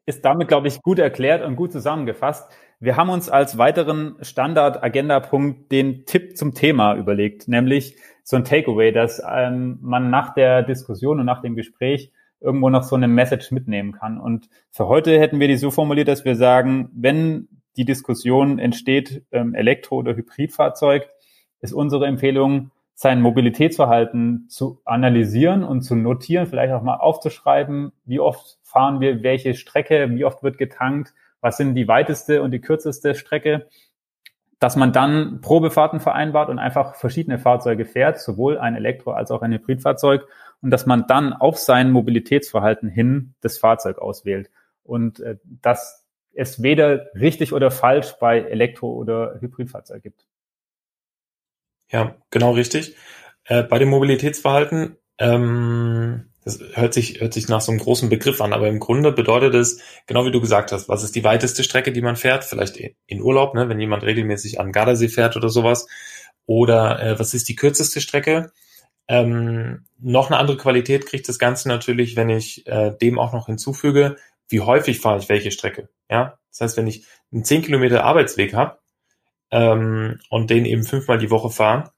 ist 0.06 0.24
damit, 0.24 0.48
glaube 0.48 0.68
ich, 0.68 0.82
gut 0.82 0.98
erklärt 0.98 1.44
und 1.44 1.54
gut 1.54 1.70
zusammengefasst. 1.70 2.50
Wir 2.80 2.96
haben 2.96 3.10
uns 3.10 3.28
als 3.28 3.58
weiteren 3.58 4.16
Standard-Agenda-Punkt 4.22 5.70
den 5.70 6.06
Tipp 6.06 6.36
zum 6.36 6.54
Thema 6.54 6.94
überlegt, 6.94 7.46
nämlich 7.46 7.96
so 8.24 8.36
ein 8.36 8.44
Takeaway, 8.44 8.92
dass 8.92 9.22
ähm, 9.28 9.78
man 9.82 10.10
nach 10.10 10.32
der 10.32 10.62
Diskussion 10.62 11.20
und 11.20 11.26
nach 11.26 11.42
dem 11.42 11.56
Gespräch 11.56 12.10
irgendwo 12.40 12.70
noch 12.70 12.84
so 12.84 12.96
eine 12.96 13.08
Message 13.08 13.50
mitnehmen 13.50 13.92
kann. 13.92 14.18
Und 14.18 14.48
für 14.70 14.86
heute 14.86 15.18
hätten 15.18 15.40
wir 15.40 15.48
die 15.48 15.56
so 15.56 15.70
formuliert, 15.70 16.08
dass 16.08 16.24
wir 16.24 16.36
sagen, 16.36 16.88
wenn 16.94 17.48
die 17.78 17.84
Diskussion 17.84 18.58
entsteht, 18.58 19.22
ähm, 19.32 19.54
Elektro- 19.54 19.96
oder 19.96 20.14
Hybridfahrzeug, 20.14 21.08
ist 21.60 21.72
unsere 21.72 22.06
Empfehlung, 22.06 22.70
sein 22.94 23.22
Mobilitätsverhalten 23.22 24.48
zu 24.48 24.80
analysieren 24.84 25.62
und 25.62 25.82
zu 25.82 25.94
notieren, 25.94 26.46
vielleicht 26.46 26.72
auch 26.72 26.82
mal 26.82 26.96
aufzuschreiben, 26.96 27.92
wie 28.04 28.18
oft 28.18 28.58
fahren 28.64 29.00
wir 29.00 29.22
welche 29.22 29.54
Strecke, 29.54 30.10
wie 30.10 30.24
oft 30.24 30.42
wird 30.42 30.58
getankt, 30.58 31.14
was 31.40 31.56
sind 31.56 31.76
die 31.76 31.86
weiteste 31.86 32.42
und 32.42 32.50
die 32.50 32.60
kürzeste 32.60 33.14
Strecke 33.14 33.68
dass 34.58 34.74
man 34.74 34.92
dann 34.92 35.40
Probefahrten 35.40 36.00
vereinbart 36.00 36.48
und 36.48 36.58
einfach 36.58 36.96
verschiedene 36.96 37.38
Fahrzeuge 37.38 37.84
fährt, 37.84 38.20
sowohl 38.20 38.58
ein 38.58 38.74
Elektro- 38.74 39.12
als 39.12 39.30
auch 39.30 39.42
ein 39.42 39.52
Hybridfahrzeug, 39.52 40.26
und 40.60 40.70
dass 40.70 40.86
man 40.86 41.06
dann 41.06 41.32
auf 41.32 41.58
sein 41.58 41.92
Mobilitätsverhalten 41.92 42.88
hin 42.88 43.34
das 43.40 43.58
Fahrzeug 43.58 43.98
auswählt. 43.98 44.50
Und 44.82 45.20
äh, 45.20 45.36
dass 45.44 45.97
es 46.38 46.62
weder 46.62 47.06
richtig 47.14 47.52
oder 47.52 47.70
falsch 47.70 48.14
bei 48.20 48.40
Elektro- 48.40 48.94
oder 48.94 49.38
Hybridfahrzeug 49.40 50.02
gibt. 50.02 50.26
Ja, 51.90 52.16
genau 52.30 52.52
richtig. 52.52 52.96
Äh, 53.44 53.62
bei 53.62 53.78
dem 53.78 53.88
Mobilitätsverhalten 53.88 54.96
ähm, 55.18 56.30
das 56.44 56.60
hört 56.74 56.94
sich, 56.94 57.20
hört 57.20 57.34
sich 57.34 57.48
nach 57.48 57.60
so 57.60 57.72
einem 57.72 57.80
großen 57.80 58.08
Begriff 58.08 58.40
an, 58.40 58.52
aber 58.52 58.68
im 58.68 58.78
Grunde 58.78 59.12
bedeutet 59.12 59.54
es, 59.54 59.80
genau 60.06 60.24
wie 60.24 60.30
du 60.30 60.40
gesagt 60.40 60.72
hast, 60.72 60.88
was 60.88 61.04
ist 61.04 61.14
die 61.14 61.24
weiteste 61.24 61.62
Strecke, 61.62 61.92
die 61.92 62.00
man 62.00 62.16
fährt? 62.16 62.44
Vielleicht 62.44 62.78
in 63.06 63.20
Urlaub, 63.20 63.54
ne, 63.54 63.68
wenn 63.68 63.80
jemand 63.80 64.04
regelmäßig 64.04 64.60
an 64.60 64.72
Gardasee 64.72 65.08
fährt 65.08 65.36
oder 65.36 65.50
sowas. 65.50 65.86
Oder 66.46 67.02
äh, 67.02 67.18
was 67.18 67.34
ist 67.34 67.48
die 67.48 67.56
kürzeste 67.56 68.00
Strecke? 68.00 68.52
Ähm, 69.08 69.84
noch 69.98 70.30
eine 70.30 70.38
andere 70.38 70.56
Qualität 70.56 71.06
kriegt 71.06 71.28
das 71.28 71.38
Ganze 71.38 71.68
natürlich, 71.68 72.16
wenn 72.16 72.30
ich 72.30 72.66
äh, 72.66 72.92
dem 72.92 73.18
auch 73.18 73.32
noch 73.32 73.46
hinzufüge, 73.46 74.16
wie 74.48 74.60
häufig 74.60 75.00
fahre 75.00 75.18
ich 75.18 75.28
welche 75.28 75.50
Strecke. 75.50 75.90
Ja, 76.10 76.38
das 76.50 76.60
heißt, 76.60 76.76
wenn 76.76 76.86
ich 76.86 77.06
einen 77.32 77.44
10 77.44 77.62
Kilometer 77.62 78.04
Arbeitsweg 78.04 78.54
habe, 78.54 78.78
ähm, 79.50 80.18
und 80.30 80.50
den 80.50 80.64
eben 80.64 80.84
fünfmal 80.84 81.18
die 81.18 81.30
Woche 81.30 81.50
fahre, 81.50 81.92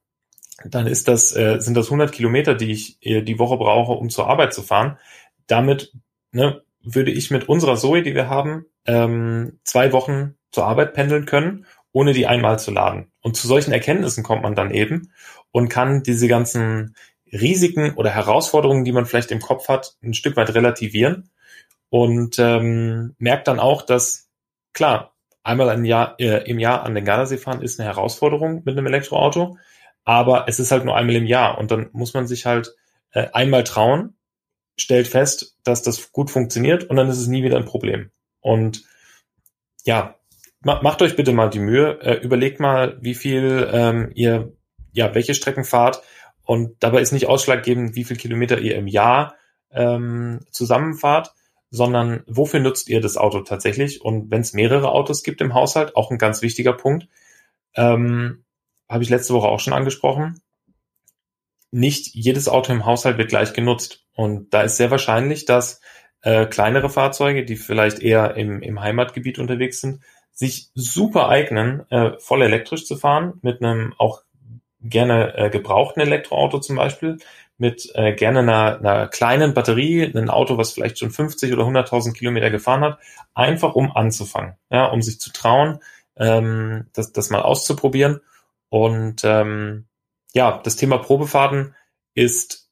dann 0.65 0.87
ist 0.87 1.09
das, 1.09 1.35
äh, 1.35 1.59
sind 1.61 1.77
das 1.77 1.87
100 1.87 2.13
Kilometer, 2.13 2.55
die 2.55 2.73
ich 2.73 2.99
äh, 3.01 3.23
die 3.23 3.39
Woche 3.39 3.57
brauche, 3.57 3.93
um 3.93 4.11
zur 4.11 4.29
Arbeit 4.29 4.53
zu 4.53 4.63
fahren. 4.63 4.99
Damit 5.47 5.93
ne, 6.33 6.63
würde 6.83 7.11
ich 7.11 7.31
mit 7.31 7.49
unserer 7.49 7.77
Zoe, 7.77 8.03
die 8.03 8.15
wir 8.15 8.29
haben, 8.29 8.67
ähm, 8.87 9.59
zwei 9.65 9.93
Wochen 9.93 10.37
zur 10.53 10.67
Arbeit 10.67 10.95
pendeln 10.95 11.27
können, 11.27 11.67
ohne 11.93 12.13
die 12.13 12.27
einmal 12.27 12.59
zu 12.59 12.71
laden. 12.71 13.11
Und 13.23 13.37
zu 13.37 13.47
solchen 13.47 13.73
Erkenntnissen 13.73 14.23
kommt 14.23 14.43
man 14.43 14.55
dann 14.55 14.71
eben 14.71 15.13
und 15.51 15.69
kann 15.69 16.03
diese 16.03 16.29
ganzen 16.29 16.95
Risiken 17.33 17.95
oder 17.95 18.11
Herausforderungen, 18.11 18.85
die 18.85 18.93
man 18.93 19.07
vielleicht 19.07 19.31
im 19.31 19.41
Kopf 19.41 19.69
hat, 19.69 19.97
ein 20.03 20.15
Stück 20.15 20.37
weit 20.37 20.55
relativieren 20.55 21.31
und 21.91 22.39
ähm, 22.39 23.15
merkt 23.19 23.49
dann 23.49 23.61
auch, 23.61 23.83
dass 23.83 24.29
klar, 24.73 25.15
einmal 25.43 25.69
ein 25.69 25.85
Jahr, 25.85 26.15
äh, 26.19 26.49
im 26.49 26.59
Jahr 26.59 26.85
an 26.85 26.95
den 26.95 27.05
Gardasee 27.05 27.37
fahren 27.37 27.63
ist 27.63 27.79
eine 27.79 27.89
Herausforderung 27.89 28.63
mit 28.65 28.77
einem 28.77 28.87
Elektroauto, 28.87 29.59
aber 30.05 30.47
es 30.49 30.59
ist 30.61 30.71
halt 30.71 30.85
nur 30.85 30.97
einmal 30.97 31.17
im 31.17 31.27
Jahr 31.27 31.59
und 31.59 31.71
dann 31.71 31.91
muss 31.93 32.15
man 32.15 32.27
sich 32.27 32.47
halt 32.47 32.75
äh, 33.13 33.27
einmal 33.33 33.65
trauen, 33.65 34.15
stellt 34.77 35.09
fest, 35.09 35.57
dass 35.65 35.83
das 35.83 36.13
gut 36.13 36.31
funktioniert 36.31 36.85
und 36.85 36.97
dann 36.97 37.09
ist 37.09 37.19
es 37.19 37.27
nie 37.27 37.43
wieder 37.43 37.57
ein 37.57 37.65
Problem. 37.65 38.11
Und 38.41 38.85
ja, 39.85 40.17
macht 40.63 41.03
euch 41.03 41.17
bitte 41.17 41.33
mal 41.33 41.51
die 41.51 41.59
Mühe, 41.59 42.01
äh, 42.03 42.15
überlegt 42.23 42.61
mal, 42.61 42.99
wie 43.01 43.15
viel 43.15 43.69
ähm, 43.73 44.11
ihr, 44.15 44.53
ja, 44.93 45.15
welche 45.15 45.35
Strecken 45.35 45.65
fahrt 45.65 46.03
und 46.45 46.77
dabei 46.81 47.01
ist 47.01 47.13
nicht 47.13 47.27
ausschlaggebend, 47.27 47.95
wie 47.95 48.05
viel 48.05 48.17
Kilometer 48.17 48.59
ihr 48.59 48.77
im 48.77 48.87
Jahr 48.87 49.35
ähm, 49.73 50.41
zusammenfahrt, 50.51 51.33
sondern 51.71 52.25
wofür 52.27 52.61
nutzt 52.61 52.89
ihr 52.89 53.01
das 53.01 53.17
Auto 53.17 53.41
tatsächlich? 53.41 54.03
Und 54.03 54.31
wenn 54.31 54.41
es 54.41 54.53
mehrere 54.53 54.91
Autos 54.91 55.23
gibt 55.23 55.41
im 55.41 55.55
Haushalt, 55.55 55.97
auch 55.97 56.11
ein 56.11 56.19
ganz 56.19 56.43
wichtiger 56.43 56.73
Punkt, 56.73 57.09
ähm, 57.75 58.45
habe 58.89 59.03
ich 59.03 59.11
letzte 59.11 59.35
Woche 59.35 59.49
auch 59.49 59.61
schon 59.61 59.73
angesprochen, 59.73 60.41
nicht 61.71 62.15
jedes 62.15 62.49
Auto 62.49 62.73
im 62.73 62.85
Haushalt 62.85 63.19
wird 63.19 63.29
gleich 63.29 63.53
genutzt. 63.53 64.05
Und 64.15 64.53
da 64.53 64.63
ist 64.63 64.77
sehr 64.77 64.91
wahrscheinlich, 64.91 65.45
dass 65.45 65.81
äh, 66.23 66.47
kleinere 66.47 66.91
Fahrzeuge, 66.91 67.45
die 67.45 67.57
vielleicht 67.57 68.01
eher 68.01 68.37
im, 68.37 68.61
im 68.63 68.81
Heimatgebiet 68.81 69.39
unterwegs 69.39 69.81
sind, 69.81 70.03
sich 70.33 70.71
super 70.75 71.29
eignen, 71.29 71.89
äh, 71.91 72.19
voll 72.19 72.43
elektrisch 72.43 72.85
zu 72.87 72.97
fahren, 72.97 73.35
mit 73.43 73.63
einem 73.63 73.95
auch 73.99 74.23
gerne 74.83 75.37
äh, 75.37 75.51
gebrauchten 75.51 76.01
Elektroauto 76.01 76.59
zum 76.59 76.77
Beispiel, 76.77 77.19
mit 77.61 77.91
äh, 77.95 78.15
gerne 78.15 78.41
einer, 78.41 78.79
einer 78.79 79.09
kleinen 79.09 79.55
Batterie, 79.55 80.03
ein 80.03 80.31
Auto, 80.31 80.57
was 80.57 80.73
vielleicht 80.73 80.99
schon 80.99 81.11
50 81.11 81.53
oder 81.53 81.65
100.000 81.65 82.15
Kilometer 82.15 82.51
gefahren 82.51 82.83
hat, 82.83 82.99
einfach 83.35 83.75
um 83.75 83.95
anzufangen, 83.95 84.55
ja, 84.71 84.87
um 84.87 85.03
sich 85.03 85.21
zu 85.21 85.31
trauen, 85.33 85.79
ähm, 86.17 86.87
das, 86.93 87.13
das 87.13 87.31
mal 87.31 87.43
auszuprobieren. 87.43 88.21
Und 88.71 89.23
ähm, 89.25 89.87
ja, 90.33 90.61
das 90.65 90.77
Thema 90.77 90.99
Probefahrten 90.99 91.75
ist 92.15 92.71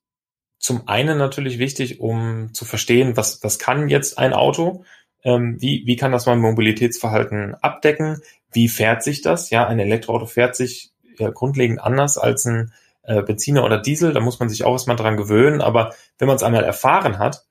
zum 0.58 0.88
einen 0.88 1.18
natürlich 1.18 1.58
wichtig, 1.58 2.00
um 2.00 2.52
zu 2.52 2.64
verstehen, 2.64 3.16
was, 3.16 3.42
was 3.44 3.58
kann 3.58 3.88
jetzt 3.88 4.18
ein 4.18 4.32
Auto, 4.32 4.84
ähm, 5.22 5.56
wie, 5.60 5.82
wie 5.86 5.96
kann 5.96 6.12
das 6.12 6.26
mein 6.26 6.40
Mobilitätsverhalten 6.40 7.54
abdecken, 7.56 8.22
wie 8.52 8.68
fährt 8.68 9.02
sich 9.02 9.20
das? 9.20 9.50
Ja, 9.50 9.66
ein 9.66 9.78
Elektroauto 9.78 10.26
fährt 10.26 10.56
sich 10.56 10.92
ja 11.18 11.30
grundlegend 11.30 11.80
anders 11.80 12.16
als 12.16 12.44
ein 12.46 12.72
äh, 13.08 13.22
Benziner 13.22 13.64
oder 13.64 13.78
Diesel, 13.78 14.12
da 14.12 14.20
muss 14.20 14.38
man 14.38 14.48
sich 14.48 14.64
auch 14.64 14.72
erstmal 14.72 14.96
dran 14.96 15.16
gewöhnen, 15.16 15.62
aber 15.62 15.94
wenn 16.18 16.28
man 16.28 16.36
es 16.36 16.42
einmal 16.42 16.62
erfahren 16.62 17.18
hat, 17.18 17.46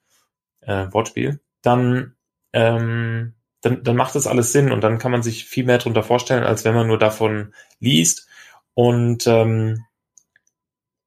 äh, 0.62 0.86
Wortspiel, 0.92 1.40
dann, 1.64 2.16
ähm, 2.54 3.34
dann, 3.62 3.84
dann 3.84 3.96
macht 3.96 4.14
das 4.16 4.28
alles 4.28 4.52
Sinn 4.52 4.72
und 4.72 4.82
dann 4.84 5.00
kann 5.00 5.12
man 5.12 5.24
sich 5.24 5.46
viel 5.46 5.66
mehr 5.66 5.80
darunter 5.80 6.04
vorstellen, 6.04 6.44
als 6.44 6.64
wenn 6.64 6.76
man 6.76 6.88
nur 6.88 7.00
davon 7.00 7.54
liest. 7.80 8.28
Und 8.76 9.26
ähm, 9.26 9.84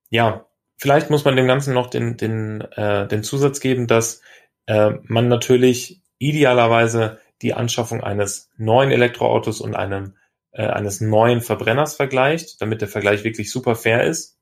ja, 0.09 0.45
vielleicht 0.77 1.09
muss 1.09 1.23
man 1.23 1.37
dem 1.37 1.47
Ganzen 1.47 1.73
noch 1.73 1.89
den, 1.89 2.17
den, 2.17 2.59
äh, 2.59 3.07
den 3.07 3.23
Zusatz 3.23 3.61
geben, 3.61 3.87
dass 3.87 4.21
äh, 4.65 4.91
man 5.03 5.29
natürlich 5.29 6.01
idealerweise 6.17 7.19
die 7.41 7.53
Anschaffung 7.53 8.03
eines 8.03 8.49
neuen 8.57 8.91
Elektroautos 8.91 9.61
und 9.61 9.75
einem 9.75 10.17
äh, 10.51 10.67
eines 10.67 10.99
neuen 10.99 11.39
Verbrenners 11.39 11.95
vergleicht, 11.95 12.61
damit 12.61 12.81
der 12.81 12.89
Vergleich 12.89 13.23
wirklich 13.23 13.49
super 13.49 13.75
fair 13.75 14.03
ist. 14.03 14.37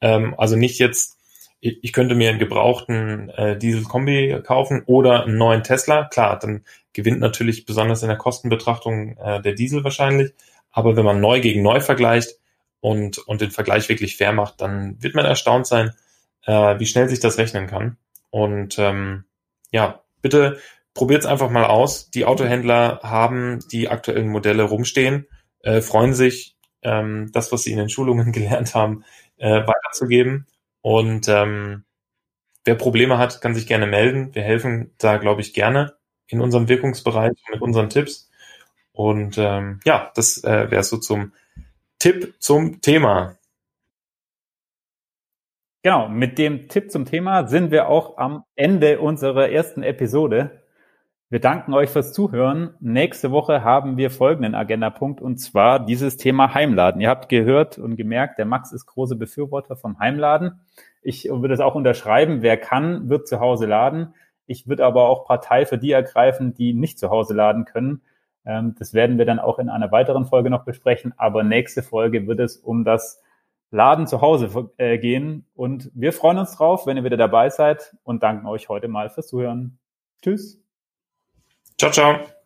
Ähm, 0.00 0.34
also 0.38 0.56
nicht 0.56 0.78
jetzt, 0.78 1.18
ich 1.60 1.92
könnte 1.92 2.14
mir 2.14 2.30
einen 2.30 2.38
gebrauchten 2.38 3.28
äh, 3.30 3.58
Diesel-Kombi 3.58 4.40
kaufen 4.42 4.82
oder 4.86 5.24
einen 5.24 5.36
neuen 5.36 5.62
Tesla. 5.62 6.04
Klar, 6.04 6.38
dann 6.38 6.64
gewinnt 6.92 7.20
natürlich 7.20 7.66
besonders 7.66 8.02
in 8.02 8.08
der 8.08 8.16
Kostenbetrachtung 8.16 9.16
äh, 9.18 9.42
der 9.42 9.52
Diesel 9.52 9.84
wahrscheinlich. 9.84 10.32
Aber 10.72 10.96
wenn 10.96 11.04
man 11.04 11.20
neu 11.20 11.40
gegen 11.40 11.62
neu 11.62 11.80
vergleicht 11.80 12.38
und, 12.80 13.18
und 13.18 13.40
den 13.40 13.50
Vergleich 13.50 13.88
wirklich 13.88 14.16
fair 14.16 14.32
macht, 14.32 14.60
dann 14.60 15.02
wird 15.02 15.14
man 15.14 15.26
erstaunt 15.26 15.66
sein, 15.66 15.92
äh, 16.46 16.78
wie 16.78 16.86
schnell 16.86 17.08
sich 17.08 17.20
das 17.20 17.38
rechnen 17.38 17.66
kann. 17.66 17.96
Und 18.30 18.78
ähm, 18.78 19.24
ja, 19.70 20.02
bitte 20.22 20.58
probiert 20.94 21.20
es 21.20 21.26
einfach 21.26 21.50
mal 21.50 21.64
aus. 21.64 22.10
Die 22.10 22.24
Autohändler 22.24 23.00
haben 23.02 23.60
die 23.70 23.88
aktuellen 23.88 24.28
Modelle 24.28 24.62
rumstehen, 24.62 25.26
äh, 25.62 25.80
freuen 25.80 26.14
sich, 26.14 26.56
ähm, 26.82 27.30
das, 27.32 27.52
was 27.52 27.64
sie 27.64 27.72
in 27.72 27.78
den 27.78 27.90
Schulungen 27.90 28.32
gelernt 28.32 28.74
haben, 28.74 29.04
äh, 29.40 29.66
weiterzugeben. 29.66 30.46
Und 30.82 31.28
ähm, 31.28 31.84
wer 32.64 32.74
Probleme 32.76 33.18
hat, 33.18 33.40
kann 33.40 33.54
sich 33.54 33.66
gerne 33.66 33.86
melden. 33.86 34.34
Wir 34.34 34.42
helfen 34.42 34.94
da, 34.98 35.16
glaube 35.16 35.40
ich, 35.40 35.52
gerne 35.52 35.96
in 36.28 36.40
unserem 36.40 36.68
Wirkungsbereich 36.68 37.32
mit 37.50 37.60
unseren 37.60 37.90
Tipps. 37.90 38.30
Und 38.92 39.38
ähm, 39.38 39.80
ja, 39.84 40.12
das 40.14 40.44
äh, 40.44 40.70
wäre 40.70 40.82
so 40.82 40.98
zum 40.98 41.32
Tipp 41.98 42.34
zum 42.38 42.80
Thema. 42.80 43.36
Genau, 45.82 46.08
mit 46.08 46.38
dem 46.38 46.68
Tipp 46.68 46.90
zum 46.90 47.06
Thema 47.06 47.48
sind 47.48 47.70
wir 47.70 47.88
auch 47.88 48.18
am 48.18 48.44
Ende 48.54 49.00
unserer 49.00 49.48
ersten 49.48 49.82
Episode. 49.82 50.59
Wir 51.32 51.38
danken 51.38 51.74
euch 51.74 51.90
fürs 51.90 52.12
Zuhören. 52.12 52.74
Nächste 52.80 53.30
Woche 53.30 53.62
haben 53.62 53.96
wir 53.96 54.10
folgenden 54.10 54.56
Agendapunkt 54.56 55.20
und 55.20 55.36
zwar 55.36 55.78
dieses 55.78 56.16
Thema 56.16 56.54
Heimladen. 56.54 57.00
Ihr 57.00 57.08
habt 57.08 57.28
gehört 57.28 57.78
und 57.78 57.94
gemerkt, 57.94 58.36
der 58.38 58.46
Max 58.46 58.72
ist 58.72 58.86
große 58.86 59.14
Befürworter 59.14 59.76
vom 59.76 60.00
Heimladen. 60.00 60.58
Ich 61.02 61.26
würde 61.30 61.54
es 61.54 61.60
auch 61.60 61.76
unterschreiben. 61.76 62.42
Wer 62.42 62.56
kann, 62.56 63.08
wird 63.08 63.28
zu 63.28 63.38
Hause 63.38 63.66
laden. 63.66 64.12
Ich 64.46 64.66
würde 64.66 64.84
aber 64.84 65.08
auch 65.08 65.24
Partei 65.24 65.66
für 65.66 65.78
die 65.78 65.92
ergreifen, 65.92 66.52
die 66.52 66.74
nicht 66.74 66.98
zu 66.98 67.10
Hause 67.10 67.32
laden 67.32 67.64
können. 67.64 68.02
Ähm, 68.44 68.74
das 68.76 68.92
werden 68.92 69.16
wir 69.16 69.24
dann 69.24 69.38
auch 69.38 69.60
in 69.60 69.68
einer 69.68 69.92
weiteren 69.92 70.26
Folge 70.26 70.50
noch 70.50 70.64
besprechen. 70.64 71.14
Aber 71.16 71.44
nächste 71.44 71.84
Folge 71.84 72.26
wird 72.26 72.40
es 72.40 72.56
um 72.56 72.84
das 72.84 73.22
Laden 73.70 74.08
zu 74.08 74.20
Hause 74.20 74.72
äh, 74.78 74.98
gehen. 74.98 75.46
Und 75.54 75.92
wir 75.94 76.12
freuen 76.12 76.38
uns 76.38 76.56
drauf, 76.56 76.88
wenn 76.88 76.96
ihr 76.96 77.04
wieder 77.04 77.16
dabei 77.16 77.50
seid 77.50 77.94
und 78.02 78.24
danken 78.24 78.48
euch 78.48 78.68
heute 78.68 78.88
mal 78.88 79.10
fürs 79.10 79.28
Zuhören. 79.28 79.78
Tschüss. 80.22 80.60
Ciao, 81.80 81.90
ciao. 81.90 82.39